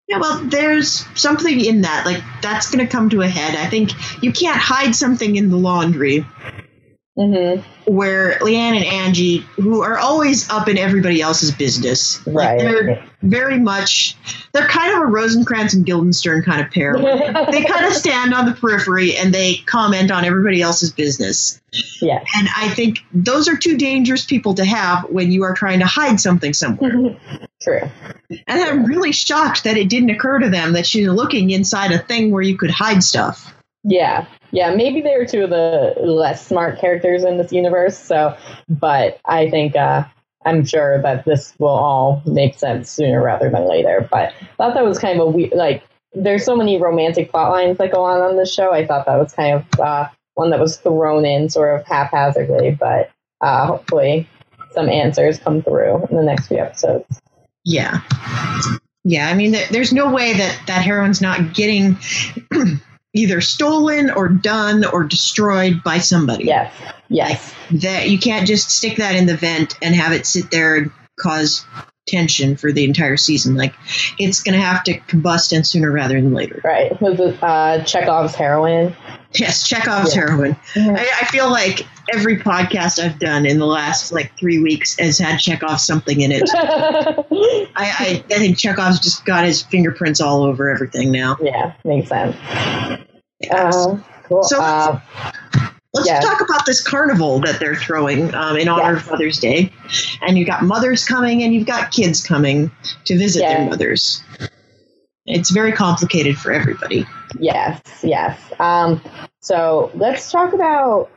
Yeah, 0.08 0.18
well, 0.20 0.42
there's 0.44 1.04
something 1.20 1.62
in 1.62 1.82
that. 1.82 2.06
Like, 2.06 2.22
that's 2.40 2.70
going 2.70 2.84
to 2.84 2.90
come 2.90 3.10
to 3.10 3.20
a 3.20 3.28
head. 3.28 3.54
I 3.54 3.68
think 3.68 3.90
you 4.22 4.32
can't 4.32 4.56
hide 4.58 4.94
something 4.94 5.36
in 5.36 5.50
the 5.50 5.58
laundry 5.58 6.24
Mm-hmm. 7.18 7.92
where 7.92 8.38
Leanne 8.38 8.76
and 8.76 8.84
Angie, 8.84 9.38
who 9.56 9.82
are 9.82 9.98
always 9.98 10.48
up 10.50 10.68
in 10.68 10.78
everybody 10.78 11.20
else's 11.20 11.50
business, 11.50 12.24
like, 12.28 12.36
Right. 12.36 12.58
they're 12.60 13.04
very 13.22 13.58
much, 13.58 14.16
they're 14.52 14.68
kind 14.68 14.94
of 14.94 15.02
a 15.02 15.06
Rosencrantz 15.06 15.74
and 15.74 15.84
Guildenstern 15.84 16.42
kind 16.44 16.60
of 16.64 16.70
pair. 16.70 16.94
they 17.50 17.64
kind 17.64 17.86
of 17.86 17.92
stand 17.92 18.34
on 18.34 18.46
the 18.46 18.52
periphery 18.52 19.16
and 19.16 19.34
they 19.34 19.56
comment 19.66 20.12
on 20.12 20.24
everybody 20.24 20.62
else's 20.62 20.92
business. 20.92 21.60
Yeah. 22.00 22.22
And 22.36 22.48
I 22.56 22.68
think 22.68 23.00
those 23.12 23.48
are 23.48 23.56
two 23.56 23.76
dangerous 23.76 24.24
people 24.24 24.54
to 24.54 24.64
have 24.64 25.02
when 25.10 25.32
you 25.32 25.42
are 25.42 25.54
trying 25.54 25.80
to 25.80 25.86
hide 25.86 26.20
something 26.20 26.52
somewhere. 26.54 27.16
True. 27.60 27.90
And 28.46 28.62
I'm 28.62 28.84
really 28.84 29.10
shocked 29.10 29.64
that 29.64 29.76
it 29.76 29.88
didn't 29.88 30.10
occur 30.10 30.38
to 30.38 30.50
them 30.50 30.74
that 30.74 30.86
she's 30.86 31.08
looking 31.08 31.50
inside 31.50 31.90
a 31.90 31.98
thing 31.98 32.30
where 32.30 32.42
you 32.42 32.56
could 32.56 32.70
hide 32.70 33.02
stuff. 33.02 33.52
Yeah. 33.82 34.26
Yeah. 34.50 34.74
Maybe 34.74 35.00
they're 35.00 35.26
two 35.26 35.44
of 35.44 35.50
the 35.50 35.94
less 36.00 36.46
smart 36.46 36.78
characters 36.78 37.24
in 37.24 37.36
this 37.36 37.52
universe. 37.52 37.98
So, 37.98 38.36
but 38.68 39.20
I 39.24 39.50
think, 39.50 39.76
uh, 39.76 40.04
I'm 40.44 40.64
sure 40.64 41.02
that 41.02 41.24
this 41.24 41.54
will 41.58 41.68
all 41.68 42.22
make 42.24 42.58
sense 42.58 42.90
sooner 42.90 43.22
rather 43.22 43.50
than 43.50 43.68
later. 43.68 44.08
But 44.10 44.32
I 44.40 44.46
thought 44.56 44.74
that 44.74 44.84
was 44.84 44.98
kind 44.98 45.20
of 45.20 45.28
a 45.28 45.30
weird, 45.30 45.52
like, 45.52 45.84
there's 46.14 46.44
so 46.44 46.56
many 46.56 46.80
romantic 46.80 47.30
plot 47.30 47.50
lines 47.50 47.78
that 47.78 47.92
go 47.92 48.02
on 48.04 48.20
on 48.20 48.36
this 48.36 48.52
show. 48.52 48.72
I 48.72 48.86
thought 48.86 49.06
that 49.06 49.18
was 49.18 49.32
kind 49.32 49.56
of 49.56 49.80
uh, 49.80 50.08
one 50.34 50.50
that 50.50 50.60
was 50.60 50.76
thrown 50.78 51.24
in 51.24 51.50
sort 51.50 51.78
of 51.78 51.86
haphazardly, 51.86 52.70
but 52.70 53.10
uh, 53.40 53.66
hopefully 53.66 54.28
some 54.72 54.88
answers 54.88 55.38
come 55.38 55.62
through 55.62 56.06
in 56.10 56.16
the 56.16 56.22
next 56.22 56.48
few 56.48 56.58
episodes. 56.58 57.20
Yeah. 57.64 58.00
Yeah, 59.04 59.28
I 59.28 59.34
mean, 59.34 59.56
there's 59.70 59.92
no 59.92 60.12
way 60.12 60.34
that 60.34 60.60
that 60.66 60.82
heroin's 60.82 61.20
not 61.20 61.54
getting 61.54 61.98
either 63.14 63.40
stolen 63.40 64.10
or 64.10 64.28
done 64.28 64.84
or 64.84 65.04
destroyed 65.04 65.82
by 65.82 65.98
somebody. 65.98 66.44
Yes. 66.44 66.72
Yes. 67.08 67.54
That 67.72 68.08
you 68.10 68.18
can't 68.18 68.46
just 68.46 68.70
stick 68.70 68.96
that 68.98 69.14
in 69.16 69.26
the 69.26 69.36
vent 69.36 69.76
and 69.82 69.94
have 69.94 70.12
it 70.12 70.26
sit 70.26 70.50
there 70.50 70.76
and 70.76 70.90
cause 71.18 71.64
tension 72.06 72.56
for 72.56 72.72
the 72.72 72.84
entire 72.84 73.16
season. 73.16 73.54
Like 73.54 73.74
it's 74.18 74.42
going 74.42 74.58
to 74.58 74.64
have 74.64 74.82
to 74.84 74.98
combust 75.00 75.54
and 75.54 75.66
sooner 75.66 75.90
rather 75.90 76.20
than 76.20 76.32
later. 76.32 76.60
Right. 76.64 76.98
Was 77.02 77.18
it 77.20 77.42
uh, 77.42 77.82
Chekhov's 77.84 78.34
heroin? 78.34 78.96
Yes, 79.34 79.66
Chekhov's 79.68 80.14
Yeah. 80.14 80.22
heroin. 80.22 80.56
Mhm. 80.74 80.98
I, 80.98 81.02
I 81.02 81.24
feel 81.26 81.50
like 81.50 81.86
every 82.12 82.38
podcast 82.38 83.02
I've 83.02 83.18
done 83.18 83.46
in 83.46 83.58
the 83.58 83.66
last 83.66 84.12
like 84.12 84.36
three 84.38 84.58
weeks 84.58 84.98
has 84.98 85.18
had 85.18 85.38
Chekhov 85.38 85.80
something 85.80 86.20
in 86.20 86.32
it. 86.32 86.48
I, 86.54 87.66
I, 87.76 88.24
I 88.30 88.38
think 88.38 88.58
Chekhov's 88.58 89.00
just 89.00 89.24
got 89.24 89.44
his 89.44 89.62
fingerprints 89.62 90.20
all 90.20 90.42
over 90.42 90.68
everything 90.70 91.10
now. 91.12 91.36
yeah, 91.40 91.74
makes 91.84 92.08
sense. 92.08 92.36
Uh, 93.50 93.98
cool. 94.24 94.42
So- 94.42 94.60
uh, 94.60 95.00
Let's 95.94 96.06
Yeah. 96.06 96.20
talk 96.20 96.42
about 96.42 96.66
this 96.66 96.86
carnival 96.86 97.40
that 97.40 97.58
they're 97.58 97.74
throwing 97.74 98.32
um, 98.34 98.58
in 98.58 98.68
honor 98.68 98.92
Yes. 98.94 99.04
of 99.06 99.10
Mother's 99.10 99.38
Day. 99.38 99.72
And 100.20 100.36
you've 100.36 100.46
got 100.46 100.62
mothers 100.62 101.02
coming 101.06 101.42
and 101.42 101.54
you've 101.54 101.66
got 101.66 101.92
kids 101.92 102.22
coming 102.24 102.70
to 103.06 103.16
visit 103.18 103.40
Yeah. 103.40 103.56
their 103.56 103.70
mothers. 103.70 104.22
It's 105.24 105.50
very 105.50 105.72
complicated 105.72 106.36
for 106.36 106.52
everybody. 106.52 107.06
Yes, 107.40 107.80
yes. 108.02 108.38
Um, 108.60 109.00
so 109.40 109.90
let's 109.94 110.30
talk 110.30 110.52
about. 110.52 111.10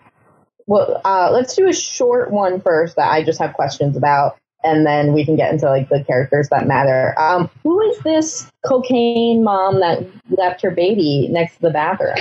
Well, 0.67 1.01
uh, 1.03 1.29
let's 1.31 1.55
do 1.55 1.67
a 1.67 1.73
short 1.73 2.31
one 2.31 2.61
first 2.61 2.95
that 2.95 3.11
I 3.11 3.23
just 3.23 3.39
have 3.39 3.53
questions 3.53 3.97
about, 3.97 4.37
and 4.63 4.85
then 4.85 5.13
we 5.13 5.25
can 5.25 5.35
get 5.35 5.51
into 5.51 5.65
like 5.65 5.89
the 5.89 6.03
characters 6.03 6.49
that 6.49 6.67
matter. 6.67 7.19
Um, 7.19 7.49
who 7.63 7.81
is 7.89 7.99
this 7.99 8.51
cocaine 8.65 9.43
mom 9.43 9.79
that 9.79 10.05
left 10.29 10.61
her 10.61 10.71
baby 10.71 11.27
next 11.29 11.55
to 11.55 11.61
the 11.63 11.69
bathroom? 11.71 12.15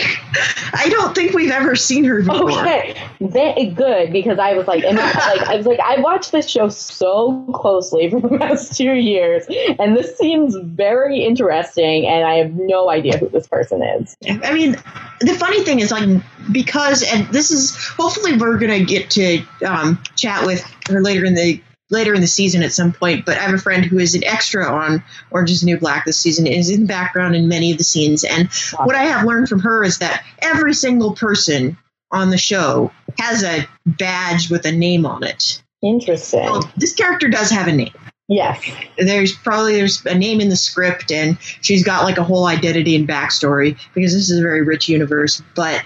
I 0.72 0.88
don't 0.88 1.14
think 1.14 1.34
we've 1.34 1.50
ever 1.50 1.76
seen 1.76 2.04
her 2.04 2.22
before. 2.22 2.50
Okay, 2.52 2.96
very 3.20 3.66
good 3.66 4.12
because 4.12 4.38
I 4.38 4.54
was 4.54 4.66
like, 4.66 4.84
I, 4.84 4.90
like 4.90 5.48
I 5.48 5.56
was 5.56 5.66
like, 5.66 5.80
I 5.80 6.00
watched 6.00 6.32
this 6.32 6.48
show 6.48 6.68
so 6.68 7.44
closely 7.54 8.10
for 8.10 8.20
the 8.20 8.38
past 8.38 8.76
two 8.76 8.94
years, 8.94 9.46
and 9.78 9.96
this 9.96 10.16
seems 10.16 10.56
very 10.56 11.24
interesting, 11.24 12.06
and 12.06 12.24
I 12.24 12.36
have 12.36 12.52
no 12.54 12.90
idea 12.90 13.18
who 13.18 13.28
this 13.28 13.46
person 13.46 13.82
is. 13.82 14.16
I 14.26 14.52
mean, 14.52 14.72
the 15.20 15.34
funny 15.34 15.62
thing 15.62 15.80
is, 15.80 15.90
like, 15.90 16.08
because, 16.52 17.02
and 17.02 17.26
this 17.28 17.50
is 17.50 17.76
hopefully 17.76 18.36
we're 18.36 18.58
gonna 18.58 18.84
get 18.84 19.10
to 19.10 19.44
um, 19.66 20.02
chat 20.16 20.46
with 20.46 20.62
her 20.88 21.02
later 21.02 21.24
in 21.24 21.34
the 21.34 21.60
later 21.90 22.14
in 22.14 22.20
the 22.20 22.26
season 22.26 22.62
at 22.62 22.72
some 22.72 22.92
point. 22.92 23.26
But 23.26 23.38
I 23.38 23.42
have 23.42 23.54
a 23.54 23.58
friend 23.58 23.84
who 23.84 23.98
is 23.98 24.14
an 24.14 24.24
extra 24.24 24.64
on 24.66 25.02
Orange 25.30 25.50
Is 25.50 25.60
the 25.60 25.66
New 25.66 25.78
Black 25.78 26.04
this 26.04 26.18
season, 26.18 26.46
is 26.46 26.70
in 26.70 26.82
the 26.82 26.86
background 26.86 27.36
in 27.36 27.48
many 27.48 27.72
of 27.72 27.78
the 27.78 27.84
scenes, 27.84 28.24
and 28.24 28.48
what 28.84 28.96
I 28.96 29.04
have 29.04 29.26
learned 29.26 29.48
from 29.48 29.60
her 29.60 29.84
is 29.84 29.98
that 29.98 30.24
every 30.40 30.74
single 30.74 31.14
person 31.14 31.76
on 32.12 32.30
the 32.30 32.38
show 32.38 32.90
has 33.18 33.44
a 33.44 33.66
badge 33.86 34.50
with 34.50 34.64
a 34.64 34.72
name 34.72 35.06
on 35.06 35.22
it. 35.22 35.62
Interesting. 35.82 36.44
So 36.44 36.60
this 36.76 36.94
character 36.94 37.28
does 37.28 37.50
have 37.50 37.68
a 37.68 37.72
name. 37.72 37.92
Yes. 38.30 38.64
there's 38.96 39.34
probably 39.34 39.74
there's 39.74 40.06
a 40.06 40.14
name 40.14 40.40
in 40.40 40.50
the 40.50 40.56
script 40.56 41.10
and 41.10 41.36
she's 41.62 41.82
got 41.82 42.04
like 42.04 42.16
a 42.16 42.22
whole 42.22 42.46
identity 42.46 42.94
and 42.94 43.08
backstory 43.08 43.76
because 43.92 44.12
this 44.12 44.30
is 44.30 44.38
a 44.38 44.42
very 44.42 44.62
rich 44.62 44.88
universe 44.88 45.42
but 45.56 45.82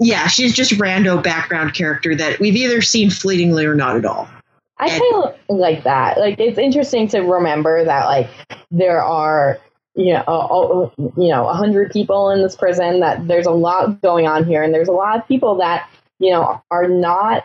yeah 0.00 0.26
she's 0.26 0.52
just 0.52 0.72
a 0.72 0.74
rando 0.74 1.22
background 1.22 1.72
character 1.72 2.16
that 2.16 2.40
we've 2.40 2.56
either 2.56 2.82
seen 2.82 3.10
fleetingly 3.10 3.64
or 3.64 3.76
not 3.76 3.94
at 3.94 4.04
all 4.04 4.28
I 4.78 4.88
kind 4.88 5.24
of 5.24 5.34
like 5.48 5.84
that. 5.84 6.18
Like, 6.18 6.38
it's 6.38 6.58
interesting 6.58 7.08
to 7.08 7.20
remember 7.20 7.84
that, 7.84 8.04
like, 8.04 8.28
there 8.70 9.02
are, 9.02 9.58
you 9.94 10.12
know, 10.12 10.20
uh, 10.20 10.90
you 11.16 11.28
know, 11.28 11.48
a 11.48 11.54
hundred 11.54 11.90
people 11.90 12.30
in 12.30 12.42
this 12.42 12.56
prison. 12.56 13.00
That 13.00 13.26
there's 13.26 13.46
a 13.46 13.52
lot 13.52 14.02
going 14.02 14.26
on 14.26 14.44
here, 14.44 14.62
and 14.62 14.74
there's 14.74 14.88
a 14.88 14.92
lot 14.92 15.18
of 15.18 15.26
people 15.26 15.56
that 15.56 15.88
you 16.18 16.30
know 16.30 16.62
are 16.70 16.88
not 16.88 17.44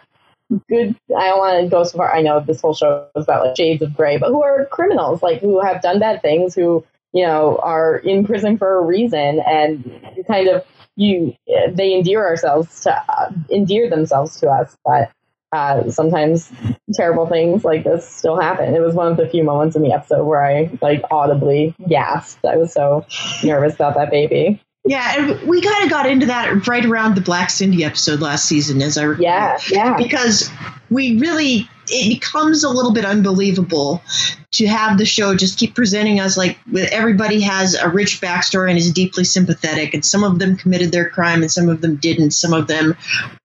good. 0.68 0.96
I 1.18 1.28
don't 1.28 1.40
want 1.40 1.64
to 1.64 1.70
go 1.70 1.84
so 1.84 1.98
far. 1.98 2.14
I 2.14 2.22
know 2.22 2.42
this 2.42 2.60
whole 2.60 2.74
show 2.74 3.08
is 3.16 3.24
about 3.24 3.46
like 3.46 3.56
shades 3.56 3.82
of 3.82 3.96
gray, 3.96 4.18
but 4.18 4.30
who 4.30 4.44
are 4.44 4.66
criminals, 4.66 5.24
like 5.24 5.40
who 5.40 5.62
have 5.62 5.82
done 5.82 6.00
bad 6.00 6.22
things, 6.22 6.54
who 6.54 6.84
you 7.14 7.26
know 7.26 7.58
are 7.64 7.98
in 7.98 8.26
prison 8.26 8.58
for 8.58 8.78
a 8.78 8.82
reason, 8.82 9.40
and 9.48 10.26
kind 10.28 10.50
of 10.50 10.66
you 10.98 11.34
they 11.70 11.94
endear 11.94 12.26
ourselves 12.26 12.82
to 12.82 13.04
uh, 13.10 13.32
endear 13.50 13.90
themselves 13.90 14.40
to 14.42 14.50
us, 14.50 14.76
but 14.84 15.10
uh, 15.52 15.90
sometimes 15.92 16.52
terrible 16.94 17.28
things 17.28 17.64
like 17.64 17.84
this 17.84 18.08
still 18.08 18.40
happen. 18.40 18.74
It 18.74 18.80
was 18.82 18.96
one 18.96 19.08
of 19.12 19.18
the 19.18 19.28
few 19.28 19.44
moments 19.44 19.76
in 19.76 19.82
the 19.82 19.92
episode 19.92 20.24
where 20.26 20.44
I 20.46 20.70
like 20.82 21.04
audibly 21.12 21.76
gasped. 21.90 22.46
I 22.46 22.58
was 22.58 22.74
so 22.74 23.06
nervous 23.44 23.76
about 23.76 23.96
that 23.96 24.10
baby. 24.12 24.62
yeah 24.86 25.16
and 25.18 25.48
we 25.48 25.62
kind 25.62 25.84
of 25.84 25.90
got 25.90 26.08
into 26.10 26.26
that 26.26 26.68
right 26.68 26.86
around 26.86 27.16
the 27.16 27.22
black 27.22 27.50
cindy 27.52 27.84
episode 27.84 28.20
last 28.20 28.46
season 28.46 28.82
as 28.82 28.98
i 28.98 29.04
recall 29.04 29.24
Yeah, 29.24 29.60
yeah, 29.70 29.96
because 29.96 30.50
we 30.90 31.20
really 31.20 31.70
it 31.92 32.20
becomes 32.20 32.64
a 32.64 32.70
little 32.70 32.92
bit 32.92 33.06
unbelievable 33.06 34.02
to 34.52 34.68
have 34.68 34.98
the 34.98 35.06
show 35.06 35.36
just 35.36 35.58
keep 35.58 35.76
presenting 35.76 36.20
us 36.20 36.38
like 36.38 36.58
everybody 36.92 37.42
has 37.42 37.76
a 37.76 37.90
rich 37.90 38.22
backstory 38.22 38.70
and 38.70 38.78
is 38.78 38.92
deeply 38.92 39.24
sympathetic 39.24 39.94
and 39.94 40.04
some 40.04 40.24
of 40.24 40.40
them 40.40 40.56
committed 40.58 40.92
their 40.92 41.10
crime 41.10 41.42
and 41.42 41.52
some 41.52 41.70
of 41.70 41.82
them 41.82 41.96
didn't. 41.96 42.32
Some 42.32 42.54
of 42.54 42.68
them 42.68 42.96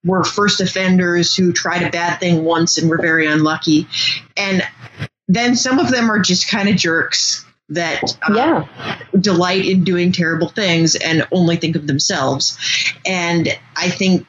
were 0.04 0.24
first 0.24 0.61
offenders 0.61 1.35
who 1.35 1.52
tried 1.52 1.82
a 1.82 1.90
bad 1.90 2.18
thing 2.18 2.44
once 2.44 2.78
and 2.78 2.88
were 2.88 3.00
very 3.00 3.26
unlucky. 3.26 3.88
And 4.37 4.62
then 5.28 5.56
some 5.56 5.78
of 5.78 5.90
them 5.90 6.11
are 6.11 6.20
just 6.20 6.48
kind 6.48 6.68
of 6.68 6.76
jerks 6.76 7.44
that 7.68 8.16
uh, 8.29 8.33
yeah, 8.35 8.98
delight 9.18 9.64
in 9.64 9.83
doing 9.83 10.12
terrible 10.12 10.48
things 10.48 10.94
and 10.94 11.27
only 11.33 11.56
think 11.56 11.75
of 11.75 11.87
themselves. 11.87 12.56
And 13.04 13.48
I 13.75 13.90
think 13.90 14.27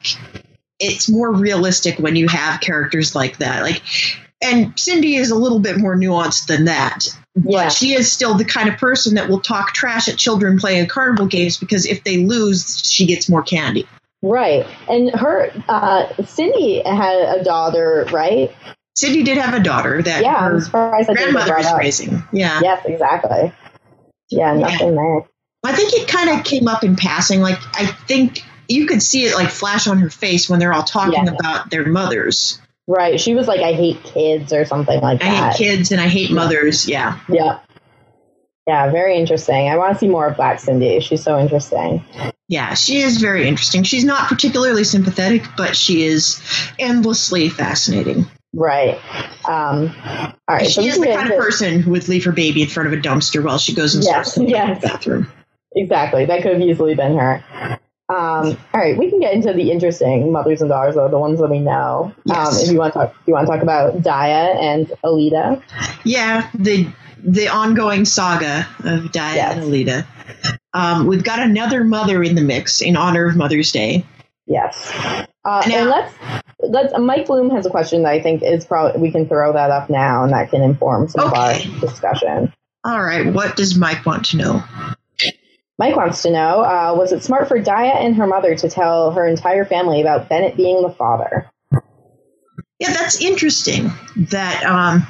it's 0.78 1.08
more 1.08 1.32
realistic 1.32 1.98
when 1.98 2.16
you 2.16 2.28
have 2.28 2.60
characters 2.60 3.14
like 3.14 3.38
that. 3.38 3.62
Like, 3.62 3.82
and 4.42 4.78
Cindy 4.78 5.16
is 5.16 5.30
a 5.30 5.34
little 5.34 5.58
bit 5.58 5.78
more 5.78 5.96
nuanced 5.96 6.46
than 6.46 6.66
that. 6.66 7.06
yeah. 7.34 7.64
But 7.64 7.72
she 7.72 7.94
is 7.94 8.10
still 8.10 8.34
the 8.34 8.44
kind 8.44 8.68
of 8.68 8.76
person 8.76 9.14
that 9.14 9.28
will 9.28 9.40
talk 9.40 9.72
trash 9.72 10.08
at 10.08 10.16
children 10.16 10.58
playing 10.58 10.86
carnival 10.88 11.26
games 11.26 11.56
because 11.56 11.86
if 11.86 12.04
they 12.04 12.24
lose, 12.24 12.82
she 12.88 13.06
gets 13.06 13.28
more 13.28 13.42
candy. 13.42 13.88
Right. 14.22 14.66
And 14.88 15.10
her, 15.10 15.50
uh, 15.68 16.12
Cindy 16.24 16.82
had 16.84 17.40
a 17.40 17.44
daughter, 17.44 18.06
right? 18.12 18.54
Cindy 18.96 19.22
did 19.22 19.38
have 19.38 19.54
a 19.54 19.60
daughter 19.60 20.02
that 20.02 20.22
yeah, 20.22 20.34
I'm 20.34 20.60
surprised 20.60 21.08
grandmother 21.08 21.54
was 21.56 21.72
raising. 21.78 22.22
Yeah. 22.32 22.60
Yes, 22.60 22.84
exactly. 22.84 23.52
Yeah, 24.30 24.54
nothing 24.54 24.88
yeah. 24.88 24.94
there. 24.94 25.28
I 25.64 25.72
think 25.72 25.92
it 25.92 26.08
kind 26.08 26.30
of 26.30 26.44
came 26.44 26.66
up 26.66 26.82
in 26.82 26.96
passing. 26.96 27.40
Like 27.40 27.58
I 27.74 27.86
think 27.86 28.42
you 28.68 28.86
could 28.86 29.02
see 29.02 29.24
it 29.24 29.34
like 29.34 29.48
flash 29.48 29.86
on 29.86 29.98
her 29.98 30.10
face 30.10 30.48
when 30.48 30.60
they're 30.60 30.72
all 30.72 30.82
talking 30.82 31.24
yeah. 31.24 31.32
about 31.32 31.70
their 31.70 31.86
mothers. 31.86 32.60
Right. 32.86 33.20
She 33.20 33.34
was 33.34 33.46
like, 33.46 33.60
I 33.60 33.72
hate 33.72 34.02
kids 34.02 34.52
or 34.52 34.64
something 34.64 35.00
like 35.00 35.22
I 35.22 35.30
that. 35.30 35.42
I 35.42 35.50
hate 35.50 35.58
kids 35.58 35.92
and 35.92 36.00
I 36.00 36.08
hate 36.08 36.30
mothers. 36.30 36.88
Yeah. 36.88 37.18
Yeah. 37.28 37.60
Yeah, 38.66 38.90
very 38.90 39.16
interesting. 39.16 39.68
I 39.68 39.78
want 39.78 39.94
to 39.94 39.98
see 39.98 40.08
more 40.08 40.26
of 40.26 40.36
Black 40.36 40.60
Cindy. 40.60 41.00
She's 41.00 41.22
so 41.22 41.38
interesting. 41.38 42.04
Yeah, 42.48 42.74
she 42.74 43.00
is 43.00 43.18
very 43.18 43.48
interesting. 43.48 43.82
She's 43.82 44.04
not 44.04 44.28
particularly 44.28 44.84
sympathetic, 44.84 45.44
but 45.56 45.74
she 45.74 46.04
is 46.04 46.42
endlessly 46.78 47.48
fascinating. 47.48 48.26
Right. 48.54 48.98
Um, 49.48 49.94
all 50.48 50.56
right. 50.56 50.66
She 50.66 50.72
so 50.72 50.82
is 50.82 50.98
the 50.98 51.06
kind 51.06 51.30
of 51.30 51.38
person 51.38 51.80
who 51.80 51.92
would 51.92 52.08
leave 52.08 52.24
her 52.24 52.32
baby 52.32 52.62
in 52.62 52.68
front 52.68 52.86
of 52.86 52.92
a 52.92 53.00
dumpster 53.00 53.42
while 53.42 53.58
she 53.58 53.74
goes 53.74 53.94
and 53.94 54.04
yes, 54.04 54.38
yes. 54.38 54.80
the 54.80 54.88
bathroom. 54.88 55.30
Exactly. 55.74 56.26
That 56.26 56.42
could 56.42 56.52
have 56.52 56.60
easily 56.60 56.94
been 56.94 57.16
her. 57.16 57.77
Um, 58.10 58.56
all 58.72 58.80
right, 58.80 58.96
we 58.96 59.10
can 59.10 59.20
get 59.20 59.34
into 59.34 59.52
the 59.52 59.70
interesting 59.70 60.32
mothers 60.32 60.62
and 60.62 60.70
daughters, 60.70 60.94
though 60.94 61.08
the 61.08 61.18
ones 61.18 61.40
that 61.40 61.50
we 61.50 61.58
know. 61.58 62.14
Yes. 62.24 62.58
Um, 62.58 62.64
if 62.64 62.72
you 62.72 62.78
want 62.78 62.94
to 62.94 63.00
talk, 63.00 63.14
you 63.26 63.34
want 63.34 63.46
to 63.46 63.52
talk 63.52 63.62
about 63.62 63.98
Daya 63.98 64.56
and 64.56 64.86
Aleida. 65.04 65.62
Yeah, 66.04 66.48
the 66.54 66.88
the 67.22 67.48
ongoing 67.48 68.06
saga 68.06 68.66
of 68.80 69.12
Daya 69.12 69.34
yes. 69.34 69.56
and 69.56 69.64
Aleida. 69.64 70.06
Um, 70.72 71.06
we've 71.06 71.24
got 71.24 71.40
another 71.40 71.84
mother 71.84 72.22
in 72.22 72.34
the 72.34 72.40
mix 72.40 72.80
in 72.80 72.96
honor 72.96 73.26
of 73.26 73.36
Mother's 73.36 73.72
Day. 73.72 74.06
Yes, 74.46 74.90
uh, 75.44 75.62
now, 75.68 75.80
and 75.80 75.90
let's 75.90 76.14
let's. 76.60 76.98
Mike 76.98 77.26
Bloom 77.26 77.50
has 77.50 77.66
a 77.66 77.70
question 77.70 78.04
that 78.04 78.12
I 78.12 78.22
think 78.22 78.42
is 78.42 78.64
probably 78.64 79.02
we 79.02 79.10
can 79.10 79.28
throw 79.28 79.52
that 79.52 79.70
up 79.70 79.90
now, 79.90 80.24
and 80.24 80.32
that 80.32 80.48
can 80.48 80.62
inform 80.62 81.08
some 81.08 81.28
okay. 81.28 81.66
of 81.66 81.74
our 81.74 81.80
discussion. 81.80 82.54
All 82.84 83.02
right, 83.02 83.30
what 83.30 83.54
does 83.56 83.76
Mike 83.76 84.06
want 84.06 84.24
to 84.26 84.38
know? 84.38 84.64
Mike 85.78 85.96
wants 85.96 86.22
to 86.22 86.30
know 86.30 86.60
uh, 86.62 86.94
Was 86.96 87.12
it 87.12 87.22
smart 87.22 87.48
for 87.48 87.58
Daya 87.60 87.96
and 87.96 88.16
her 88.16 88.26
mother 88.26 88.54
to 88.56 88.68
tell 88.68 89.12
her 89.12 89.26
entire 89.26 89.64
family 89.64 90.00
about 90.00 90.28
Bennett 90.28 90.56
being 90.56 90.82
the 90.82 90.90
father? 90.90 91.50
Yeah, 92.80 92.92
that's 92.92 93.20
interesting. 93.20 93.90
That 94.16 94.64
um, 94.64 95.06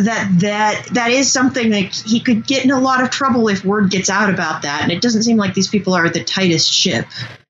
that 0.00 0.40
that 0.40 0.88
that 0.92 1.10
is 1.10 1.30
something 1.30 1.70
that 1.70 1.94
he 1.94 2.20
could 2.20 2.46
get 2.46 2.64
in 2.64 2.70
a 2.70 2.80
lot 2.80 3.02
of 3.02 3.10
trouble 3.10 3.48
if 3.48 3.64
word 3.64 3.90
gets 3.90 4.08
out 4.08 4.32
about 4.32 4.62
that, 4.62 4.82
and 4.82 4.90
it 4.90 5.02
doesn't 5.02 5.22
seem 5.22 5.36
like 5.36 5.54
these 5.54 5.68
people 5.68 5.94
are 5.94 6.08
the 6.08 6.24
tightest 6.24 6.72
ship. 6.72 7.06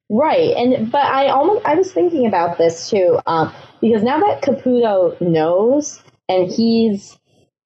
Right, 0.09 0.57
and 0.57 0.91
but 0.91 1.05
I 1.05 1.29
almost 1.29 1.64
I 1.64 1.74
was 1.74 1.93
thinking 1.93 2.27
about 2.27 2.59
this 2.59 2.91
too, 2.91 3.20
um, 3.27 3.53
because 3.81 4.03
now 4.03 4.18
that 4.20 4.43
Caputo 4.43 5.20
knows 5.20 6.03
and 6.29 6.51
he's 6.51 7.16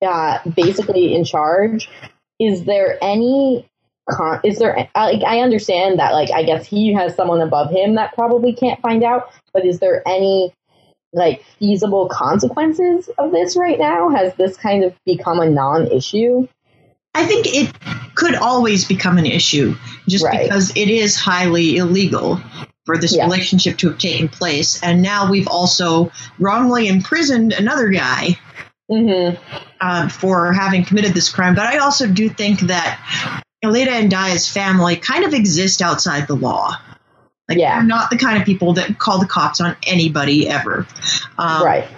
uh, 0.02 0.38
basically 0.54 1.14
in 1.14 1.24
charge, 1.24 1.88
is 2.40 2.64
there 2.64 2.98
any 3.02 3.68
con- 4.10 4.40
is 4.42 4.58
there 4.58 4.88
like 4.96 5.22
I 5.22 5.40
understand 5.40 5.98
that 5.98 6.12
like 6.12 6.30
I 6.32 6.42
guess 6.42 6.66
he 6.66 6.92
has 6.94 7.14
someone 7.14 7.40
above 7.40 7.70
him 7.70 7.94
that 7.94 8.14
probably 8.14 8.52
can't 8.52 8.80
find 8.80 9.04
out, 9.04 9.30
but 9.52 9.64
is 9.64 9.78
there 9.78 10.02
any 10.08 10.52
like 11.12 11.44
feasible 11.58 12.08
consequences 12.08 13.10
of 13.18 13.30
this 13.30 13.56
right 13.56 13.78
now? 13.78 14.08
Has 14.08 14.34
this 14.34 14.56
kind 14.56 14.84
of 14.84 14.94
become 15.04 15.40
a 15.40 15.48
non-issue? 15.48 16.48
I 17.14 17.26
think 17.26 17.46
it 17.48 17.72
could 18.14 18.36
always 18.36 18.84
become 18.84 19.18
an 19.18 19.26
issue 19.26 19.74
just 20.08 20.24
right. 20.24 20.42
because 20.42 20.70
it 20.76 20.88
is 20.88 21.16
highly 21.16 21.76
illegal 21.76 22.40
for 22.86 22.96
this 22.96 23.16
yeah. 23.16 23.24
relationship 23.24 23.78
to 23.78 23.88
have 23.88 23.98
taken 23.98 24.28
place. 24.28 24.80
And 24.82 25.02
now 25.02 25.28
we've 25.28 25.48
also 25.48 26.12
wrongly 26.38 26.86
imprisoned 26.86 27.52
another 27.52 27.88
guy 27.88 28.38
mm-hmm. 28.90 29.36
uh, 29.80 30.08
for 30.08 30.52
having 30.52 30.84
committed 30.84 31.14
this 31.14 31.30
crime. 31.30 31.54
But 31.54 31.66
I 31.66 31.78
also 31.78 32.06
do 32.06 32.28
think 32.28 32.60
that 32.60 33.00
Aleida 33.64 33.88
and 33.88 34.10
Daya's 34.10 34.48
family 34.48 34.96
kind 34.96 35.24
of 35.24 35.34
exist 35.34 35.82
outside 35.82 36.26
the 36.26 36.36
law. 36.36 36.76
Like 37.48 37.58
yeah. 37.58 37.76
they're 37.76 37.86
not 37.86 38.10
the 38.10 38.16
kind 38.16 38.38
of 38.38 38.46
people 38.46 38.74
that 38.74 38.98
call 38.98 39.18
the 39.18 39.26
cops 39.26 39.60
on 39.60 39.76
anybody 39.84 40.48
ever. 40.48 40.86
Um, 41.36 41.64
right. 41.64 41.88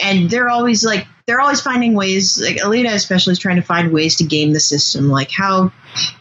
And 0.00 0.30
they're 0.30 0.48
always 0.48 0.84
like 0.84 1.06
they're 1.26 1.40
always 1.40 1.60
finding 1.60 1.94
ways. 1.94 2.40
Like 2.40 2.56
Aleida, 2.56 2.92
especially, 2.94 3.32
is 3.32 3.38
trying 3.38 3.56
to 3.56 3.62
find 3.62 3.92
ways 3.92 4.16
to 4.16 4.24
game 4.24 4.52
the 4.52 4.60
system. 4.60 5.08
Like 5.08 5.30
how, 5.30 5.72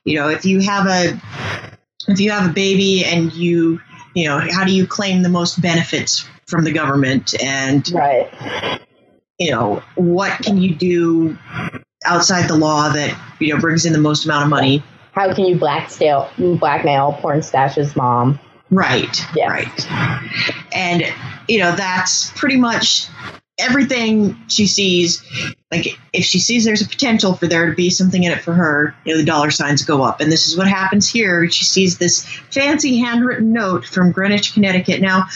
you 0.04 0.20
know, 0.20 0.30
if 0.30 0.46
you 0.46 0.62
have 0.62 0.88
a 0.88 1.22
if 2.08 2.20
you 2.20 2.32
have 2.32 2.50
a 2.50 2.54
baby 2.54 3.06
and 3.06 3.32
you 3.34 3.80
you 4.16 4.28
know 4.28 4.40
how 4.40 4.66
do 4.66 4.74
you 4.74 4.88
claim 4.88 5.22
the 5.22 5.30
most 5.30 5.62
benefits 5.62 6.28
from 6.48 6.64
the 6.64 6.72
government 6.72 7.34
and 7.42 7.90
right 7.92 8.82
you 9.42 9.50
know, 9.50 9.82
what 9.96 10.38
can 10.44 10.62
you 10.62 10.76
do 10.76 11.36
outside 12.06 12.48
the 12.48 12.56
law 12.56 12.90
that, 12.90 13.20
you 13.40 13.52
know, 13.52 13.60
brings 13.60 13.88
in 13.88 13.94
the 13.94 14.00
most 14.00 14.24
amount 14.26 14.44
of 14.44 14.50
money? 14.52 14.84
How 15.14 15.34
can 15.34 15.46
you 15.46 15.58
blackmail, 15.58 16.30
blackmail 16.38 17.18
Pornstache's 17.20 17.96
mom? 17.96 18.40
Right. 18.70 19.20
Yes. 19.36 19.50
Right. 19.50 20.72
And, 20.76 21.12
you 21.48 21.58
know, 21.58 21.76
that's 21.76 22.30
pretty 22.32 22.58
much 22.58 23.08
everything 23.58 24.40
she 24.48 24.68
sees. 24.68 25.24
Like, 25.72 25.88
if 26.14 26.24
she 26.24 26.40
sees 26.40 26.64
there's 26.64 26.84
a 26.84 26.88
potential 26.88 27.34
for 27.34 27.48
there 27.48 27.68
to 27.68 27.76
be 27.76 27.90
something 27.90 28.24
in 28.24 28.32
it 28.32 28.42
for 28.42 28.54
her, 28.54 28.96
you 29.06 29.14
know, 29.14 29.20
the 29.20 29.26
dollar 29.26 29.50
signs 29.50 29.84
go 29.84 30.04
up. 30.04 30.22
And 30.22 30.32
this 30.32 30.48
is 30.48 30.56
what 30.56 30.68
happens 30.68 31.10
here. 31.10 31.50
She 31.50 31.66
sees 31.66 31.98
this 31.98 32.24
fancy 32.52 33.00
handwritten 33.00 33.54
note 33.54 33.86
from 33.86 34.12
Greenwich, 34.12 34.54
Connecticut. 34.54 35.02
Now, 35.02 35.30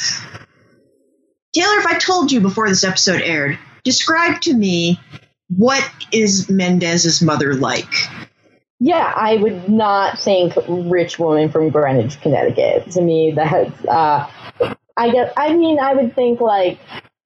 Taylor, 1.56 1.80
if 1.80 1.88
I 1.88 1.98
told 1.98 2.32
you 2.32 2.40
before 2.40 2.70
this 2.70 2.84
episode 2.84 3.22
aired 3.22 3.58
describe 3.86 4.42
to 4.42 4.54
me 4.54 5.00
what 5.56 5.90
is 6.12 6.50
Mendez's 6.50 7.22
mother 7.22 7.54
like? 7.54 7.94
Yeah, 8.80 9.14
I 9.16 9.38
would 9.38 9.70
not 9.70 10.20
think 10.20 10.54
rich 10.68 11.18
woman 11.18 11.50
from 11.50 11.70
Greenwich, 11.70 12.20
Connecticut. 12.20 12.92
To 12.92 13.02
me, 13.02 13.32
that's 13.32 13.86
uh, 13.86 14.30
I 14.98 15.10
guess. 15.12 15.32
I 15.38 15.54
mean, 15.54 15.80
I 15.80 15.94
would 15.94 16.14
think 16.14 16.42
like 16.42 16.78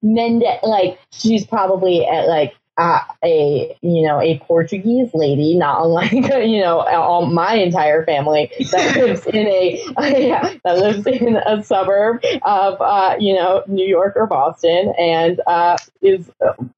Mendez, 0.02 0.60
like 0.62 1.00
she's 1.10 1.44
probably 1.44 2.06
at 2.06 2.28
like 2.28 2.54
uh, 2.80 3.00
a 3.22 3.76
you 3.82 4.02
know 4.02 4.20
a 4.20 4.38
Portuguese 4.38 5.10
lady, 5.12 5.56
not 5.56 5.82
unlike 5.84 6.12
you 6.12 6.60
know 6.60 6.80
all 6.80 7.26
my 7.26 7.54
entire 7.54 8.04
family 8.04 8.50
that 8.72 8.96
lives 8.96 9.26
in 9.26 9.46
a 9.46 9.82
yeah, 9.98 10.54
that 10.64 10.78
lives 10.78 11.06
in 11.06 11.36
a 11.36 11.62
suburb 11.62 12.22
of 12.42 12.80
uh, 12.80 13.16
you 13.20 13.34
know 13.34 13.62
New 13.66 13.86
York 13.86 14.14
or 14.16 14.26
Boston, 14.26 14.94
and 14.98 15.40
uh, 15.46 15.76
is 16.00 16.30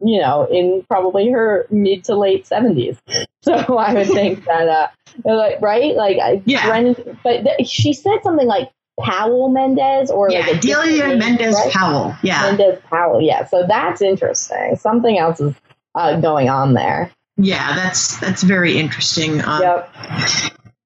you 0.04 0.20
know 0.20 0.46
in 0.50 0.84
probably 0.88 1.30
her 1.30 1.66
mid 1.70 2.04
to 2.04 2.16
late 2.16 2.46
seventies. 2.46 3.00
So 3.42 3.54
I 3.54 3.94
would 3.94 4.08
think 4.08 4.44
that 4.44 4.68
uh, 4.68 4.88
like 5.24 5.60
right, 5.62 5.94
like 5.94 6.42
yeah, 6.44 6.66
Brennan, 6.66 7.18
but 7.22 7.44
th- 7.44 7.68
she 7.68 7.92
said 7.92 8.18
something 8.24 8.46
like 8.46 8.70
Powell 9.00 9.48
Mendez 9.48 10.10
or 10.10 10.30
yeah, 10.30 10.46
like 10.46 10.60
Delia 10.60 11.16
Mendez 11.16 11.54
right? 11.54 11.72
Powell. 11.72 12.16
Yeah. 12.22 12.42
Mendez 12.42 12.80
Powell. 12.90 13.20
Yeah. 13.20 13.46
So 13.46 13.64
that's 13.66 14.02
interesting. 14.02 14.76
Something 14.76 15.18
else 15.18 15.40
is 15.40 15.54
uh, 15.94 16.20
going 16.20 16.48
on 16.48 16.74
there. 16.74 17.10
Yeah, 17.36 17.74
that's 17.74 18.18
that's 18.20 18.42
very 18.42 18.78
interesting. 18.78 19.42
Um, 19.42 19.62
yep. 19.62 19.90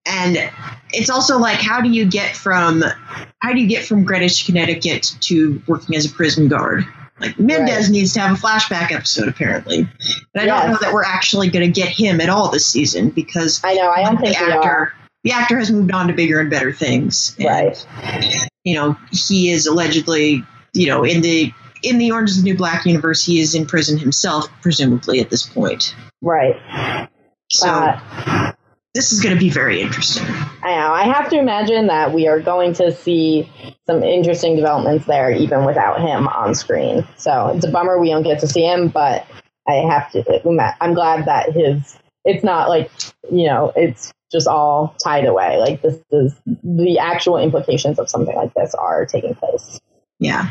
And 0.06 0.50
it's 0.92 1.10
also 1.10 1.38
like, 1.38 1.58
how 1.58 1.80
do 1.80 1.90
you 1.90 2.06
get 2.06 2.36
from 2.36 2.84
how 3.40 3.52
do 3.52 3.60
you 3.60 3.66
get 3.66 3.84
from 3.84 4.04
Greenwich, 4.04 4.46
Connecticut, 4.46 5.16
to 5.20 5.60
working 5.66 5.96
as 5.96 6.06
a 6.06 6.10
prison 6.10 6.48
guard? 6.48 6.84
Like 7.20 7.38
Mendez 7.38 7.86
right. 7.86 7.90
needs 7.90 8.12
to 8.14 8.20
have 8.20 8.36
a 8.36 8.40
flashback 8.40 8.92
episode, 8.92 9.28
apparently. 9.28 9.88
But 10.32 10.42
I 10.42 10.46
yes. 10.46 10.62
don't 10.62 10.70
know 10.72 10.78
that 10.82 10.92
we're 10.92 11.04
actually 11.04 11.48
going 11.48 11.66
to 11.66 11.72
get 11.72 11.88
him 11.88 12.20
at 12.20 12.28
all 12.28 12.50
this 12.50 12.66
season 12.66 13.10
because 13.10 13.60
I 13.64 13.74
know 13.74 13.88
I 13.90 14.02
don't 14.04 14.18
think 14.18 14.36
the 14.36 14.44
actor 14.44 14.92
the 15.24 15.32
actor 15.32 15.58
has 15.58 15.72
moved 15.72 15.90
on 15.90 16.06
to 16.06 16.12
bigger 16.12 16.40
and 16.40 16.50
better 16.50 16.72
things. 16.72 17.34
And, 17.38 17.46
right. 17.48 18.48
You 18.64 18.74
know, 18.74 18.96
he 19.10 19.50
is 19.50 19.66
allegedly, 19.66 20.44
you 20.72 20.86
know, 20.86 21.04
in 21.04 21.20
the 21.20 21.52
in 21.82 21.98
the 21.98 22.10
Orange 22.10 22.30
is 22.30 22.42
the 22.42 22.44
New 22.44 22.56
Black 22.56 22.86
universe, 22.86 23.24
he 23.24 23.40
is 23.40 23.54
in 23.54 23.66
prison 23.66 23.98
himself, 23.98 24.48
presumably 24.62 25.20
at 25.20 25.30
this 25.30 25.46
point. 25.46 25.94
Right. 26.22 26.56
So 27.50 27.68
uh, 27.68 28.52
this 28.94 29.12
is 29.12 29.20
going 29.20 29.34
to 29.34 29.38
be 29.38 29.50
very 29.50 29.80
interesting. 29.80 30.24
I 30.62 30.74
know. 30.76 30.92
I 30.92 31.04
have 31.04 31.28
to 31.30 31.38
imagine 31.38 31.86
that 31.88 32.12
we 32.12 32.26
are 32.26 32.40
going 32.40 32.72
to 32.74 32.90
see 32.90 33.50
some 33.86 34.02
interesting 34.02 34.56
developments 34.56 35.06
there, 35.06 35.30
even 35.30 35.64
without 35.64 36.00
him 36.00 36.26
on 36.28 36.54
screen. 36.54 37.06
So 37.16 37.52
it's 37.54 37.64
a 37.64 37.70
bummer 37.70 37.98
we 37.98 38.08
don't 38.08 38.22
get 38.22 38.40
to 38.40 38.48
see 38.48 38.64
him, 38.64 38.88
but 38.88 39.26
I 39.68 39.74
have 39.74 40.10
to. 40.12 40.74
I'm 40.80 40.94
glad 40.94 41.26
that 41.26 41.52
his. 41.52 41.98
It's 42.24 42.42
not 42.42 42.68
like 42.68 42.90
you 43.30 43.46
know. 43.46 43.72
It's 43.76 44.12
just 44.32 44.48
all 44.48 44.96
tied 45.02 45.26
away. 45.26 45.58
Like 45.58 45.82
this 45.82 46.02
is 46.10 46.34
the 46.44 46.98
actual 46.98 47.38
implications 47.38 47.98
of 47.98 48.08
something 48.08 48.34
like 48.34 48.54
this 48.54 48.74
are 48.74 49.06
taking 49.06 49.34
place. 49.34 49.80
Yeah. 50.18 50.48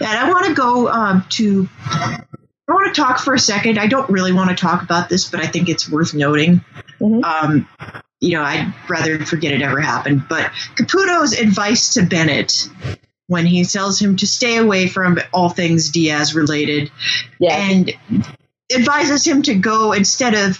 And 0.00 0.08
I 0.08 0.30
want 0.30 0.46
to 0.46 0.54
go 0.54 0.88
um, 0.88 1.24
to, 1.30 1.68
I 1.86 2.24
want 2.68 2.94
to 2.94 3.00
talk 3.00 3.20
for 3.20 3.34
a 3.34 3.38
second. 3.38 3.78
I 3.78 3.86
don't 3.86 4.08
really 4.10 4.32
want 4.32 4.50
to 4.50 4.56
talk 4.56 4.82
about 4.82 5.08
this, 5.08 5.30
but 5.30 5.40
I 5.40 5.46
think 5.46 5.68
it's 5.68 5.90
worth 5.90 6.14
noting. 6.14 6.64
Mm-hmm. 7.00 7.24
Um, 7.24 7.68
you 8.20 8.32
know, 8.32 8.42
I'd 8.42 8.74
rather 8.88 9.24
forget 9.24 9.52
it 9.52 9.62
ever 9.62 9.80
happened. 9.80 10.24
But 10.28 10.50
Caputo's 10.76 11.34
advice 11.34 11.94
to 11.94 12.02
Bennett 12.02 12.68
when 13.26 13.46
he 13.46 13.64
tells 13.64 14.00
him 14.00 14.16
to 14.16 14.26
stay 14.26 14.56
away 14.56 14.88
from 14.88 15.18
all 15.32 15.50
things 15.50 15.90
Diaz 15.90 16.34
related. 16.34 16.90
And 17.40 17.92
advises 18.74 19.26
him 19.26 19.42
to 19.42 19.54
go 19.54 19.92
instead 19.92 20.34
of, 20.34 20.58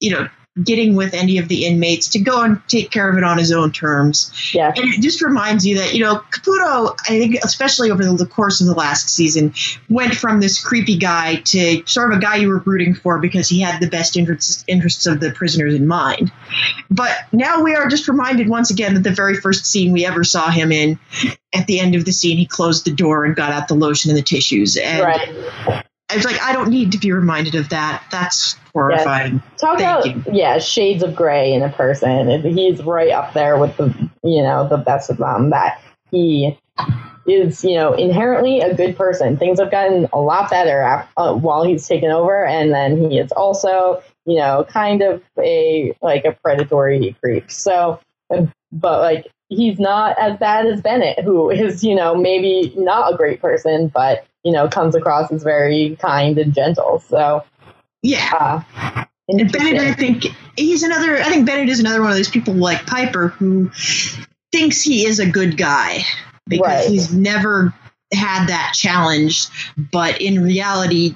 you 0.00 0.10
know, 0.10 0.28
getting 0.62 0.94
with 0.94 1.14
any 1.14 1.38
of 1.38 1.48
the 1.48 1.66
inmates 1.66 2.08
to 2.08 2.18
go 2.18 2.42
and 2.42 2.60
take 2.68 2.90
care 2.90 3.08
of 3.08 3.16
it 3.16 3.24
on 3.24 3.38
his 3.38 3.52
own 3.52 3.72
terms. 3.72 4.52
Yeah. 4.54 4.72
And 4.74 4.94
it 4.94 5.00
just 5.00 5.22
reminds 5.22 5.66
you 5.66 5.78
that, 5.78 5.94
you 5.94 6.04
know, 6.04 6.22
Caputo, 6.30 6.96
I 7.02 7.18
think, 7.18 7.36
especially 7.44 7.90
over 7.90 8.04
the 8.04 8.26
course 8.26 8.60
of 8.60 8.66
the 8.66 8.74
last 8.74 9.10
season, 9.10 9.54
went 9.88 10.14
from 10.14 10.40
this 10.40 10.62
creepy 10.62 10.96
guy 10.96 11.36
to 11.36 11.82
sort 11.86 12.12
of 12.12 12.18
a 12.18 12.20
guy 12.20 12.36
you 12.36 12.48
were 12.48 12.58
rooting 12.58 12.94
for 12.94 13.18
because 13.18 13.48
he 13.48 13.60
had 13.60 13.80
the 13.80 13.88
best 13.88 14.16
interests, 14.16 14.64
interests 14.66 15.06
of 15.06 15.20
the 15.20 15.30
prisoners 15.30 15.74
in 15.74 15.86
mind. 15.86 16.32
But 16.90 17.16
now 17.32 17.62
we 17.62 17.74
are 17.74 17.88
just 17.88 18.08
reminded 18.08 18.48
once 18.48 18.70
again 18.70 18.94
that 18.94 19.02
the 19.02 19.10
very 19.10 19.36
first 19.36 19.66
scene 19.66 19.92
we 19.92 20.06
ever 20.06 20.24
saw 20.24 20.50
him 20.50 20.72
in, 20.72 20.98
at 21.54 21.66
the 21.66 21.80
end 21.80 21.94
of 21.94 22.04
the 22.04 22.12
scene, 22.12 22.36
he 22.36 22.46
closed 22.46 22.84
the 22.84 22.92
door 22.92 23.24
and 23.24 23.36
got 23.36 23.52
out 23.52 23.68
the 23.68 23.74
lotion 23.74 24.10
and 24.10 24.18
the 24.18 24.22
tissues. 24.22 24.76
And 24.76 25.02
right. 25.02 25.84
I 26.10 26.16
was 26.16 26.24
like, 26.24 26.40
I 26.40 26.52
don't 26.52 26.70
need 26.70 26.92
to 26.92 26.98
be 26.98 27.12
reminded 27.12 27.54
of 27.54 27.68
that. 27.68 28.02
That's 28.10 28.56
horrifying. 28.72 29.34
Yeah. 29.34 29.56
Talk 29.58 29.78
Thank 29.78 30.16
about 30.16 30.26
you. 30.26 30.38
yeah, 30.38 30.58
shades 30.58 31.02
of 31.02 31.14
gray 31.14 31.52
in 31.52 31.62
a 31.62 31.68
person. 31.68 32.42
He's 32.42 32.82
right 32.82 33.10
up 33.10 33.34
there 33.34 33.58
with 33.58 33.76
the 33.76 33.88
you 34.22 34.42
know 34.42 34.66
the 34.68 34.78
best 34.78 35.10
of 35.10 35.18
them. 35.18 35.50
That 35.50 35.80
he 36.10 36.58
is 37.26 37.62
you 37.62 37.74
know 37.74 37.92
inherently 37.92 38.60
a 38.60 38.74
good 38.74 38.96
person. 38.96 39.36
Things 39.36 39.60
have 39.60 39.70
gotten 39.70 40.08
a 40.12 40.18
lot 40.20 40.50
better 40.50 40.80
after, 40.80 41.10
uh, 41.18 41.34
while 41.34 41.64
he's 41.64 41.86
taken 41.86 42.10
over, 42.10 42.44
and 42.44 42.72
then 42.72 43.10
he 43.10 43.18
is 43.18 43.30
also 43.32 44.02
you 44.24 44.38
know 44.38 44.64
kind 44.68 45.02
of 45.02 45.22
a 45.38 45.94
like 46.00 46.24
a 46.24 46.32
predatory 46.32 47.14
creep. 47.22 47.50
So, 47.50 48.00
but 48.72 49.00
like 49.02 49.26
he's 49.48 49.78
not 49.78 50.18
as 50.18 50.38
bad 50.38 50.66
as 50.66 50.80
Bennett, 50.80 51.20
who 51.20 51.50
is 51.50 51.82
you 51.84 51.94
know 51.94 52.14
maybe 52.14 52.72
not 52.76 53.12
a 53.12 53.16
great 53.16 53.40
person, 53.40 53.88
but 53.88 54.26
you 54.44 54.52
know, 54.52 54.68
comes 54.68 54.94
across 54.94 55.30
as 55.30 55.42
very 55.42 55.96
kind 56.00 56.38
and 56.38 56.54
gentle. 56.54 57.00
So, 57.00 57.44
yeah. 58.02 58.62
Uh, 58.74 59.04
and 59.28 59.52
Bennett, 59.52 59.80
I 59.80 59.92
think 59.92 60.24
he's 60.56 60.82
another. 60.82 61.18
I 61.18 61.24
think 61.24 61.44
Bennett 61.44 61.68
is 61.68 61.80
another 61.80 62.00
one 62.00 62.10
of 62.10 62.16
those 62.16 62.30
people 62.30 62.54
like 62.54 62.86
Piper 62.86 63.28
who 63.28 63.70
thinks 64.52 64.80
he 64.80 65.04
is 65.04 65.18
a 65.18 65.30
good 65.30 65.58
guy 65.58 65.98
because 66.46 66.66
right. 66.66 66.88
he's 66.88 67.12
never 67.12 67.74
had 68.14 68.46
that 68.46 68.72
challenge, 68.74 69.48
but 69.92 70.22
in 70.22 70.42
reality, 70.42 71.14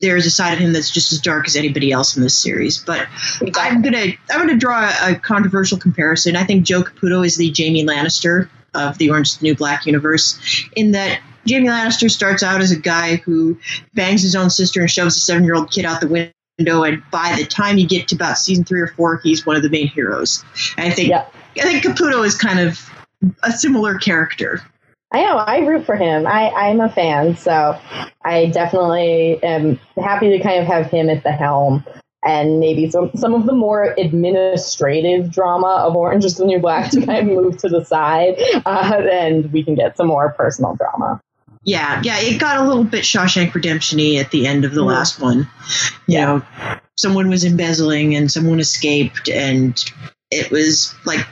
there's 0.00 0.26
a 0.26 0.30
side 0.30 0.54
of 0.54 0.58
him 0.58 0.72
that's 0.72 0.90
just 0.90 1.12
as 1.12 1.20
dark 1.20 1.46
as 1.46 1.56
anybody 1.56 1.90
else 1.90 2.16
in 2.16 2.22
this 2.22 2.36
series. 2.36 2.78
But 2.78 3.06
exactly. 3.40 3.62
I'm 3.62 3.82
gonna 3.82 4.06
I'm 4.30 4.46
gonna 4.46 4.56
draw 4.56 4.84
a, 4.84 5.12
a 5.12 5.14
controversial 5.16 5.78
comparison. 5.78 6.36
I 6.36 6.44
think 6.44 6.64
Joe 6.64 6.82
Caputo 6.82 7.24
is 7.24 7.36
the 7.36 7.52
Jaime 7.56 7.84
Lannister 7.84 8.48
of 8.74 8.98
the 8.98 9.10
Orange 9.10 9.40
New 9.40 9.54
Black 9.54 9.86
universe, 9.86 10.38
in 10.76 10.92
that 10.92 11.20
Jaime 11.48 11.68
Lannister 11.68 12.10
starts 12.10 12.42
out 12.42 12.60
as 12.60 12.72
a 12.72 12.78
guy 12.78 13.16
who 13.16 13.58
bangs 13.94 14.22
his 14.22 14.36
own 14.36 14.50
sister 14.50 14.80
and 14.80 14.90
shoves 14.90 15.16
a 15.16 15.20
seven 15.20 15.44
year 15.44 15.54
old 15.54 15.70
kid 15.70 15.84
out 15.84 16.00
the 16.00 16.08
window, 16.58 16.82
and 16.82 17.02
by 17.10 17.34
the 17.38 17.46
time 17.46 17.78
you 17.78 17.88
get 17.88 18.08
to 18.08 18.14
about 18.14 18.38
season 18.38 18.64
three 18.64 18.80
or 18.80 18.88
four, 18.88 19.20
he's 19.22 19.46
one 19.46 19.56
of 19.56 19.62
the 19.62 19.70
main 19.70 19.88
heroes. 19.88 20.44
And 20.76 20.92
I 20.92 20.94
think 20.94 21.08
yeah. 21.08 21.26
I 21.58 21.62
think 21.62 21.84
Caputo 21.84 22.24
is 22.24 22.36
kind 22.36 22.60
of 22.60 22.90
a 23.42 23.52
similar 23.52 23.96
character. 23.96 24.62
I 25.12 25.22
know. 25.22 25.36
I 25.36 25.58
root 25.58 25.86
for 25.86 25.96
him. 25.96 26.26
I, 26.26 26.50
I'm 26.50 26.80
a 26.80 26.88
fan, 26.88 27.36
so 27.36 27.78
I 28.24 28.46
definitely 28.46 29.42
am 29.42 29.78
happy 29.96 30.30
to 30.36 30.42
kind 30.42 30.60
of 30.60 30.66
have 30.66 30.86
him 30.86 31.08
at 31.08 31.22
the 31.22 31.32
helm 31.32 31.84
and 32.26 32.58
maybe 32.58 32.90
some, 32.90 33.10
some 33.14 33.34
of 33.34 33.46
the 33.46 33.52
more 33.52 33.94
administrative 33.96 35.30
drama 35.30 35.84
of 35.86 35.94
Orange 35.94 36.24
is 36.24 36.36
the 36.36 36.44
New 36.44 36.58
Black 36.58 36.90
to 36.92 37.06
kind 37.06 37.30
of 37.30 37.36
move 37.36 37.56
to 37.58 37.68
the 37.68 37.84
side, 37.84 38.36
uh, 38.66 39.02
and 39.10 39.52
we 39.52 39.62
can 39.62 39.74
get 39.74 39.96
some 39.96 40.08
more 40.08 40.32
personal 40.32 40.74
drama. 40.74 41.20
Yeah, 41.62 42.00
yeah, 42.04 42.18
it 42.18 42.38
got 42.38 42.58
a 42.58 42.68
little 42.68 42.84
bit 42.84 43.02
Shawshank 43.02 43.54
Redemption-y 43.54 44.16
at 44.16 44.30
the 44.30 44.46
end 44.46 44.64
of 44.64 44.72
the 44.72 44.80
mm-hmm. 44.80 44.90
last 44.90 45.20
one. 45.20 45.38
You 45.38 46.18
yeah. 46.18 46.24
know, 46.26 46.42
someone 46.96 47.28
was 47.28 47.44
embezzling 47.44 48.14
and 48.14 48.30
someone 48.30 48.60
escaped, 48.60 49.28
and 49.28 49.76
it 50.30 50.50
was 50.50 50.94
like 51.04 51.26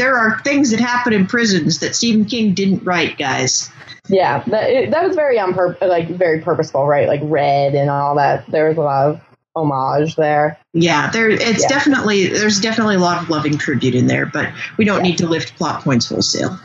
there 0.00 0.16
are 0.16 0.40
things 0.40 0.70
that 0.70 0.80
happen 0.80 1.12
in 1.12 1.26
prisons 1.26 1.80
that 1.80 1.94
Stephen 1.94 2.24
King 2.24 2.54
didn't 2.54 2.84
write, 2.84 3.18
guys. 3.18 3.70
Yeah, 4.08 4.42
that 4.48 4.70
it, 4.70 4.90
that 4.90 5.06
was 5.06 5.14
very 5.14 5.38
on 5.38 5.54
pur- 5.54 5.76
like 5.82 6.08
very 6.08 6.40
purposeful, 6.40 6.86
right? 6.86 7.06
Like 7.06 7.20
red 7.22 7.74
and 7.74 7.90
all 7.90 8.16
that. 8.16 8.46
There 8.50 8.68
was 8.68 8.76
a 8.76 8.80
lot 8.80 9.10
of 9.10 9.20
homage 9.54 10.16
there. 10.16 10.58
Yeah, 10.72 11.10
there 11.10 11.28
it's 11.28 11.62
yeah. 11.62 11.68
definitely 11.68 12.28
there's 12.28 12.60
definitely 12.60 12.96
a 12.96 13.00
lot 13.00 13.22
of 13.22 13.28
loving 13.28 13.58
tribute 13.58 13.94
in 13.94 14.06
there, 14.06 14.26
but 14.26 14.50
we 14.78 14.84
don't 14.84 15.02
need 15.02 15.18
to 15.18 15.28
lift 15.28 15.54
plot 15.56 15.84
points 15.84 16.08
wholesale. 16.08 16.58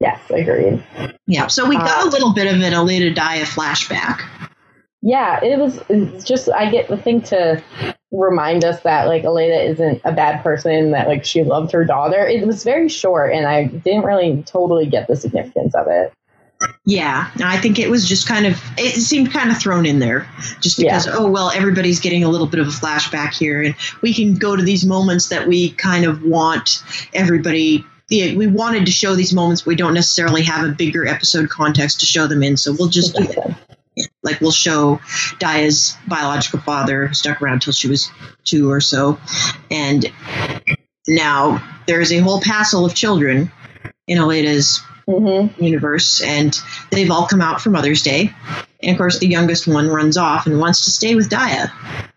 Yes, 0.00 0.20
agreed. 0.30 0.82
Yeah, 1.26 1.48
so 1.48 1.68
we 1.68 1.76
got 1.76 2.06
uh, 2.06 2.08
a 2.08 2.10
little 2.10 2.32
bit 2.32 2.46
of 2.46 2.60
an 2.60 2.72
Aleida 2.72 3.12
Daya 3.14 3.42
flashback. 3.42 4.22
Yeah, 5.00 5.42
it 5.42 5.58
was 5.58 6.24
just 6.24 6.48
I 6.48 6.70
get 6.70 6.88
the 6.88 6.96
thing 6.96 7.22
to 7.22 7.62
remind 8.10 8.64
us 8.64 8.80
that 8.80 9.06
like 9.06 9.22
Aleida 9.22 9.68
isn't 9.70 10.00
a 10.04 10.12
bad 10.12 10.42
person, 10.42 10.90
that 10.90 11.06
like 11.06 11.24
she 11.24 11.42
loved 11.44 11.72
her 11.72 11.84
daughter. 11.84 12.26
It 12.26 12.46
was 12.46 12.64
very 12.64 12.88
short 12.88 13.32
and 13.32 13.46
I 13.46 13.64
didn't 13.64 14.04
really 14.04 14.42
totally 14.44 14.86
get 14.86 15.06
the 15.06 15.16
significance 15.16 15.74
of 15.74 15.86
it. 15.88 16.12
Yeah, 16.84 17.30
I 17.44 17.58
think 17.58 17.78
it 17.78 17.90
was 17.90 18.08
just 18.08 18.26
kind 18.26 18.46
of 18.46 18.60
it 18.76 19.00
seemed 19.00 19.30
kind 19.30 19.50
of 19.50 19.58
thrown 19.58 19.86
in 19.86 20.00
there, 20.00 20.28
just 20.60 20.78
because 20.78 21.06
yeah. 21.06 21.14
oh 21.16 21.30
well 21.30 21.50
everybody's 21.50 22.00
getting 22.00 22.24
a 22.24 22.28
little 22.28 22.48
bit 22.48 22.58
of 22.58 22.66
a 22.66 22.70
flashback 22.70 23.34
here, 23.34 23.62
and 23.62 23.76
we 24.02 24.12
can 24.12 24.34
go 24.34 24.56
to 24.56 24.62
these 24.62 24.84
moments 24.84 25.28
that 25.28 25.46
we 25.46 25.70
kind 25.70 26.04
of 26.04 26.24
want 26.24 26.82
everybody. 27.14 27.84
Yeah, 28.08 28.34
we 28.34 28.46
wanted 28.48 28.86
to 28.86 28.92
show 28.92 29.14
these 29.14 29.32
moments, 29.32 29.62
but 29.62 29.68
we 29.68 29.76
don't 29.76 29.94
necessarily 29.94 30.42
have 30.42 30.66
a 30.66 30.72
bigger 30.72 31.06
episode 31.06 31.48
context 31.50 32.00
to 32.00 32.06
show 32.06 32.26
them 32.26 32.42
in, 32.42 32.56
so 32.56 32.74
we'll 32.76 32.88
just 32.88 33.14
do 33.14 33.24
that. 33.24 33.77
Like 34.22 34.40
we'll 34.40 34.50
show 34.50 35.00
Daya's 35.38 35.96
biological 36.06 36.60
father 36.60 37.06
who 37.06 37.14
stuck 37.14 37.42
around 37.42 37.62
till 37.62 37.72
she 37.72 37.88
was 37.88 38.10
two 38.44 38.70
or 38.70 38.80
so, 38.80 39.18
and 39.70 40.10
now 41.06 41.62
there's 41.86 42.12
a 42.12 42.18
whole 42.18 42.40
passel 42.40 42.84
of 42.84 42.94
children 42.94 43.50
in 44.06 44.18
Aleida's 44.18 44.80
mm-hmm. 45.08 45.62
universe, 45.62 46.20
and 46.22 46.58
they've 46.90 47.10
all 47.10 47.26
come 47.26 47.40
out 47.40 47.60
for 47.60 47.70
Mother's 47.70 48.02
Day. 48.02 48.32
And 48.82 48.92
of 48.92 48.98
course, 48.98 49.18
the 49.18 49.26
youngest 49.26 49.66
one 49.66 49.88
runs 49.88 50.16
off 50.16 50.46
and 50.46 50.60
wants 50.60 50.84
to 50.84 50.90
stay 50.90 51.14
with 51.14 51.28
Daya. 51.28 51.70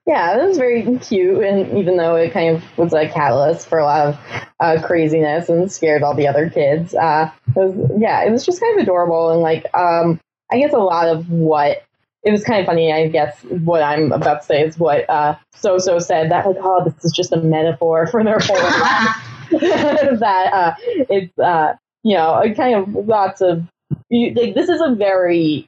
Yeah, 0.06 0.38
it 0.38 0.48
was 0.48 0.58
very 0.58 0.98
cute, 1.00 1.44
and 1.44 1.78
even 1.78 1.98
though 1.98 2.16
it 2.16 2.34
kind 2.34 2.56
of 2.56 2.64
was 2.78 2.94
a 2.94 3.08
catalyst 3.08 3.68
for 3.68 3.80
a 3.80 3.86
lot 3.86 4.08
of 4.08 4.20
uh, 4.60 4.82
craziness 4.86 5.48
and 5.48 5.72
scared 5.72 6.04
all 6.04 6.16
the 6.16 6.28
other 6.28 6.50
kids, 6.50 6.94
uh, 6.94 7.32
it 7.48 7.56
was, 7.56 7.92
yeah, 8.00 8.24
it 8.24 8.32
was 8.32 8.46
just 8.46 8.60
kind 8.60 8.80
of 8.80 8.84
adorable. 8.84 9.30
And 9.30 9.42
like, 9.42 9.66
um, 9.76 10.20
I 10.52 10.60
guess 10.60 10.74
a 10.74 10.78
lot 10.78 11.08
of 11.08 11.30
what 11.30 11.84
it 12.24 12.32
was 12.32 12.44
kind 12.44 12.60
of 12.60 12.66
funny. 12.66 12.92
I 12.92 13.08
guess 13.08 13.42
what 13.44 13.82
I'm 13.82 14.12
about 14.12 14.42
to 14.42 14.46
say 14.46 14.62
is 14.62 14.78
what 14.78 15.10
uh, 15.10 15.36
Soso 15.56 16.02
said 16.02 16.30
that 16.32 16.46
like, 16.46 16.58
oh, 16.60 16.84
this 16.84 17.04
is 17.04 17.12
just 17.12 17.32
a 17.32 17.38
metaphor 17.38 18.08
for 18.12 18.24
their 18.24 18.40
whole 18.40 18.56
life. 18.56 19.28
that 20.20 20.50
uh, 20.54 20.76
it's 21.10 21.38
uh, 21.40 21.74
you 22.04 22.16
know, 22.16 22.42
kind 22.56 22.76
of 22.76 23.08
lots 23.08 23.42
of 23.42 23.64
you, 24.10 24.34
like 24.34 24.54
this 24.54 24.70
is 24.70 24.82
a 24.82 24.96
very 24.96 25.68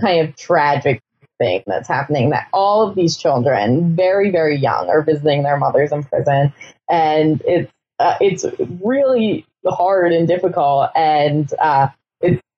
kind 0.00 0.26
of 0.26 0.36
tragic 0.36 1.00
thing 1.38 1.62
that's 1.66 1.88
happening 1.88 2.30
that 2.30 2.48
all 2.52 2.88
of 2.88 2.94
these 2.94 3.16
children, 3.16 3.94
very 3.94 4.30
very 4.30 4.56
young, 4.56 4.88
are 4.88 5.02
visiting 5.02 5.42
their 5.42 5.56
mothers 5.56 5.92
in 5.92 6.02
prison, 6.02 6.52
and 6.88 7.42
it's 7.46 7.70
uh, 7.98 8.16
it's 8.20 8.44
really 8.82 9.46
hard 9.66 10.12
and 10.12 10.26
difficult, 10.26 10.90
and 10.96 11.52
uh, 11.60 11.88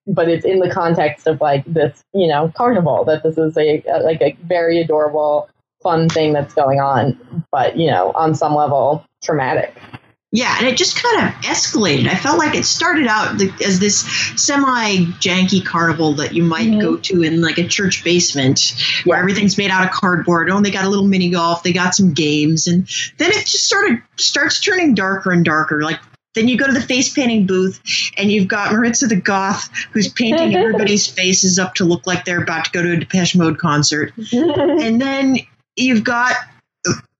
but 0.07 0.29
it's 0.29 0.45
in 0.45 0.59
the 0.59 0.69
context 0.69 1.27
of 1.27 1.39
like 1.41 1.63
this, 1.65 2.03
you 2.13 2.27
know, 2.27 2.51
carnival 2.55 3.05
that 3.05 3.23
this 3.23 3.37
is 3.37 3.57
a, 3.57 3.83
a 3.87 3.99
like 3.99 4.21
a 4.21 4.37
very 4.43 4.79
adorable, 4.79 5.49
fun 5.81 6.09
thing 6.09 6.33
that's 6.33 6.53
going 6.53 6.79
on, 6.79 7.45
but 7.51 7.77
you 7.77 7.89
know, 7.89 8.11
on 8.15 8.35
some 8.35 8.55
level, 8.55 9.05
traumatic. 9.23 9.73
Yeah, 10.35 10.55
and 10.57 10.67
it 10.67 10.77
just 10.77 11.01
kind 11.01 11.27
of 11.27 11.33
escalated. 11.43 12.07
I 12.07 12.15
felt 12.15 12.39
like 12.39 12.55
it 12.55 12.65
started 12.65 13.05
out 13.05 13.39
as 13.63 13.79
this 13.79 13.99
semi 14.35 15.05
janky 15.21 15.63
carnival 15.63 16.13
that 16.15 16.33
you 16.33 16.41
might 16.41 16.69
mm-hmm. 16.69 16.79
go 16.79 16.97
to 16.97 17.21
in 17.21 17.39
like 17.39 17.59
a 17.59 17.67
church 17.67 18.03
basement 18.03 18.73
where 19.03 19.19
everything's 19.19 19.59
made 19.59 19.69
out 19.69 19.85
of 19.85 19.91
cardboard. 19.91 20.49
Oh, 20.49 20.57
and 20.57 20.65
they 20.65 20.71
got 20.71 20.85
a 20.85 20.89
little 20.89 21.05
mini 21.05 21.29
golf, 21.29 21.61
they 21.61 21.71
got 21.71 21.93
some 21.93 22.13
games, 22.13 22.65
and 22.65 22.87
then 23.19 23.29
it 23.29 23.45
just 23.45 23.69
sort 23.69 23.91
of 23.91 23.99
starts 24.15 24.59
turning 24.59 24.95
darker 24.95 25.31
and 25.31 25.45
darker. 25.45 25.83
Like 25.83 25.99
then 26.35 26.47
you 26.47 26.57
go 26.57 26.65
to 26.65 26.73
the 26.73 26.81
face 26.81 27.13
painting 27.13 27.45
booth 27.45 27.81
and 28.17 28.31
you've 28.31 28.47
got 28.47 28.71
Maritza 28.73 29.07
the 29.07 29.15
Goth 29.15 29.69
who's 29.91 30.11
painting 30.11 30.55
everybody's 30.55 31.07
faces 31.07 31.59
up 31.59 31.75
to 31.75 31.85
look 31.85 32.07
like 32.07 32.25
they're 32.25 32.41
about 32.41 32.65
to 32.65 32.71
go 32.71 32.81
to 32.81 32.93
a 32.93 32.97
Depeche 32.97 33.35
Mode 33.35 33.57
concert. 33.57 34.13
and 34.31 35.01
then 35.01 35.37
you've 35.75 36.03
got 36.03 36.35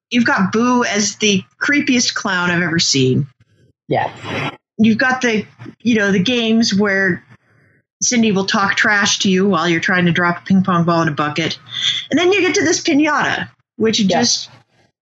you've 0.09 0.25
got 0.25 0.51
Boo 0.51 0.83
as 0.83 1.17
the 1.17 1.43
creepiest 1.61 2.13
clown 2.13 2.51
I've 2.51 2.61
ever 2.61 2.79
seen. 2.79 3.27
Yeah. 3.87 4.51
You've 4.77 4.97
got 4.97 5.21
the 5.21 5.45
you 5.81 5.95
know 5.95 6.11
the 6.11 6.23
games 6.23 6.73
where 6.73 7.23
Cindy 8.01 8.31
will 8.31 8.45
talk 8.45 8.75
trash 8.75 9.19
to 9.19 9.29
you 9.29 9.47
while 9.47 9.67
you're 9.67 9.79
trying 9.79 10.05
to 10.05 10.11
drop 10.11 10.39
a 10.39 10.45
ping 10.45 10.63
pong 10.63 10.83
ball 10.85 11.01
in 11.03 11.07
a 11.07 11.11
bucket, 11.11 11.57
and 12.09 12.19
then 12.19 12.31
you 12.31 12.41
get 12.41 12.55
to 12.55 12.63
this 12.63 12.81
pinata, 12.81 13.49
which 13.77 14.05
just 14.07 14.49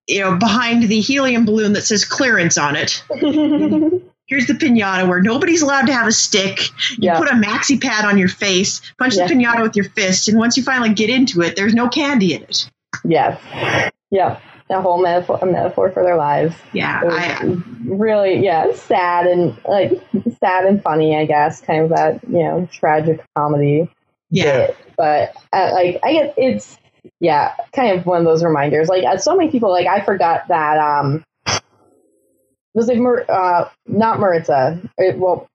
you 0.06 0.20
know 0.20 0.36
behind 0.36 0.84
the 0.84 1.00
helium 1.00 1.44
balloon 1.44 1.72
that 1.72 1.82
says 1.82 2.04
clearance 2.04 2.58
on 2.58 2.76
it. 2.76 3.02
here's 4.32 4.46
the 4.46 4.54
pinata 4.54 5.06
where 5.06 5.20
nobody's 5.20 5.60
allowed 5.60 5.86
to 5.86 5.92
have 5.92 6.06
a 6.06 6.12
stick. 6.12 6.60
You 6.92 6.96
yeah. 7.00 7.18
put 7.18 7.28
a 7.28 7.34
maxi 7.34 7.80
pad 7.80 8.06
on 8.06 8.16
your 8.16 8.28
face, 8.28 8.80
punch 8.98 9.14
yeah. 9.14 9.26
the 9.26 9.34
pinata 9.34 9.60
with 9.60 9.76
your 9.76 9.84
fist, 9.84 10.28
and 10.28 10.38
once 10.38 10.56
you 10.56 10.62
finally 10.62 10.94
get 10.94 11.10
into 11.10 11.42
it, 11.42 11.54
there's 11.54 11.74
no 11.74 11.88
candy 11.88 12.34
in 12.34 12.42
it. 12.42 12.70
Yes. 13.04 13.38
Yeah. 14.10 14.40
A 14.70 14.80
whole 14.80 15.02
metaphor, 15.02 15.38
a 15.42 15.44
metaphor 15.44 15.90
for 15.90 16.02
their 16.02 16.16
lives. 16.16 16.54
Yeah, 16.72 17.02
I, 17.04 17.58
really, 17.84 18.42
yeah, 18.42 18.72
sad 18.72 19.26
and 19.26 19.54
like 19.68 19.92
sad 20.40 20.64
and 20.64 20.82
funny, 20.82 21.14
I 21.14 21.26
guess. 21.26 21.60
Kind 21.60 21.82
of 21.82 21.90
that, 21.90 22.24
you 22.26 22.42
know, 22.42 22.66
tragic 22.72 23.22
comedy. 23.36 23.90
Yeah, 24.30 24.68
bit. 24.68 24.76
but 24.96 25.36
uh, 25.52 25.72
like, 25.74 26.00
I 26.02 26.12
guess 26.14 26.34
it's 26.38 26.78
yeah, 27.20 27.54
kind 27.76 27.98
of 27.98 28.06
one 28.06 28.20
of 28.20 28.24
those 28.24 28.42
reminders. 28.42 28.88
Like, 28.88 29.04
uh, 29.04 29.18
so 29.18 29.36
many 29.36 29.50
people, 29.50 29.70
like, 29.70 29.86
I 29.86 30.02
forgot 30.02 30.48
that 30.48 30.78
um, 30.78 31.22
was 32.74 32.88
it 32.88 32.98
Mar- 32.98 33.30
uh, 33.30 33.68
not 33.86 34.20
Maritza? 34.20 34.80
It, 34.98 35.18
well, 35.18 35.48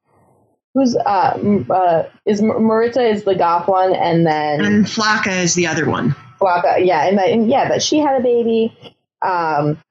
who's 0.73 0.95
uh, 0.95 1.63
uh 1.69 2.09
is 2.25 2.41
Maritza 2.41 3.01
is 3.01 3.23
the 3.23 3.35
goth 3.35 3.67
one, 3.67 3.95
and 3.95 4.25
then 4.25 4.61
and 4.63 4.85
Flaca 4.85 5.43
is 5.43 5.55
the 5.55 5.67
other 5.67 5.89
one. 5.89 6.15
Flaca, 6.39 6.85
yeah, 6.85 7.07
and, 7.07 7.17
that, 7.17 7.29
and 7.29 7.49
yeah, 7.49 7.67
but 7.67 7.81
she 7.81 7.97
had 7.97 8.19
a 8.19 8.23
baby. 8.23 8.75
Um, 9.21 9.81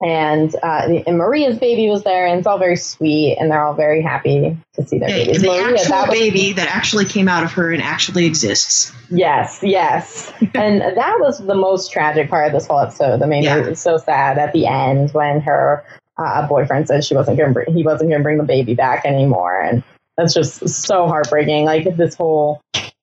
and 0.00 0.54
uh, 0.62 1.00
and 1.06 1.18
Maria's 1.18 1.58
baby 1.58 1.88
was 1.88 2.04
there, 2.04 2.26
and 2.26 2.38
it's 2.38 2.46
all 2.46 2.58
very 2.58 2.76
sweet, 2.76 3.36
and 3.38 3.50
they're 3.50 3.64
all 3.64 3.74
very 3.74 4.00
happy 4.00 4.56
to 4.74 4.86
see 4.86 4.98
their 4.98 5.08
baby. 5.08 5.38
The 5.38 5.46
Maria, 5.48 5.74
actual 5.74 5.88
that 5.88 6.08
was, 6.08 6.18
baby 6.18 6.52
that 6.52 6.68
actually 6.68 7.04
came 7.04 7.28
out 7.28 7.42
of 7.42 7.50
her 7.52 7.72
and 7.72 7.82
actually 7.82 8.24
exists. 8.24 8.92
Yes, 9.10 9.58
yes, 9.62 10.32
and 10.54 10.80
that 10.82 11.16
was 11.18 11.38
the 11.38 11.56
most 11.56 11.90
tragic 11.90 12.30
part 12.30 12.46
of 12.46 12.52
this 12.52 12.68
whole 12.68 12.78
episode. 12.78 13.20
That 13.20 13.28
made 13.28 13.42
yeah. 13.42 13.62
me 13.62 13.74
so 13.74 13.96
sad 13.96 14.38
at 14.38 14.52
the 14.52 14.68
end 14.68 15.10
when 15.10 15.40
her 15.40 15.84
uh, 16.18 16.46
boyfriend 16.46 16.88
said 16.88 17.04
she 17.04 17.14
wasn't 17.14 17.38
going 17.38 17.54
to 17.54 17.64
he 17.72 17.82
wasn't 17.82 18.10
going 18.10 18.20
to 18.20 18.24
bring 18.24 18.38
the 18.38 18.44
baby 18.44 18.74
back 18.74 19.04
anymore, 19.04 19.60
and 19.60 19.82
that's 20.16 20.34
just 20.34 20.68
so 20.68 21.06
heartbreaking. 21.06 21.64
Like 21.64 21.96
this 21.96 22.14
whole 22.14 22.60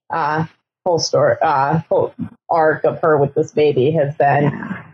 uh, 0.10 0.46
whole 0.86 1.00
story, 1.00 1.38
uh, 1.42 1.80
whole 1.90 2.14
arc 2.50 2.84
of 2.84 3.02
her 3.02 3.18
with 3.18 3.34
this 3.34 3.52
baby 3.52 3.92
has 3.92 4.16
been 4.16 4.46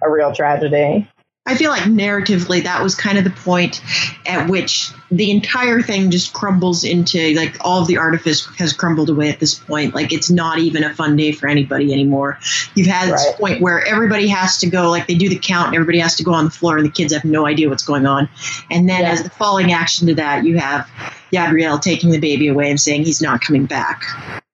a 0.02 0.10
real 0.10 0.34
tragedy. 0.34 1.10
I 1.48 1.56
feel 1.56 1.72
like 1.72 1.84
narratively 1.84 2.64
that 2.64 2.84
was 2.84 2.94
kind 2.94 3.18
of 3.18 3.24
the 3.24 3.32
point 3.32 3.82
at 4.28 4.48
which 4.48 4.92
the 5.10 5.32
entire 5.32 5.82
thing 5.82 6.12
just 6.12 6.34
crumbles 6.34 6.84
into 6.84 7.34
like 7.34 7.58
all 7.62 7.82
of 7.82 7.88
the 7.88 7.98
artifice 7.98 8.46
has 8.58 8.74
crumbled 8.74 9.10
away 9.10 9.30
at 9.30 9.39
this 9.39 9.56
point. 9.56 9.96
Like 9.96 10.14
it's 10.14 10.30
not 10.30 10.60
even 10.60 10.84
a 10.84 10.94
fun 10.94 11.16
day 11.16 11.32
for 11.32 11.48
anybody 11.48 11.92
anymore. 11.92 12.38
You've 12.76 12.88
had 12.88 13.10
right. 13.10 13.18
this 13.18 13.36
point 13.38 13.60
where 13.60 13.84
everybody 13.88 14.28
has 14.28 14.60
to 14.60 14.70
go, 14.70 14.92
like 14.92 15.08
they 15.08 15.16
do 15.16 15.30
the 15.30 15.39
count 15.39 15.68
and 15.68 15.76
everybody 15.76 15.98
has 15.98 16.16
to 16.18 16.24
go 16.24 16.32
on 16.32 16.46
the 16.46 16.52
floor 16.52 16.78
and 16.78 16.86
the 16.86 16.92
kids 16.92 17.12
have 17.12 17.26
no 17.26 17.48
idea 17.48 17.70
what's 17.70 17.84
going 17.84 18.06
on. 18.06 18.30
And 18.70 18.88
then 18.88 19.02
yeah. 19.02 19.12
as 19.12 19.24
the 19.24 19.32
falling 19.32 19.74
action 19.74 20.08
to 20.08 20.16
that, 20.16 20.46
you 20.46 20.60
have 20.60 20.88
Gabrielle 21.32 21.80
taking 21.80 22.12
the 22.12 22.20
baby 22.20 22.50
away 22.50 22.70
and 22.70 22.80
saying 22.80 23.04
he's 23.04 23.22
not 23.22 23.42
coming 23.42 23.66
back. 23.66 24.04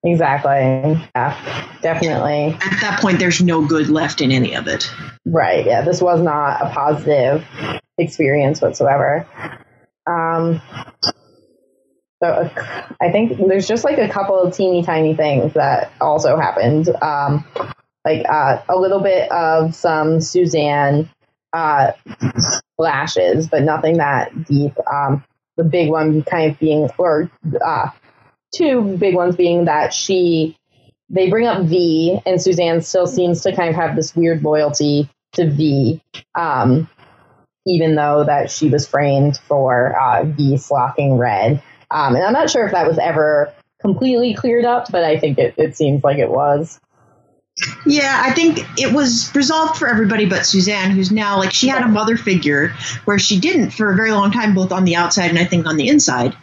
Exactly. 0.03 1.01
Yeah, 1.15 1.69
definitely. 1.81 2.57
At 2.61 2.81
that 2.81 2.99
point, 3.01 3.19
there's 3.19 3.41
no 3.41 3.65
good 3.65 3.89
left 3.89 4.21
in 4.21 4.31
any 4.31 4.55
of 4.55 4.67
it. 4.67 4.89
Right. 5.25 5.65
Yeah. 5.65 5.81
This 5.81 6.01
was 6.01 6.21
not 6.21 6.61
a 6.61 6.69
positive 6.69 7.45
experience 7.97 8.61
whatsoever. 8.61 9.27
Um, 10.05 10.61
so 12.23 12.49
I 13.01 13.11
think 13.11 13.37
there's 13.47 13.67
just 13.67 13.83
like 13.83 13.97
a 13.97 14.09
couple 14.09 14.39
of 14.39 14.55
teeny 14.55 14.83
tiny 14.83 15.15
things 15.15 15.53
that 15.53 15.91
also 15.99 16.37
happened. 16.37 16.89
Um, 17.01 17.45
like 18.05 18.25
uh, 18.27 18.61
a 18.69 18.75
little 18.77 19.01
bit 19.01 19.29
of 19.31 19.75
some 19.75 20.21
Suzanne 20.21 21.09
uh, 21.53 21.91
flashes, 22.77 23.47
but 23.47 23.63
nothing 23.63 23.97
that 23.97 24.45
deep. 24.45 24.73
Um, 24.91 25.23
the 25.57 25.63
big 25.63 25.89
one 25.89 26.23
kind 26.23 26.51
of 26.51 26.59
being, 26.59 26.89
or 26.97 27.29
uh, 27.65 27.89
two 28.57 28.97
big 28.97 29.15
ones 29.15 29.35
being 29.35 29.65
that 29.65 29.93
she 29.93 30.57
they 31.09 31.29
bring 31.29 31.47
up 31.47 31.63
V 31.63 32.19
and 32.25 32.41
Suzanne 32.41 32.81
still 32.81 33.07
seems 33.07 33.41
to 33.41 33.55
kind 33.55 33.69
of 33.69 33.75
have 33.75 33.95
this 33.95 34.15
weird 34.15 34.43
loyalty 34.43 35.09
to 35.33 35.49
V, 35.49 36.01
um, 36.35 36.89
even 37.65 37.95
though 37.95 38.23
that 38.25 38.51
she 38.51 38.69
was 38.69 38.87
framed 38.87 39.37
for 39.47 39.97
uh, 39.99 40.23
V 40.25 40.57
slocking 40.57 41.17
red. 41.17 41.61
Um, 41.89 42.15
and 42.15 42.25
I'm 42.25 42.33
not 42.33 42.49
sure 42.49 42.65
if 42.65 42.73
that 42.73 42.87
was 42.87 42.99
ever 42.99 43.53
completely 43.79 44.33
cleared 44.33 44.65
up, 44.65 44.91
but 44.91 45.03
I 45.03 45.17
think 45.17 45.37
it, 45.37 45.53
it 45.57 45.77
seems 45.77 46.03
like 46.03 46.17
it 46.17 46.29
was. 46.29 46.79
Yeah, 47.85 48.21
I 48.23 48.33
think 48.33 48.59
it 48.79 48.93
was 48.93 49.33
resolved 49.33 49.77
for 49.77 49.87
everybody 49.87 50.25
but 50.25 50.45
Suzanne, 50.45 50.91
who's 50.91 51.11
now 51.11 51.37
like 51.37 51.51
she 51.51 51.67
had 51.67 51.81
a 51.81 51.87
mother 51.87 52.15
figure 52.15 52.75
where 53.05 53.17
she 53.17 53.39
didn't 53.39 53.71
for 53.71 53.91
a 53.91 53.95
very 53.95 54.11
long 54.11 54.31
time, 54.31 54.53
both 54.53 54.71
on 54.71 54.83
the 54.83 54.95
outside 54.95 55.29
and 55.29 55.39
I 55.39 55.45
think 55.45 55.65
on 55.65 55.77
the 55.77 55.87
inside. 55.87 56.35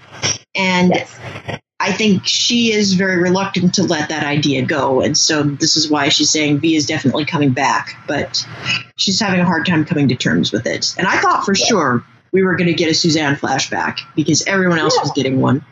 And 0.56 0.90
yes. 0.90 1.60
I 1.84 1.92
think 1.92 2.26
she 2.26 2.72
is 2.72 2.94
very 2.94 3.18
reluctant 3.18 3.74
to 3.74 3.82
let 3.82 4.08
that 4.08 4.24
idea 4.24 4.64
go. 4.64 5.02
And 5.02 5.18
so 5.18 5.42
this 5.42 5.76
is 5.76 5.90
why 5.90 6.08
she's 6.08 6.30
saying 6.30 6.60
V 6.60 6.76
is 6.76 6.86
definitely 6.86 7.26
coming 7.26 7.52
back, 7.52 7.94
but 8.08 8.42
she's 8.96 9.20
having 9.20 9.40
a 9.40 9.44
hard 9.44 9.66
time 9.66 9.84
coming 9.84 10.08
to 10.08 10.16
terms 10.16 10.50
with 10.50 10.66
it. 10.66 10.94
And 10.96 11.06
I 11.06 11.20
thought 11.20 11.44
for 11.44 11.54
yeah. 11.54 11.66
sure 11.66 12.06
we 12.32 12.42
were 12.42 12.56
going 12.56 12.68
to 12.68 12.74
get 12.74 12.90
a 12.90 12.94
Suzanne 12.94 13.36
flashback 13.36 13.98
because 14.16 14.46
everyone 14.46 14.78
else 14.78 14.96
yeah. 14.96 15.02
was 15.02 15.12
getting 15.12 15.42
one. 15.42 15.62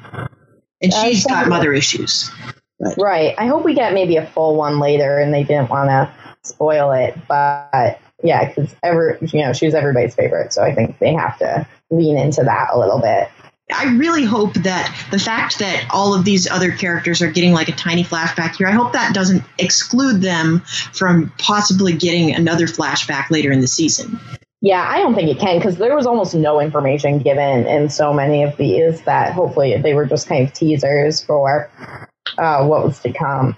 And 0.83 0.93
she's 0.93 1.25
got 1.25 1.49
mother 1.49 1.73
issues. 1.73 2.31
But. 2.79 2.99
Right. 2.99 3.35
I 3.39 3.47
hope 3.47 3.65
we 3.65 3.73
get 3.73 3.95
maybe 3.95 4.19
a 4.19 4.27
full 4.27 4.57
one 4.57 4.81
later 4.81 5.19
and 5.19 5.33
they 5.33 5.45
didn't 5.45 5.71
want 5.71 5.89
to 5.89 6.13
spoil 6.43 6.93
it. 6.93 7.17
But 7.27 8.03
yeah, 8.23 8.49
because 8.49 8.77
ever, 8.83 9.19
you 9.23 9.43
know, 9.43 9.55
she 9.55 9.65
was 9.65 9.75
everybody's 9.75 10.15
favorite. 10.15 10.53
So 10.53 10.63
I 10.63 10.75
think 10.75 10.99
they 10.99 11.15
have 11.15 11.39
to 11.39 11.67
lean 11.91 12.19
into 12.19 12.43
that 12.43 12.69
a 12.75 12.79
little 12.79 13.01
bit. 13.01 13.31
I 13.75 13.95
really 13.97 14.25
hope 14.25 14.55
that 14.55 14.95
the 15.11 15.19
fact 15.19 15.59
that 15.59 15.87
all 15.91 16.15
of 16.15 16.25
these 16.25 16.51
other 16.51 16.73
characters 16.73 17.23
are 17.23 17.31
getting 17.31 17.53
like 17.53 17.69
a 17.69 17.73
tiny 17.73 18.05
flashback 18.05 18.57
here, 18.57 18.69
I 18.69 18.73
hope 18.73 18.93
that 18.93 19.15
doesn't 19.15 19.43
exclude 19.59 20.21
them 20.21 20.61
from 20.93 21.33
possibly 21.39 21.93
getting 21.93 22.35
another 22.35 22.67
flashback 22.67 23.31
later 23.31 23.51
in 23.51 23.61
the 23.61 23.69
season. 23.69 24.19
Yeah, 24.61 24.87
I 24.89 24.99
don't 24.99 25.17
think 25.17 25.29
it 25.29 25.41
can 25.41 25.59
because 25.59 25.77
there 25.77 25.97
was 25.97 26.07
almost 26.07 26.37
no 26.37 26.61
information 26.61 27.19
given 27.19 27.67
in 27.67 27.91
so 27.91 28.13
many 28.13 28.45
of 28.45 28.57
these 28.57 29.03
that 29.03 29.33
hopefully 29.33 29.77
they 29.77 29.93
were 29.93 30.07
just 30.07 30.29
kind 30.29 30.47
of 30.47 30.53
teasers 30.53 31.21
for 31.21 31.69
uh, 32.39 32.65
what 32.65 32.85
was 32.85 33.01
to 33.01 33.13
come. 33.13 33.57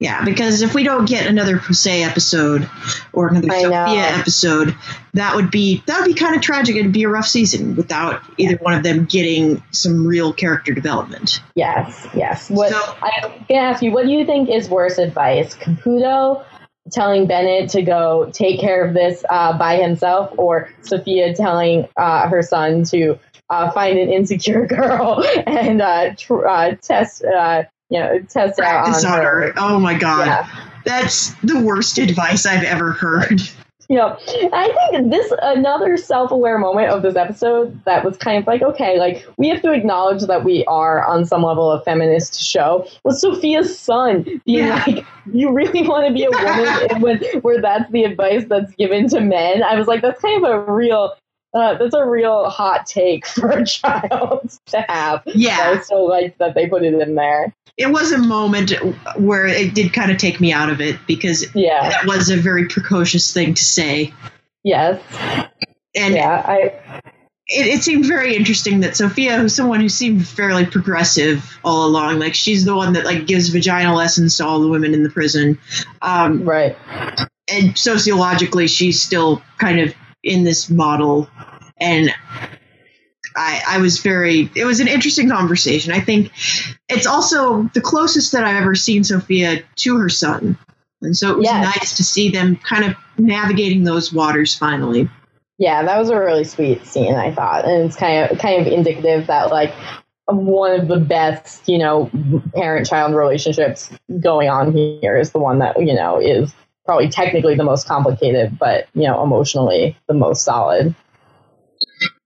Yeah, 0.00 0.24
because 0.24 0.62
if 0.62 0.74
we 0.74 0.82
don't 0.82 1.04
get 1.04 1.26
another 1.26 1.58
Jose 1.58 2.02
episode 2.02 2.68
or 3.12 3.28
another 3.28 3.52
I 3.52 3.60
Sophia 3.60 3.70
know. 3.70 4.18
episode, 4.18 4.74
that 5.12 5.36
would 5.36 5.50
be 5.50 5.82
that 5.86 6.00
would 6.00 6.06
be 6.06 6.14
kind 6.14 6.34
of 6.34 6.40
tragic. 6.40 6.74
It'd 6.74 6.90
be 6.90 7.02
a 7.02 7.08
rough 7.10 7.26
season 7.26 7.76
without 7.76 8.22
either 8.38 8.56
one 8.62 8.72
of 8.72 8.82
them 8.82 9.04
getting 9.04 9.62
some 9.72 10.06
real 10.06 10.32
character 10.32 10.72
development. 10.72 11.42
Yes, 11.54 12.08
yes. 12.14 12.48
What 12.48 12.70
so, 12.70 12.96
I'm 13.02 13.44
gonna 13.46 13.60
ask 13.60 13.82
you, 13.82 13.92
what 13.92 14.06
do 14.06 14.12
you 14.12 14.24
think 14.24 14.48
is 14.48 14.70
worse 14.70 14.96
advice? 14.96 15.54
Caputo 15.54 16.46
telling 16.90 17.26
Bennett 17.26 17.68
to 17.70 17.82
go 17.82 18.30
take 18.32 18.58
care 18.58 18.82
of 18.82 18.94
this 18.94 19.22
uh, 19.28 19.56
by 19.58 19.76
himself, 19.76 20.32
or 20.38 20.70
Sophia 20.80 21.34
telling 21.34 21.86
uh, 21.98 22.26
her 22.26 22.40
son 22.40 22.84
to 22.84 23.18
uh, 23.50 23.70
find 23.72 23.98
an 23.98 24.08
insecure 24.08 24.66
girl 24.66 25.22
and 25.46 25.82
uh, 25.82 26.14
tr- 26.16 26.46
uh, 26.46 26.74
test 26.76 27.22
uh, 27.22 27.64
you 27.90 27.98
know, 27.98 28.18
test 28.28 28.60
out 28.60 28.88
on, 28.88 29.22
her. 29.22 29.46
her. 29.48 29.52
Oh 29.56 29.78
my 29.78 29.94
god. 29.94 30.26
Yeah. 30.26 30.66
That's 30.84 31.34
the 31.42 31.60
worst 31.60 31.98
advice 31.98 32.46
I've 32.46 32.64
ever 32.64 32.92
heard. 32.92 33.42
Yeah, 33.90 34.16
I 34.52 34.72
think 34.92 35.10
this 35.10 35.32
another 35.42 35.96
self-aware 35.96 36.58
moment 36.58 36.90
of 36.90 37.02
this 37.02 37.16
episode 37.16 37.84
that 37.86 38.04
was 38.04 38.16
kind 38.16 38.38
of 38.38 38.46
like, 38.46 38.62
okay, 38.62 39.00
like 39.00 39.26
we 39.36 39.48
have 39.48 39.62
to 39.62 39.72
acknowledge 39.72 40.22
that 40.22 40.44
we 40.44 40.64
are 40.66 41.04
on 41.04 41.24
some 41.24 41.42
level 41.42 41.72
a 41.72 41.82
feminist 41.82 42.40
show. 42.40 42.86
Was 43.02 43.20
Sophia's 43.20 43.76
son 43.76 44.22
being 44.46 44.68
yeah. 44.68 44.84
like, 44.86 45.04
"You 45.32 45.50
really 45.50 45.82
want 45.82 46.06
to 46.06 46.14
be 46.14 46.22
a 46.22 46.30
woman?" 46.30 47.00
when 47.02 47.20
where 47.42 47.60
that's 47.60 47.90
the 47.90 48.04
advice 48.04 48.44
that's 48.48 48.72
given 48.76 49.08
to 49.08 49.20
men. 49.20 49.64
I 49.64 49.74
was 49.74 49.88
like, 49.88 50.02
that's 50.02 50.22
kind 50.22 50.44
of 50.44 50.48
a 50.48 50.72
real 50.72 51.14
uh, 51.52 51.76
that's 51.78 51.94
a 51.94 52.04
real 52.04 52.48
hot 52.48 52.86
take 52.86 53.26
for 53.26 53.50
a 53.50 53.66
child 53.66 54.58
to 54.66 54.80
have. 54.88 55.22
Yeah. 55.26 55.76
I 55.78 55.82
so 55.82 56.04
like 56.04 56.38
that 56.38 56.54
they 56.54 56.68
put 56.68 56.82
it 56.82 56.94
in 56.94 57.14
there. 57.14 57.54
It 57.76 57.90
was 57.90 58.12
a 58.12 58.18
moment 58.18 58.72
where 59.16 59.46
it 59.46 59.74
did 59.74 59.92
kind 59.92 60.10
of 60.10 60.18
take 60.18 60.40
me 60.40 60.52
out 60.52 60.68
of 60.68 60.80
it 60.80 60.98
because 61.06 61.46
yeah. 61.54 62.00
it 62.00 62.06
was 62.06 62.28
a 62.28 62.36
very 62.36 62.66
precocious 62.66 63.32
thing 63.32 63.54
to 63.54 63.64
say. 63.64 64.12
Yes. 64.62 65.00
And 65.94 66.14
yeah, 66.14 66.44
I. 66.46 67.02
It, 67.52 67.66
it 67.66 67.82
seemed 67.82 68.04
very 68.04 68.36
interesting 68.36 68.80
that 68.80 68.96
Sophia, 68.96 69.36
who's 69.38 69.56
someone 69.56 69.80
who 69.80 69.88
seemed 69.88 70.28
fairly 70.28 70.66
progressive 70.66 71.58
all 71.64 71.86
along, 71.86 72.20
like 72.20 72.34
she's 72.34 72.64
the 72.64 72.76
one 72.76 72.92
that 72.92 73.04
like 73.04 73.26
gives 73.26 73.48
vagina 73.48 73.92
lessons 73.92 74.36
to 74.36 74.46
all 74.46 74.60
the 74.60 74.68
women 74.68 74.94
in 74.94 75.02
the 75.02 75.10
prison, 75.10 75.58
um, 76.00 76.44
right? 76.44 76.76
And 77.52 77.76
sociologically, 77.76 78.68
she's 78.68 79.02
still 79.02 79.42
kind 79.58 79.80
of 79.80 79.92
in 80.22 80.44
this 80.44 80.68
model 80.70 81.28
and 81.78 82.10
I, 83.36 83.62
I 83.68 83.78
was 83.78 84.00
very 84.00 84.50
it 84.54 84.64
was 84.64 84.80
an 84.80 84.88
interesting 84.88 85.30
conversation. 85.30 85.92
I 85.92 86.00
think 86.00 86.32
it's 86.88 87.06
also 87.06 87.62
the 87.74 87.80
closest 87.80 88.32
that 88.32 88.44
i've 88.44 88.56
ever 88.56 88.74
seen 88.74 89.04
sophia 89.04 89.62
to 89.76 89.96
her 89.98 90.08
son. 90.08 90.58
And 91.02 91.16
so 91.16 91.30
it 91.30 91.38
was 91.38 91.46
yes. 91.46 91.76
nice 91.76 91.96
to 91.96 92.04
see 92.04 92.30
them 92.30 92.56
kind 92.56 92.84
of 92.84 92.94
navigating 93.16 93.84
those 93.84 94.12
waters 94.12 94.54
finally. 94.54 95.08
Yeah, 95.58 95.82
that 95.82 95.98
was 95.98 96.10
a 96.10 96.18
really 96.18 96.44
sweet 96.44 96.86
scene, 96.86 97.14
I 97.14 97.34
thought, 97.34 97.66
and 97.66 97.84
it's 97.84 97.96
kind 97.96 98.30
of 98.30 98.38
kind 98.38 98.66
of 98.66 98.72
indicative 98.72 99.26
that 99.26 99.50
like 99.50 99.72
one 100.26 100.78
of 100.78 100.88
the 100.88 100.98
best, 100.98 101.68
you 101.68 101.78
know, 101.78 102.10
parent-child 102.54 103.14
relationships 103.14 103.90
going 104.20 104.48
on 104.48 104.72
here 104.72 105.16
is 105.16 105.32
the 105.32 105.38
one 105.38 105.58
that 105.58 105.78
you 105.78 105.94
know 105.94 106.18
is 106.18 106.52
probably 106.90 107.08
technically 107.08 107.54
the 107.54 107.62
most 107.62 107.86
complicated, 107.86 108.58
but 108.58 108.88
you 108.94 109.06
know, 109.06 109.22
emotionally 109.22 109.96
the 110.08 110.14
most 110.14 110.42
solid. 110.42 110.92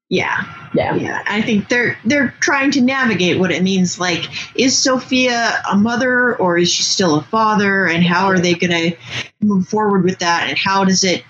Yeah. 0.08 0.42
Yeah. 0.72 0.94
Yeah. 0.94 1.22
I 1.26 1.42
think 1.42 1.68
they're 1.68 1.98
they're 2.06 2.34
trying 2.40 2.70
to 2.70 2.80
navigate 2.80 3.38
what 3.38 3.50
it 3.50 3.62
means 3.62 4.00
like 4.00 4.26
is 4.56 4.78
Sophia 4.78 5.62
a 5.70 5.76
mother 5.76 6.34
or 6.36 6.56
is 6.56 6.72
she 6.72 6.82
still 6.82 7.16
a 7.16 7.22
father 7.24 7.86
and 7.86 8.02
how 8.02 8.24
are 8.28 8.38
they 8.38 8.54
going 8.54 8.70
to 8.70 8.96
move 9.42 9.68
forward 9.68 10.02
with 10.02 10.20
that 10.20 10.48
and 10.48 10.56
how 10.56 10.82
does 10.82 11.04
it 11.04 11.24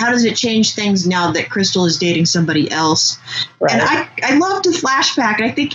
how 0.00 0.10
does 0.10 0.24
it 0.24 0.34
change 0.34 0.74
things 0.74 1.06
now 1.06 1.30
that 1.30 1.48
Crystal 1.48 1.84
is 1.84 1.96
dating 1.96 2.26
somebody 2.26 2.68
else? 2.72 3.20
Right. 3.60 3.74
And 3.74 3.82
I 3.82 4.08
I 4.24 4.34
love 4.36 4.64
the 4.64 4.70
flashback. 4.70 5.40
I 5.40 5.52
think 5.52 5.74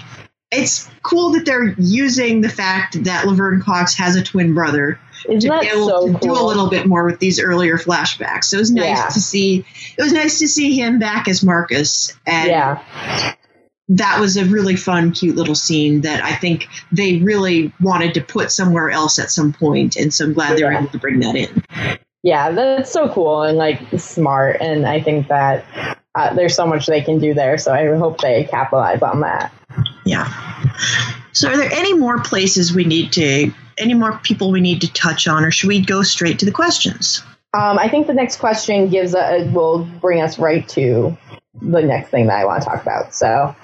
it's 0.51 0.89
cool 1.01 1.29
that 1.31 1.45
they're 1.45 1.75
using 1.77 2.41
the 2.41 2.49
fact 2.49 3.01
that 3.05 3.25
Laverne 3.25 3.61
Cox 3.61 3.95
has 3.95 4.17
a 4.17 4.21
twin 4.21 4.53
brother 4.53 4.99
isn't 5.29 5.49
to 5.49 5.59
be 5.59 5.67
able 5.67 5.87
so 5.87 6.07
to 6.07 6.11
cool? 6.13 6.19
do 6.19 6.31
a 6.31 6.43
little 6.43 6.69
bit 6.69 6.85
more 6.85 7.05
with 7.05 7.19
these 7.19 7.39
earlier 7.39 7.77
flashbacks. 7.77 8.45
So 8.45 8.57
it 8.57 8.61
was 8.61 8.71
nice 8.71 8.97
yeah. 8.97 9.07
to 9.07 9.19
see. 9.19 9.65
It 9.97 10.01
was 10.01 10.13
nice 10.13 10.39
to 10.39 10.47
see 10.47 10.79
him 10.79 10.99
back 10.99 11.27
as 11.27 11.43
Marcus, 11.43 12.13
and 12.25 12.49
yeah. 12.49 13.35
that 13.89 14.19
was 14.19 14.37
a 14.37 14.45
really 14.45 14.75
fun, 14.75 15.11
cute 15.11 15.35
little 15.35 15.55
scene 15.55 16.01
that 16.01 16.23
I 16.23 16.33
think 16.33 16.67
they 16.91 17.17
really 17.17 17.73
wanted 17.81 18.13
to 18.15 18.21
put 18.21 18.51
somewhere 18.51 18.89
else 18.89 19.19
at 19.19 19.31
some 19.31 19.53
point, 19.53 19.95
and 19.95 20.13
so 20.13 20.25
I'm 20.25 20.33
glad 20.33 20.57
they 20.57 20.63
were 20.63 20.73
able 20.73 20.87
to 20.89 20.99
bring 20.99 21.19
that 21.21 21.35
in. 21.35 21.63
Yeah, 22.23 22.51
that's 22.51 22.91
so 22.91 23.07
cool 23.09 23.43
and 23.43 23.57
like 23.57 23.79
smart, 23.97 24.57
and 24.59 24.87
I 24.87 24.99
think 24.99 25.27
that 25.27 25.99
uh, 26.15 26.33
there's 26.33 26.55
so 26.55 26.65
much 26.65 26.87
they 26.87 27.01
can 27.01 27.19
do 27.19 27.33
there. 27.33 27.57
So 27.57 27.73
I 27.73 27.85
hope 27.97 28.19
they 28.19 28.45
capitalize 28.45 29.01
on 29.01 29.21
that. 29.21 29.53
Yeah. 30.05 30.31
So, 31.33 31.49
are 31.49 31.57
there 31.57 31.71
any 31.71 31.93
more 31.93 32.21
places 32.21 32.73
we 32.73 32.85
need 32.85 33.11
to 33.13 33.53
any 33.77 33.93
more 33.93 34.19
people 34.23 34.51
we 34.51 34.61
need 34.61 34.81
to 34.81 34.93
touch 34.93 35.27
on, 35.27 35.43
or 35.43 35.51
should 35.51 35.67
we 35.67 35.81
go 35.81 36.03
straight 36.03 36.39
to 36.39 36.45
the 36.45 36.51
questions? 36.51 37.23
Um, 37.53 37.79
I 37.79 37.87
think 37.87 38.07
the 38.07 38.13
next 38.13 38.37
question 38.37 38.89
gives 38.89 39.15
a, 39.15 39.49
will 39.53 39.85
bring 40.01 40.21
us 40.21 40.37
right 40.37 40.67
to 40.69 41.17
the 41.61 41.81
next 41.81 42.09
thing 42.09 42.27
that 42.27 42.37
I 42.37 42.45
want 42.45 42.63
to 42.63 42.69
talk 42.69 42.81
about. 42.81 43.13
So, 43.13 43.55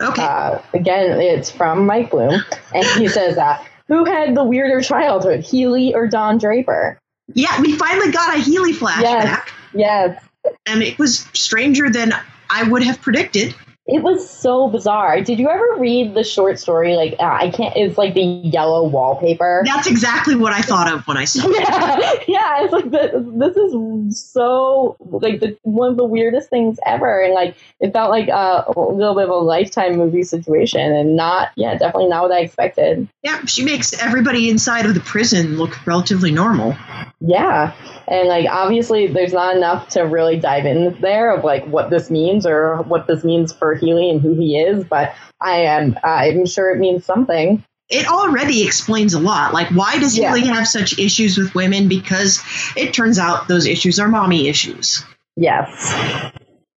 okay. 0.00 0.22
Uh, 0.22 0.60
again, 0.74 1.20
it's 1.20 1.50
from 1.50 1.86
Mike 1.86 2.10
Bloom, 2.10 2.42
and 2.74 2.86
he 2.98 3.08
says, 3.08 3.38
uh, 3.38 3.62
"Who 3.88 4.04
had 4.04 4.34
the 4.34 4.44
weirder 4.44 4.80
childhood, 4.82 5.40
Healy 5.40 5.94
or 5.94 6.08
Don 6.08 6.38
Draper?" 6.38 6.98
Yeah, 7.34 7.60
we 7.60 7.76
finally 7.76 8.10
got 8.10 8.36
a 8.36 8.40
Healy 8.40 8.72
flashback. 8.72 9.02
Yes. 9.02 9.50
yes. 9.74 10.24
And 10.66 10.82
it 10.82 10.98
was 10.98 11.28
stranger 11.32 11.90
than 11.90 12.12
I 12.50 12.64
would 12.64 12.82
have 12.82 13.00
predicted. 13.00 13.54
It 13.88 14.02
was 14.02 14.28
so 14.28 14.68
bizarre. 14.68 15.20
Did 15.20 15.38
you 15.38 15.48
ever 15.48 15.76
read 15.78 16.14
the 16.14 16.24
short 16.24 16.58
story? 16.58 16.96
Like, 16.96 17.14
uh, 17.20 17.38
I 17.40 17.50
can't, 17.50 17.76
it's 17.76 17.96
like 17.96 18.14
the 18.14 18.22
yellow 18.22 18.82
wallpaper. 18.84 19.62
That's 19.64 19.86
exactly 19.86 20.34
what 20.34 20.52
I 20.52 20.60
thought 20.60 20.92
of 20.92 21.06
when 21.06 21.16
I 21.16 21.24
saw 21.24 21.48
it. 21.48 21.56
Yeah, 21.60 22.12
yeah 22.26 22.64
it's 22.64 22.72
like, 22.72 22.90
the, 22.90 23.24
this 23.36 23.56
is 23.56 24.32
so, 24.32 24.96
like, 25.00 25.38
the, 25.38 25.56
one 25.62 25.90
of 25.90 25.96
the 25.96 26.04
weirdest 26.04 26.50
things 26.50 26.80
ever. 26.84 27.20
And, 27.20 27.32
like, 27.32 27.56
it 27.78 27.92
felt 27.92 28.10
like 28.10 28.26
a, 28.28 28.64
a 28.66 28.72
little 28.76 29.14
bit 29.14 29.24
of 29.24 29.30
a 29.30 29.34
lifetime 29.34 29.96
movie 29.96 30.24
situation 30.24 30.92
and 30.92 31.14
not, 31.14 31.52
yeah, 31.54 31.76
definitely 31.76 32.08
not 32.08 32.24
what 32.24 32.32
I 32.32 32.40
expected. 32.40 33.08
Yeah, 33.22 33.44
she 33.44 33.64
makes 33.64 33.92
everybody 34.02 34.50
inside 34.50 34.86
of 34.86 34.94
the 34.94 35.00
prison 35.00 35.58
look 35.58 35.86
relatively 35.86 36.32
normal. 36.32 36.76
Yeah. 37.20 37.74
And 38.08 38.28
like 38.28 38.46
obviously 38.48 39.06
there's 39.06 39.32
not 39.32 39.56
enough 39.56 39.88
to 39.90 40.02
really 40.02 40.38
dive 40.38 40.66
in 40.66 41.00
there 41.00 41.34
of 41.34 41.44
like 41.44 41.64
what 41.66 41.90
this 41.90 42.10
means 42.10 42.46
or 42.46 42.82
what 42.82 43.06
this 43.06 43.24
means 43.24 43.52
for 43.52 43.74
Healy 43.76 44.10
and 44.10 44.20
who 44.20 44.34
he 44.34 44.58
is, 44.58 44.84
but 44.84 45.14
I 45.40 45.58
am 45.62 45.98
I'm 46.02 46.46
sure 46.46 46.70
it 46.70 46.78
means 46.78 47.04
something. 47.04 47.64
It 47.88 48.08
already 48.08 48.66
explains 48.66 49.14
a 49.14 49.20
lot. 49.20 49.52
Like 49.52 49.68
why 49.68 49.98
does 49.98 50.18
yeah. 50.18 50.34
Healy 50.34 50.48
have 50.48 50.66
such 50.66 50.98
issues 50.98 51.38
with 51.38 51.54
women? 51.54 51.88
Because 51.88 52.42
it 52.76 52.92
turns 52.92 53.18
out 53.18 53.48
those 53.48 53.66
issues 53.66 54.00
are 54.00 54.08
mommy 54.08 54.48
issues. 54.48 55.04
Yes. 55.36 55.68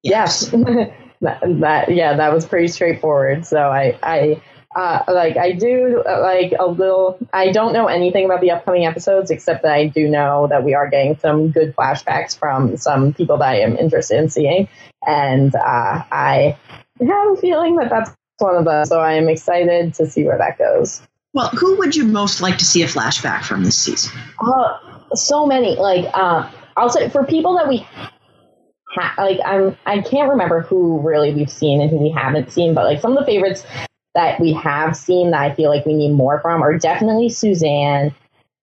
Yes. 0.03 0.51
yes. 0.53 0.89
that, 1.21 1.41
that 1.41 1.93
yeah, 1.93 2.15
that 2.15 2.33
was 2.33 2.45
pretty 2.45 2.67
straightforward. 2.67 3.45
So 3.45 3.57
I 3.59 3.97
I 4.03 4.41
uh, 4.75 5.03
like 5.07 5.35
I 5.35 5.53
do 5.53 6.03
uh, 6.07 6.21
like 6.21 6.53
a 6.57 6.67
little. 6.67 7.17
I 7.33 7.51
don't 7.51 7.73
know 7.73 7.87
anything 7.87 8.25
about 8.25 8.41
the 8.41 8.51
upcoming 8.51 8.85
episodes 8.85 9.31
except 9.31 9.63
that 9.63 9.71
I 9.71 9.87
do 9.87 10.07
know 10.07 10.47
that 10.47 10.63
we 10.63 10.75
are 10.75 10.87
getting 10.87 11.17
some 11.17 11.49
good 11.49 11.75
flashbacks 11.75 12.37
from 12.37 12.77
some 12.77 13.13
people 13.13 13.37
that 13.37 13.49
I 13.49 13.59
am 13.61 13.77
interested 13.77 14.19
in 14.19 14.29
seeing, 14.29 14.69
and 15.05 15.55
uh, 15.55 16.03
I 16.11 16.57
have 17.07 17.31
a 17.31 17.35
feeling 17.35 17.75
that 17.77 17.89
that's 17.89 18.11
one 18.39 18.55
of 18.55 18.65
them. 18.65 18.85
So 18.85 18.99
I 18.99 19.13
am 19.13 19.29
excited 19.29 19.93
to 19.95 20.07
see 20.07 20.23
where 20.23 20.37
that 20.37 20.57
goes. 20.57 21.01
Well, 21.33 21.49
who 21.49 21.77
would 21.77 21.95
you 21.95 22.05
most 22.05 22.41
like 22.41 22.57
to 22.57 22.65
see 22.65 22.81
a 22.81 22.87
flashback 22.87 23.43
from 23.43 23.63
this 23.63 23.77
season? 23.77 24.19
Uh, 24.39 24.77
so 25.13 25.45
many. 25.45 25.75
Like, 25.75 26.09
uh, 26.13 26.49
I'll 26.75 26.89
say 26.89 27.09
for 27.09 27.23
people 27.23 27.55
that 27.57 27.67
we 27.67 27.85
ha- 28.89 29.13
like, 29.17 29.39
I'm 29.45 29.77
I 29.85 30.01
can't 30.01 30.29
remember 30.29 30.61
who 30.61 30.99
really 31.01 31.33
we've 31.33 31.51
seen 31.51 31.81
and 31.81 31.89
who 31.89 31.97
we 31.97 32.09
haven't 32.09 32.51
seen, 32.51 32.73
but 32.73 32.85
like 32.85 32.99
some 32.99 33.15
of 33.15 33.19
the 33.19 33.25
favorites 33.25 33.63
that 34.15 34.39
we 34.39 34.53
have 34.53 34.95
seen 34.95 35.31
that 35.31 35.41
I 35.41 35.53
feel 35.53 35.69
like 35.69 35.85
we 35.85 35.93
need 35.93 36.13
more 36.13 36.39
from 36.41 36.63
are 36.63 36.77
definitely 36.77 37.29
Suzanne. 37.29 38.13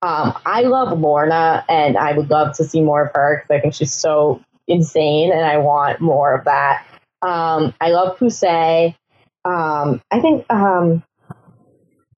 Um, 0.02 0.36
I 0.44 0.62
love 0.62 0.98
Lorna, 0.98 1.64
and 1.68 1.96
I 1.96 2.12
would 2.12 2.30
love 2.30 2.54
to 2.56 2.64
see 2.64 2.80
more 2.80 3.06
of 3.06 3.12
her 3.14 3.42
because 3.42 3.58
I 3.58 3.60
think 3.60 3.74
she's 3.74 3.94
so 3.94 4.42
insane, 4.66 5.32
and 5.32 5.44
I 5.44 5.58
want 5.58 6.00
more 6.00 6.34
of 6.34 6.44
that. 6.44 6.84
Um, 7.22 7.74
I 7.80 7.90
love 7.90 8.18
Poussey. 8.18 8.94
Um, 9.44 10.02
I 10.10 10.20
think, 10.20 10.44
um, 10.50 11.02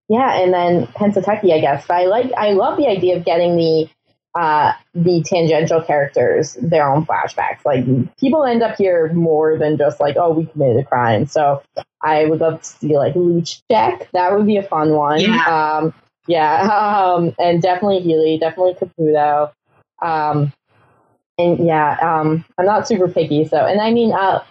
yeah, 0.07 0.41
and 0.41 0.53
then 0.53 0.87
Pennsatucky, 0.87 1.53
I 1.53 1.59
guess. 1.59 1.85
But 1.87 1.97
I 1.97 2.05
like, 2.05 2.31
I 2.33 2.51
love 2.53 2.77
the 2.77 2.87
idea 2.87 3.17
of 3.17 3.25
getting 3.25 3.55
the 3.55 3.89
uh, 4.35 4.73
the 4.93 5.23
tangential 5.23 5.81
characters 5.81 6.53
their 6.61 6.91
own 6.91 7.05
flashbacks. 7.05 7.65
Like 7.65 7.85
people 8.17 8.45
end 8.45 8.61
up 8.61 8.77
here 8.77 9.11
more 9.13 9.57
than 9.57 9.77
just 9.77 9.99
like, 9.99 10.17
oh, 10.17 10.31
we 10.31 10.45
committed 10.45 10.77
a 10.77 10.85
crime. 10.85 11.25
So 11.25 11.63
I 12.01 12.25
would 12.25 12.39
love 12.39 12.61
to 12.61 12.67
see 12.67 12.95
like 12.95 13.15
Luch 13.15 13.61
Check. 13.71 14.09
That 14.11 14.33
would 14.33 14.45
be 14.45 14.57
a 14.57 14.63
fun 14.63 14.93
one. 14.93 15.21
Yeah. 15.21 15.79
Um, 15.81 15.93
yeah. 16.27 16.69
Um, 17.09 17.35
and 17.39 17.61
definitely 17.61 18.01
Healy, 18.01 18.37
definitely 18.37 18.75
Caputo. 18.75 19.51
Um, 20.01 20.53
and 21.37 21.65
yeah, 21.65 21.97
um, 22.01 22.45
I'm 22.57 22.65
not 22.65 22.87
super 22.87 23.07
picky. 23.07 23.45
So, 23.45 23.57
and 23.57 23.81
I 23.81 23.91
mean, 23.91 24.11
uh, 24.11 24.43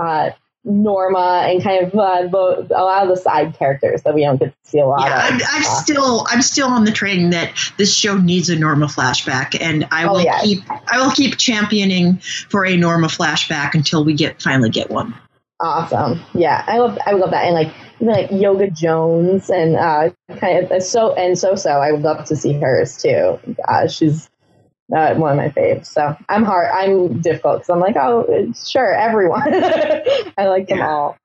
uh, 0.00 0.30
Norma 0.64 1.46
and 1.46 1.62
kind 1.62 1.86
of 1.86 1.94
uh, 1.94 2.22
the, 2.26 2.76
a 2.76 2.82
lot 2.82 3.02
of 3.02 3.08
the 3.08 3.16
side 3.16 3.54
characters 3.54 4.02
that 4.02 4.14
we 4.14 4.22
don't 4.22 4.38
get 4.38 4.52
to 4.52 4.70
see 4.70 4.78
a 4.78 4.86
lot 4.86 5.02
yeah, 5.02 5.28
of. 5.28 5.34
I'm, 5.34 5.40
I'm 5.48 5.62
uh, 5.62 5.80
still 5.82 6.26
I'm 6.28 6.42
still 6.42 6.68
on 6.68 6.84
the 6.84 6.92
train 6.92 7.30
that 7.30 7.52
this 7.78 7.94
show 7.94 8.18
needs 8.18 8.50
a 8.50 8.56
Norma 8.56 8.86
flashback, 8.86 9.58
and 9.60 9.86
I 9.90 10.04
oh, 10.04 10.12
will 10.12 10.20
yeah. 10.22 10.40
keep 10.42 10.62
I 10.90 11.00
will 11.00 11.12
keep 11.12 11.38
championing 11.38 12.18
for 12.18 12.66
a 12.66 12.76
Norma 12.76 13.06
flashback 13.06 13.74
until 13.74 14.04
we 14.04 14.14
get 14.14 14.42
finally 14.42 14.70
get 14.70 14.90
one. 14.90 15.14
Awesome, 15.60 16.20
yeah, 16.34 16.64
I 16.66 16.78
love 16.78 16.98
I 17.06 17.12
love 17.12 17.30
that, 17.30 17.44
and 17.44 17.54
like 17.54 17.72
even 18.00 18.12
like 18.12 18.30
Yoga 18.30 18.70
Jones 18.70 19.50
and 19.50 19.76
uh, 19.76 20.10
kind 20.38 20.70
of 20.70 20.82
so 20.82 21.14
and 21.14 21.38
so 21.38 21.54
so 21.54 21.70
I 21.70 21.92
would 21.92 22.02
love 22.02 22.24
to 22.26 22.36
see 22.36 22.52
hers 22.52 23.00
too. 23.00 23.38
Uh, 23.66 23.88
she's 23.88 24.29
uh, 24.94 25.14
one 25.14 25.32
of 25.32 25.36
my 25.36 25.48
faves. 25.50 25.86
So 25.86 26.16
I'm 26.28 26.44
hard. 26.44 26.70
I'm 26.72 27.20
difficult 27.20 27.60
because 27.60 27.70
I'm 27.70 27.80
like, 27.80 27.96
oh, 27.96 28.52
sure, 28.66 28.94
everyone. 28.94 29.42
I 30.38 30.46
like 30.46 30.68
them 30.68 30.78
yeah. 30.78 30.90
all. 30.90 31.16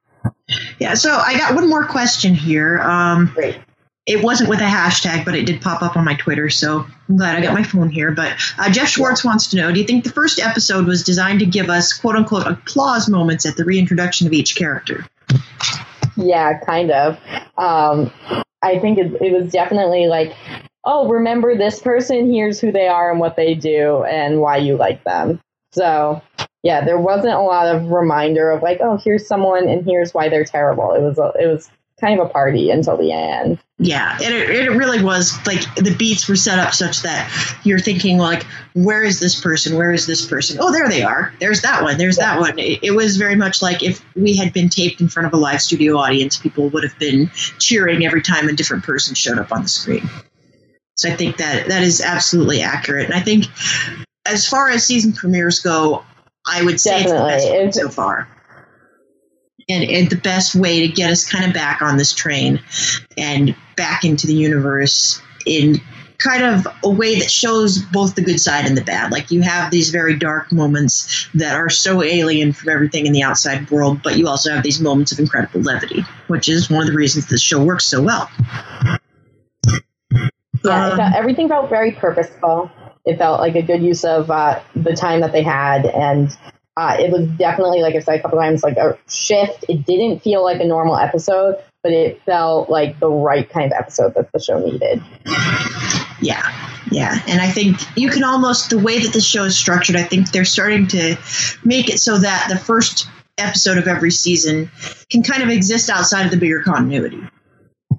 Yeah. 0.80 0.94
So 0.94 1.12
I 1.12 1.38
got 1.38 1.56
one 1.56 1.70
more 1.70 1.86
question 1.86 2.34
here. 2.34 2.80
Um, 2.80 3.32
Great. 3.34 3.58
It 4.06 4.24
wasn't 4.24 4.52
with 4.52 4.60
a 4.60 4.66
hashtag, 4.66 5.26
but 5.26 5.34
it 5.34 5.48
did 5.48 5.62
pop 5.62 5.82
up 5.82 5.98
on 5.98 6.06
my 6.06 6.14
Twitter, 6.14 6.48
so 6.48 6.86
I'm 7.10 7.18
glad 7.18 7.38
I 7.38 7.42
got 7.42 7.56
my 7.56 7.64
phone 7.64 7.90
here. 7.90 8.12
But 8.12 8.34
uh, 8.60 8.70
Jeff 8.70 8.88
Schwartz 8.88 9.24
yeah. 9.24 9.32
wants 9.32 9.48
to 9.48 9.58
know: 9.58 9.72
Do 9.72 9.80
you 9.80 9.86
think 9.88 10.04
the 10.04 10.12
first 10.12 10.40
episode 10.40 10.86
was 10.86 11.04
designed 11.04 11.40
to 11.40 11.48
give 11.48 11.72
us 11.72 11.92
"quote 11.92 12.16
unquote" 12.16 12.46
applause 12.46 13.10
moments 13.10 13.48
at 13.48 13.58
the 13.58 13.66
reintroduction 13.66 14.28
of 14.28 14.34
each 14.34 14.56
character? 14.56 15.08
Yeah, 16.16 16.60
kind 16.60 16.92
of. 16.92 17.18
Um, 17.58 18.12
I 18.62 18.78
think 18.80 19.00
it, 19.00 19.20
it 19.22 19.34
was 19.34 19.52
definitely 19.52 20.06
like 20.06 20.34
oh, 20.86 21.08
remember 21.08 21.56
this 21.56 21.80
person, 21.80 22.32
here's 22.32 22.60
who 22.60 22.72
they 22.72 22.88
are 22.88 23.12
and 23.12 23.20
what 23.20 23.36
they 23.36 23.56
do 23.56 24.04
and 24.04 24.40
why 24.40 24.58
you 24.58 24.78
like 24.78 25.04
them. 25.04 25.40
So, 25.72 26.22
yeah, 26.64 26.86
there 26.86 27.00
wasn't 27.00 27.34
a 27.34 27.42
lot 27.42 27.74
of 27.74 27.90
reminder 27.90 28.52
of 28.52 28.62
like, 28.62 28.80
oh, 28.82 28.98
here's 28.98 29.28
someone 29.28 29.68
and 29.68 29.86
here's 29.86 30.14
why 30.14 30.30
they're 30.30 30.46
terrible. 30.46 30.94
It 30.94 31.02
was 31.02 31.18
a, 31.18 31.34
it 31.40 31.48
was 31.48 31.70
kind 32.00 32.20
of 32.20 32.28
a 32.28 32.30
party 32.30 32.70
until 32.70 32.98
the 32.98 33.12
end. 33.12 33.60
Yeah, 33.78 34.18
it, 34.20 34.32
it 34.32 34.72
really 34.72 35.04
was 35.04 35.38
like 35.46 35.62
the 35.76 35.94
beats 35.96 36.28
were 36.28 36.36
set 36.36 36.60
up 36.60 36.74
such 36.74 37.02
that 37.02 37.30
you're 37.64 37.80
thinking 37.80 38.18
like, 38.18 38.44
where 38.74 39.04
is 39.04 39.20
this 39.20 39.40
person? 39.40 39.78
Where 39.78 39.92
is 39.92 40.06
this 40.06 40.26
person? 40.26 40.58
Oh, 40.60 40.72
there 40.72 40.88
they 40.88 41.04
are. 41.04 41.34
There's 41.40 41.62
that 41.62 41.84
one. 41.84 41.98
There's 41.98 42.18
yeah. 42.18 42.36
that 42.36 42.42
one. 42.42 42.60
It, 42.60 42.84
it, 42.84 42.92
was 42.92 43.18
very 43.18 43.36
much 43.36 43.62
like 43.62 43.84
if 43.84 44.04
we 44.16 44.36
had 44.36 44.54
been 44.54 44.70
taped 44.70 45.02
in 45.02 45.10
front 45.10 45.28
of 45.28 45.34
a 45.34 45.38
live 45.38 45.62
studio 45.62 45.98
audience, 45.98 46.38
people 46.38 46.70
would 46.70 46.84
have 46.84 46.98
been 47.00 47.30
cheering 47.60 48.06
every 48.06 48.22
time 48.22 48.48
a 48.48 48.54
different 48.54 48.84
person 48.84 49.16
showed 49.16 49.38
up 49.38 49.52
on 49.52 49.64
the 49.64 49.70
screen. 49.70 50.10
So 50.96 51.10
I 51.10 51.16
think 51.16 51.38
that 51.38 51.68
that 51.68 51.84
is 51.84 52.02
absolutely 52.02 52.62
accurate. 52.62 53.06
And 53.06 53.14
I 53.14 53.20
think 53.20 53.46
as 54.26 54.48
far 54.48 54.70
as 54.70 54.86
season 54.86 55.14
premieres 55.14 55.60
go, 55.60 56.04
I 56.48 56.64
would 56.64 56.80
say 56.80 57.04
Definitely. 57.04 57.34
it's 57.34 57.46
the 57.46 57.52
best 57.52 57.66
it's, 57.66 57.78
so 57.78 57.90
far. 57.90 58.28
And, 59.68 59.84
and 59.84 60.10
the 60.10 60.18
best 60.18 60.56
way 60.56 60.88
to 60.88 60.94
get 60.94 61.10
us 61.10 61.30
kind 61.30 61.46
of 61.46 61.54
back 61.54 61.82
on 61.82 61.98
this 61.98 62.14
train 62.14 62.62
and 63.18 63.56
back 63.76 64.06
into 64.06 64.28
the 64.28 64.36
universe 64.36 65.22
in 65.46 65.82
kind 66.18 66.44
of 66.44 66.68
a 66.84 66.90
way 66.90 67.20
that 67.20 67.30
shows 67.30 67.80
both 67.80 68.16
the 68.16 68.22
good 68.22 68.40
side 68.40 68.66
and 68.66 68.78
the 68.78 68.84
bad. 68.84 69.12
Like 69.12 69.32
you 69.32 69.42
have 69.42 69.72
these 69.72 69.90
very 69.90 70.18
dark 70.18 70.52
moments 70.52 71.28
that 71.34 71.56
are 71.56 71.70
so 71.70 72.04
alien 72.04 72.54
from 72.54 72.70
everything 72.70 73.06
in 73.06 73.12
the 73.12 73.24
outside 73.24 73.70
world, 73.70 74.02
but 74.04 74.18
you 74.18 74.28
also 74.28 74.52
have 74.52 74.64
these 74.64 74.80
moments 74.80 75.12
of 75.12 75.20
incredible 75.20 75.62
levity, 75.62 76.04
which 76.28 76.48
is 76.48 76.70
one 76.70 76.82
of 76.82 76.88
the 76.88 76.98
reasons 76.98 77.28
this 77.28 77.42
show 77.42 77.64
works 77.64 77.86
so 77.86 78.02
well. 78.02 78.30
Yeah, 80.66 80.88
um, 80.88 80.98
felt, 80.98 81.14
everything 81.16 81.48
felt 81.48 81.70
very 81.70 81.92
purposeful. 81.92 82.72
It 83.06 83.18
felt 83.18 83.40
like 83.40 83.56
a 83.56 83.62
good 83.62 83.84
use 83.84 84.04
of 84.04 84.32
uh, 84.32 84.62
the 84.76 84.96
time 84.96 85.22
that 85.22 85.32
they 85.32 85.44
had, 85.44 85.86
and 85.86 86.36
uh, 86.78 86.98
it 87.00 87.12
was 87.12 87.28
definitely, 87.38 87.82
like 87.82 87.96
I 87.96 88.00
said 88.00 88.20
a 88.20 88.22
couple 88.22 88.40
times, 88.40 88.64
like 88.64 88.78
a 88.78 88.98
shift. 89.08 89.66
It 89.70 89.86
didn't 89.86 90.22
feel 90.22 90.44
like 90.44 90.60
a 90.60 90.66
normal 90.66 90.98
episode, 90.98 91.56
but 91.84 91.94
it 91.94 92.22
felt 92.24 92.70
like 92.70 93.00
the 93.00 93.10
right 93.10 93.50
kind 93.50 93.72
of 93.72 93.80
episode 93.80 94.14
that 94.16 94.32
the 94.34 94.40
show 94.40 94.60
needed. 94.60 95.02
Yeah, 96.22 96.44
yeah. 96.92 97.22
And 97.28 97.40
I 97.40 97.50
think 97.50 97.78
you 97.96 98.10
can 98.10 98.24
almost, 98.24 98.72
the 98.72 98.80
way 98.80 99.00
that 99.00 99.14
the 99.14 99.22
show 99.22 99.44
is 99.44 99.58
structured, 99.58 99.96
I 99.96 100.04
think 100.04 100.32
they're 100.32 100.46
starting 100.46 100.88
to 100.88 101.18
make 101.64 101.90
it 101.90 102.00
so 102.00 102.18
that 102.18 102.48
the 102.50 102.58
first 102.58 103.08
episode 103.38 103.78
of 103.78 103.88
every 103.88 104.12
season 104.12 104.70
can 105.10 105.24
kind 105.24 105.44
of 105.44 105.50
exist 105.50 105.90
outside 105.90 106.26
of 106.26 106.32
the 106.32 106.38
bigger 106.38 106.62
continuity. 106.62 107.22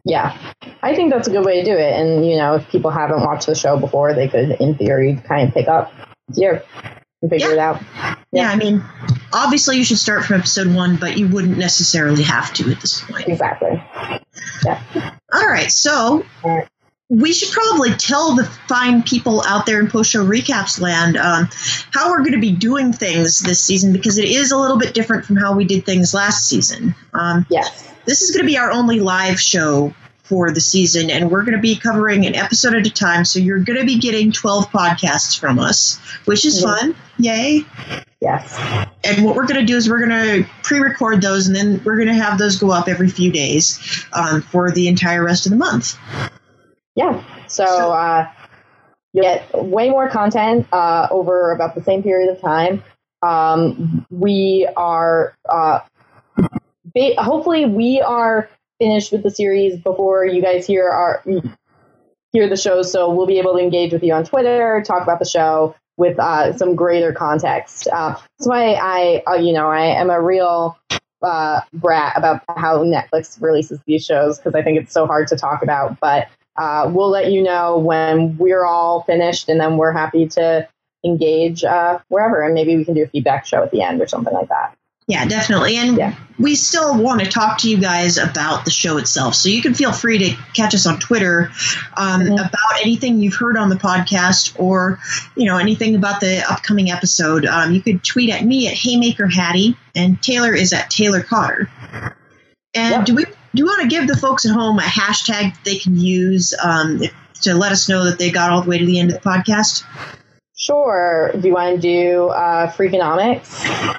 Yeah, 0.06 0.38
I 0.82 0.94
think 0.94 1.12
that's 1.12 1.26
a 1.26 1.32
good 1.32 1.44
way 1.44 1.60
to 1.60 1.64
do 1.64 1.76
it. 1.76 1.92
And, 1.92 2.24
you 2.24 2.36
know, 2.36 2.54
if 2.54 2.68
people 2.68 2.92
haven't 2.92 3.22
watched 3.22 3.46
the 3.46 3.56
show 3.56 3.76
before, 3.76 4.14
they 4.14 4.28
could, 4.28 4.52
in 4.60 4.76
theory, 4.76 5.20
kind 5.26 5.48
of 5.48 5.54
pick 5.54 5.66
up 5.66 5.92
here 6.36 6.62
and 7.22 7.30
figure 7.30 7.48
yeah. 7.48 7.52
it 7.54 7.58
out. 7.58 7.82
Yeah. 7.82 8.14
yeah, 8.30 8.50
I 8.50 8.56
mean, 8.56 8.84
obviously 9.32 9.78
you 9.78 9.84
should 9.84 9.98
start 9.98 10.24
from 10.24 10.36
episode 10.36 10.72
one, 10.72 10.96
but 10.96 11.18
you 11.18 11.26
wouldn't 11.26 11.58
necessarily 11.58 12.22
have 12.22 12.54
to 12.54 12.70
at 12.70 12.80
this 12.80 13.00
point. 13.00 13.26
Exactly. 13.26 13.82
Yeah. 14.64 14.80
All 15.32 15.46
right, 15.48 15.72
so 15.72 16.24
we 17.08 17.32
should 17.32 17.52
probably 17.52 17.90
tell 17.90 18.36
the 18.36 18.44
fine 18.68 19.02
people 19.02 19.42
out 19.42 19.66
there 19.66 19.80
in 19.80 19.88
post 19.88 20.10
show 20.10 20.24
recaps 20.24 20.80
land 20.80 21.16
um, 21.16 21.48
how 21.92 22.10
we're 22.10 22.18
going 22.18 22.32
to 22.32 22.38
be 22.38 22.52
doing 22.52 22.92
things 22.92 23.40
this 23.40 23.62
season 23.62 23.92
because 23.92 24.18
it 24.18 24.28
is 24.28 24.52
a 24.52 24.56
little 24.56 24.78
bit 24.78 24.94
different 24.94 25.24
from 25.24 25.34
how 25.34 25.56
we 25.56 25.64
did 25.64 25.84
things 25.84 26.14
last 26.14 26.48
season. 26.48 26.94
Um, 27.12 27.44
yes. 27.50 27.92
This 28.06 28.22
is 28.22 28.30
going 28.30 28.46
to 28.46 28.50
be 28.50 28.56
our 28.56 28.70
only 28.70 29.00
live 29.00 29.40
show 29.40 29.94
for 30.22 30.50
the 30.52 30.60
season, 30.60 31.10
and 31.10 31.30
we're 31.30 31.42
going 31.42 31.56
to 31.56 31.60
be 31.60 31.76
covering 31.76 32.26
an 32.26 32.34
episode 32.34 32.74
at 32.74 32.86
a 32.86 32.90
time. 32.90 33.24
So 33.24 33.38
you're 33.38 33.60
going 33.60 33.78
to 33.78 33.86
be 33.86 33.98
getting 33.98 34.32
12 34.32 34.70
podcasts 34.70 35.38
from 35.38 35.58
us, 35.58 35.98
which 36.24 36.44
is 36.44 36.62
fun. 36.62 36.96
Yay. 37.18 37.64
Yes. 38.20 38.56
And 39.04 39.24
what 39.24 39.36
we're 39.36 39.46
going 39.46 39.60
to 39.60 39.66
do 39.66 39.76
is 39.76 39.88
we're 39.88 40.06
going 40.06 40.44
to 40.44 40.50
pre 40.62 40.80
record 40.80 41.20
those, 41.20 41.46
and 41.46 41.54
then 41.54 41.80
we're 41.84 41.96
going 41.96 42.08
to 42.08 42.14
have 42.14 42.38
those 42.38 42.56
go 42.56 42.70
up 42.70 42.88
every 42.88 43.08
few 43.08 43.30
days 43.30 44.04
um, 44.12 44.42
for 44.42 44.72
the 44.72 44.88
entire 44.88 45.22
rest 45.22 45.46
of 45.46 45.50
the 45.50 45.56
month. 45.56 45.96
Yeah. 46.94 47.22
So 47.46 47.64
uh, 47.64 48.28
you 49.12 49.22
get 49.22 49.48
way 49.54 49.90
more 49.90 50.08
content 50.08 50.66
uh, 50.72 51.08
over 51.10 51.52
about 51.52 51.74
the 51.74 51.82
same 51.82 52.02
period 52.02 52.30
of 52.34 52.40
time. 52.40 52.82
Um, 53.22 54.06
we 54.10 54.68
are 54.76 55.34
uh, 55.48 55.80
hopefully 57.18 57.66
we 57.66 58.00
are 58.00 58.48
finished 58.78 59.12
with 59.12 59.22
the 59.22 59.30
series 59.30 59.78
before 59.78 60.24
you 60.24 60.42
guys 60.42 60.66
hear 60.66 60.88
our 60.88 61.22
hear 62.32 62.48
the 62.48 62.56
show. 62.56 62.82
So 62.82 63.10
we'll 63.10 63.26
be 63.26 63.38
able 63.38 63.54
to 63.54 63.58
engage 63.58 63.92
with 63.92 64.02
you 64.02 64.12
on 64.12 64.24
Twitter, 64.24 64.82
talk 64.86 65.02
about 65.02 65.18
the 65.18 65.24
show 65.24 65.74
with 65.96 66.18
uh, 66.18 66.56
some 66.56 66.74
greater 66.74 67.12
context. 67.12 67.88
Uh, 67.90 68.10
that's 68.10 68.46
why 68.46 68.74
I, 68.74 69.22
uh, 69.26 69.34
you 69.36 69.52
know, 69.52 69.68
I 69.68 69.86
am 69.98 70.10
a 70.10 70.20
real 70.20 70.76
uh, 71.22 71.60
brat 71.72 72.12
about 72.16 72.42
how 72.48 72.84
Netflix 72.84 73.40
releases 73.40 73.80
these 73.86 74.04
shows 74.04 74.38
because 74.38 74.54
I 74.54 74.62
think 74.62 74.78
it's 74.78 74.92
so 74.92 75.06
hard 75.06 75.28
to 75.28 75.36
talk 75.36 75.62
about. 75.62 75.98
But 76.00 76.28
uh, 76.56 76.90
we'll 76.92 77.10
let 77.10 77.30
you 77.32 77.42
know 77.42 77.78
when 77.78 78.36
we're 78.36 78.64
all 78.64 79.02
finished, 79.02 79.48
and 79.48 79.60
then 79.60 79.76
we're 79.76 79.92
happy 79.92 80.26
to 80.28 80.68
engage 81.04 81.64
wherever, 82.08 82.42
and 82.42 82.54
maybe 82.54 82.76
we 82.76 82.84
can 82.84 82.94
do 82.94 83.02
a 83.02 83.06
feedback 83.06 83.46
show 83.46 83.62
at 83.62 83.70
the 83.70 83.82
end 83.82 84.00
or 84.00 84.06
something 84.06 84.32
like 84.32 84.48
that. 84.48 84.76
Yeah, 85.08 85.24
definitely. 85.24 85.76
And 85.76 85.96
yeah. 85.96 86.16
we 86.36 86.56
still 86.56 87.00
want 87.00 87.20
to 87.20 87.30
talk 87.30 87.58
to 87.58 87.70
you 87.70 87.78
guys 87.78 88.18
about 88.18 88.64
the 88.64 88.72
show 88.72 88.98
itself. 88.98 89.36
So 89.36 89.48
you 89.48 89.62
can 89.62 89.72
feel 89.72 89.92
free 89.92 90.18
to 90.18 90.36
catch 90.52 90.74
us 90.74 90.84
on 90.84 90.98
Twitter 90.98 91.52
um, 91.96 92.22
mm-hmm. 92.22 92.32
about 92.32 92.80
anything 92.82 93.20
you've 93.20 93.36
heard 93.36 93.56
on 93.56 93.68
the 93.68 93.76
podcast 93.76 94.58
or, 94.58 94.98
you 95.36 95.46
know, 95.46 95.58
anything 95.58 95.94
about 95.94 96.20
the 96.20 96.42
upcoming 96.50 96.90
episode. 96.90 97.46
Um, 97.46 97.72
you 97.72 97.80
could 97.80 98.02
tweet 98.02 98.30
at 98.30 98.44
me 98.44 98.66
at 98.66 98.74
Haymaker 98.74 99.28
Hattie, 99.28 99.76
and 99.94 100.20
Taylor 100.20 100.52
is 100.52 100.72
at 100.72 100.90
Taylor 100.90 101.22
Cotter. 101.22 101.70
And 102.74 102.94
yep. 102.94 103.04
do 103.04 103.14
we 103.14 103.24
do 103.24 103.62
you 103.62 103.64
want 103.64 103.82
to 103.82 103.88
give 103.88 104.08
the 104.08 104.16
folks 104.16 104.44
at 104.44 104.52
home 104.52 104.80
a 104.80 104.82
hashtag 104.82 105.56
they 105.62 105.78
can 105.78 105.96
use 105.96 106.52
um, 106.62 107.00
to 107.42 107.54
let 107.54 107.70
us 107.70 107.88
know 107.88 108.04
that 108.04 108.18
they 108.18 108.30
got 108.30 108.50
all 108.50 108.62
the 108.62 108.68
way 108.68 108.78
to 108.78 108.84
the 108.84 108.98
end 108.98 109.12
of 109.12 109.22
the 109.22 109.28
podcast? 109.28 109.84
Sure. 110.58 111.30
Do 111.32 111.46
you 111.46 111.54
want 111.54 111.76
to 111.76 111.80
do 111.80 112.28
uh, 112.28 112.72
Freakonomics? 112.72 113.96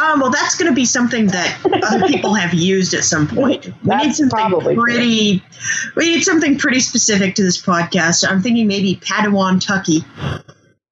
Um, 0.00 0.20
well, 0.20 0.30
that's 0.30 0.56
going 0.56 0.70
to 0.70 0.74
be 0.74 0.86
something 0.86 1.26
that 1.26 1.60
other 1.82 2.06
people 2.06 2.32
have 2.32 2.54
used 2.54 2.94
at 2.94 3.04
some 3.04 3.28
point. 3.28 3.66
We 3.66 3.72
that's 3.84 4.18
need 4.18 4.30
something 4.30 4.76
pretty. 4.76 5.40
True. 5.40 5.92
We 5.96 6.14
need 6.14 6.22
something 6.22 6.58
pretty 6.58 6.80
specific 6.80 7.34
to 7.34 7.42
this 7.42 7.60
podcast. 7.60 8.26
I'm 8.26 8.40
thinking 8.40 8.66
maybe 8.66 8.96
Padawan 8.96 9.64
Tucky. 9.64 10.04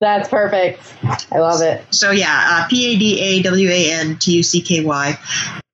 That's 0.00 0.28
perfect. 0.28 0.80
I 1.32 1.38
love 1.38 1.62
it. 1.62 1.82
So 1.90 2.10
yeah, 2.10 2.44
uh, 2.48 2.68
P 2.68 2.94
A 2.94 2.98
D 2.98 3.20
A 3.20 3.42
W 3.42 3.70
A 3.70 3.92
N 3.92 4.18
T 4.18 4.32
U 4.32 4.42
C 4.42 4.60
K 4.60 4.84
Y 4.84 5.18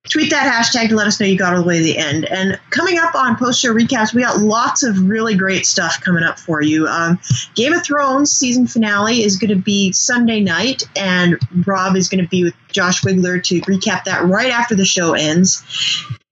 tweet 0.09 0.29
that 0.29 0.51
hashtag 0.51 0.89
to 0.89 0.95
let 0.95 1.07
us 1.07 1.19
know 1.19 1.25
you 1.25 1.37
got 1.37 1.53
all 1.53 1.61
the 1.61 1.67
way 1.67 1.77
to 1.77 1.83
the 1.83 1.97
end. 1.97 2.25
And 2.25 2.59
coming 2.69 2.97
up 2.97 3.15
on 3.15 3.35
post 3.37 3.61
show 3.61 3.73
recaps, 3.73 4.13
we 4.13 4.21
got 4.21 4.39
lots 4.39 4.83
of 4.83 5.07
really 5.07 5.35
great 5.35 5.65
stuff 5.65 6.01
coming 6.01 6.23
up 6.23 6.39
for 6.39 6.61
you. 6.61 6.87
Um, 6.87 7.19
Game 7.55 7.73
of 7.73 7.83
Thrones 7.83 8.31
season 8.31 8.67
finale 8.67 9.23
is 9.23 9.37
going 9.37 9.49
to 9.49 9.61
be 9.61 9.91
Sunday 9.91 10.41
night, 10.41 10.83
and 10.95 11.37
Rob 11.65 11.95
is 11.95 12.09
going 12.09 12.23
to 12.23 12.29
be 12.29 12.43
with 12.43 12.53
Josh 12.71 13.01
Wigler 13.01 13.43
to 13.43 13.61
recap 13.61 14.03
that 14.05 14.25
right 14.25 14.51
after 14.51 14.75
the 14.75 14.85
show 14.85 15.13
ends. 15.13 15.63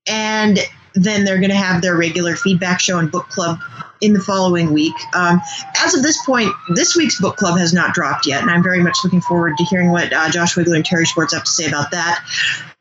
And 0.06 0.58
then 0.94 1.24
they're 1.24 1.38
going 1.38 1.50
to 1.50 1.56
have 1.56 1.82
their 1.82 1.96
regular 1.96 2.36
feedback 2.36 2.80
show 2.80 2.98
and 2.98 3.10
book 3.10 3.28
club 3.28 3.58
in 4.00 4.12
the 4.12 4.20
following 4.20 4.72
week. 4.72 4.94
Um, 5.14 5.40
as 5.78 5.94
of 5.94 6.02
this 6.02 6.24
point, 6.24 6.52
this 6.74 6.94
week's 6.94 7.20
book 7.20 7.36
club 7.36 7.58
has 7.58 7.72
not 7.72 7.94
dropped 7.94 8.26
yet, 8.26 8.42
and 8.42 8.50
I'm 8.50 8.62
very 8.62 8.82
much 8.82 8.98
looking 9.02 9.20
forward 9.20 9.56
to 9.56 9.64
hearing 9.64 9.90
what 9.90 10.12
uh, 10.12 10.30
Josh 10.30 10.54
Wigler 10.54 10.76
and 10.76 10.84
Terri 10.84 11.06
Schwartz 11.06 11.34
have 11.34 11.44
to 11.44 11.50
say 11.50 11.66
about 11.66 11.90
that. 11.90 12.24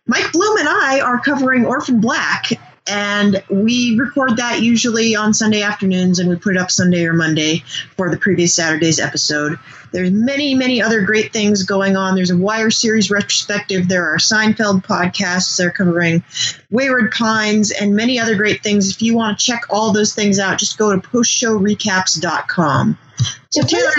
Mike 0.05 0.31
Bloom 0.33 0.57
and 0.57 0.67
I 0.67 0.99
are 0.99 1.19
covering 1.19 1.65
Orphan 1.65 2.01
Black, 2.01 2.49
and 2.87 3.41
we 3.49 3.97
record 3.97 4.35
that 4.35 4.61
usually 4.61 5.15
on 5.15 5.33
Sunday 5.33 5.61
afternoons, 5.61 6.19
and 6.19 6.27
we 6.27 6.35
put 6.35 6.57
it 6.57 6.61
up 6.61 6.69
Sunday 6.69 7.05
or 7.05 7.13
Monday 7.13 7.63
for 7.95 8.09
the 8.09 8.17
previous 8.17 8.53
Saturday's 8.53 8.99
episode. 8.99 9.57
There's 9.93 10.11
many, 10.11 10.55
many 10.55 10.81
other 10.81 11.05
great 11.05 11.31
things 11.31 11.63
going 11.63 11.95
on. 11.95 12.15
There's 12.15 12.31
a 12.31 12.37
Wire 12.37 12.69
series 12.71 13.09
retrospective. 13.09 13.87
There 13.87 14.05
are 14.05 14.17
Seinfeld 14.17 14.85
podcasts. 14.85 15.55
They're 15.55 15.71
covering 15.71 16.21
Wayward 16.69 17.13
Pines 17.13 17.71
and 17.71 17.95
many 17.95 18.19
other 18.19 18.35
great 18.35 18.61
things. 18.61 18.89
If 18.89 19.01
you 19.01 19.15
want 19.15 19.39
to 19.39 19.45
check 19.45 19.61
all 19.69 19.93
those 19.93 20.13
things 20.13 20.37
out, 20.37 20.57
just 20.57 20.77
go 20.77 20.91
to 20.91 20.97
postshowrecaps.com. 21.07 22.97
So 23.51 23.61
Taylor, 23.61 23.91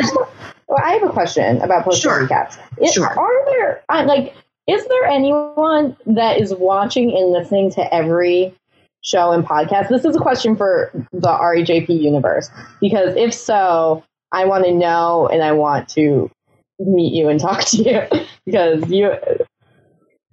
well, 0.67 0.81
I 0.85 0.93
have 0.95 1.05
a 1.05 1.13
question 1.13 1.63
about 1.63 1.85
post 1.85 2.03
show 2.03 2.11
sure. 2.11 2.27
recaps. 2.27 2.59
sure. 2.93 3.07
Are 3.07 3.45
there 3.47 3.85
uh, 3.89 4.05
like 4.05 4.35
is 4.67 4.87
there 4.87 5.05
anyone 5.05 5.97
that 6.07 6.41
is 6.41 6.55
watching 6.55 7.15
and 7.17 7.31
listening 7.31 7.71
to 7.73 7.95
every 7.95 8.55
show 9.03 9.33
and 9.33 9.45
podcast? 9.45 9.89
This 9.89 10.05
is 10.05 10.17
a 10.17 10.21
question 10.21 10.57
for 10.57 10.91
the 11.13 11.29
RHAP 11.29 11.89
universe 11.89 12.51
because 12.81 13.15
if 13.17 13.35
so, 13.35 14.03
I 14.33 14.47
want 14.47 14.65
to 14.65 14.73
know 14.73 15.29
and 15.29 15.43
I 15.43 15.53
want 15.53 15.89
to 15.91 16.31
meet 16.79 17.13
you 17.13 17.29
and 17.29 17.39
talk 17.39 17.65
to 17.67 17.77
you 17.77 18.27
because 18.47 18.89
you 18.91 19.13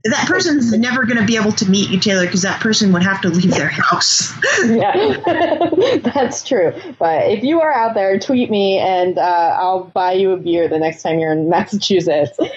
that 0.03 0.27
person's 0.27 0.71
never 0.73 1.05
going 1.05 1.19
to 1.19 1.25
be 1.25 1.35
able 1.35 1.51
to 1.51 1.69
meet 1.69 1.89
you, 1.91 1.99
Taylor, 1.99 2.25
because 2.25 2.41
that 2.41 2.59
person 2.59 2.91
would 2.93 3.03
have 3.03 3.21
to 3.21 3.29
leave 3.29 3.51
their 3.51 3.67
house. 3.67 4.33
yeah, 4.65 5.19
that's 6.03 6.43
true. 6.43 6.73
But 6.97 7.29
if 7.29 7.43
you 7.43 7.61
are 7.61 7.71
out 7.71 7.93
there, 7.93 8.17
tweet 8.19 8.49
me 8.49 8.79
and 8.79 9.19
uh, 9.19 9.57
I'll 9.59 9.83
buy 9.83 10.13
you 10.13 10.31
a 10.31 10.37
beer 10.37 10.67
the 10.67 10.79
next 10.79 11.03
time 11.03 11.19
you're 11.19 11.31
in 11.31 11.49
Massachusetts. 11.49 12.37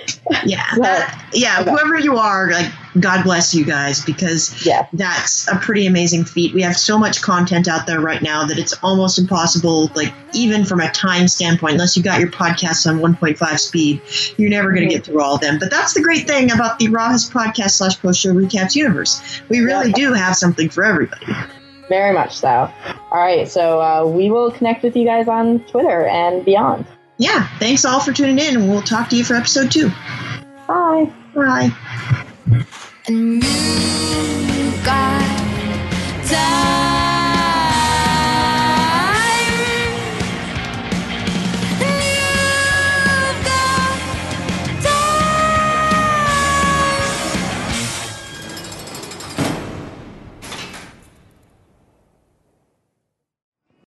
Yeah, 0.47 0.69
so, 0.75 0.83
that, 0.83 1.29
yeah. 1.33 1.61
Okay. 1.61 1.71
Whoever 1.71 1.99
you 1.99 2.17
are, 2.17 2.51
like 2.51 2.73
God 3.01 3.25
bless 3.25 3.55
you 3.55 3.65
guys 3.65 4.05
because 4.05 4.65
yeah. 4.65 4.87
that's 4.93 5.49
a 5.49 5.57
pretty 5.57 5.87
amazing 5.87 6.25
feat. 6.25 6.55
We 6.55 6.63
have 6.63 6.77
so 6.77 6.99
much 6.99 7.23
content 7.23 7.67
out 7.67 7.87
there 7.87 8.01
right 8.01 8.23
now 8.23 8.45
that 8.47 8.59
it's 8.59 8.73
almost 8.83 9.19
impossible, 9.19 9.91
like 9.95 10.13
even 10.33 10.65
from 10.65 10.81
a 10.81 10.91
time 10.91 11.27
standpoint, 11.27 11.75
unless 11.75 11.97
you 11.97 12.03
got 12.03 12.21
your 12.21 12.31
podcasts 12.31 12.89
on 12.89 13.01
1.5 13.01 13.59
speed, 13.59 14.01
you're 14.37 14.51
never 14.51 14.73
going 14.73 14.89
to 14.89 14.95
get 14.95 15.05
through 15.05 15.21
all 15.21 15.35
of 15.35 15.41
them. 15.41 15.59
But 15.59 15.71
that's 15.71 15.95
the 15.95 16.03
great 16.03 16.27
thing 16.27 16.53
about 16.53 16.79
the 16.79 16.87
Rawhis 16.87 17.31
podcast 17.31 17.73
slash 17.73 18.01
post 18.01 18.21
show 18.21 18.33
recaps 18.33 18.77
universe. 18.77 19.43
We 19.49 19.61
really 19.61 19.89
yeah. 19.89 19.97
do 19.97 20.13
have 20.13 20.37
something 20.37 20.69
for 20.69 20.85
everybody. 20.85 21.27
Very 21.89 22.15
much 22.15 22.37
so. 22.37 22.71
All 23.11 23.21
right, 23.21 23.49
so 23.49 23.81
uh, 23.81 24.07
we 24.07 24.31
will 24.31 24.51
connect 24.51 24.83
with 24.83 24.97
you 24.97 25.05
guys 25.05 25.29
on 25.29 25.61
Twitter 25.67 26.07
and 26.07 26.45
beyond. 26.45 26.87
Yeah, 27.19 27.47
thanks 27.59 27.85
all 27.85 28.01
for 28.01 28.13
tuning 28.13 28.39
in, 28.39 28.57
and 28.57 28.71
we'll 28.71 28.83
talk 28.83 29.11
to 29.11 29.17
you 29.17 29.25
for 29.25 29.35
episode 29.35 29.71
two. 29.71 29.91
Bye. 30.67 31.13
Bye 31.35 32.75
and 33.07 33.45
you 33.45 34.73
got 34.83 36.31
down. 36.31 36.84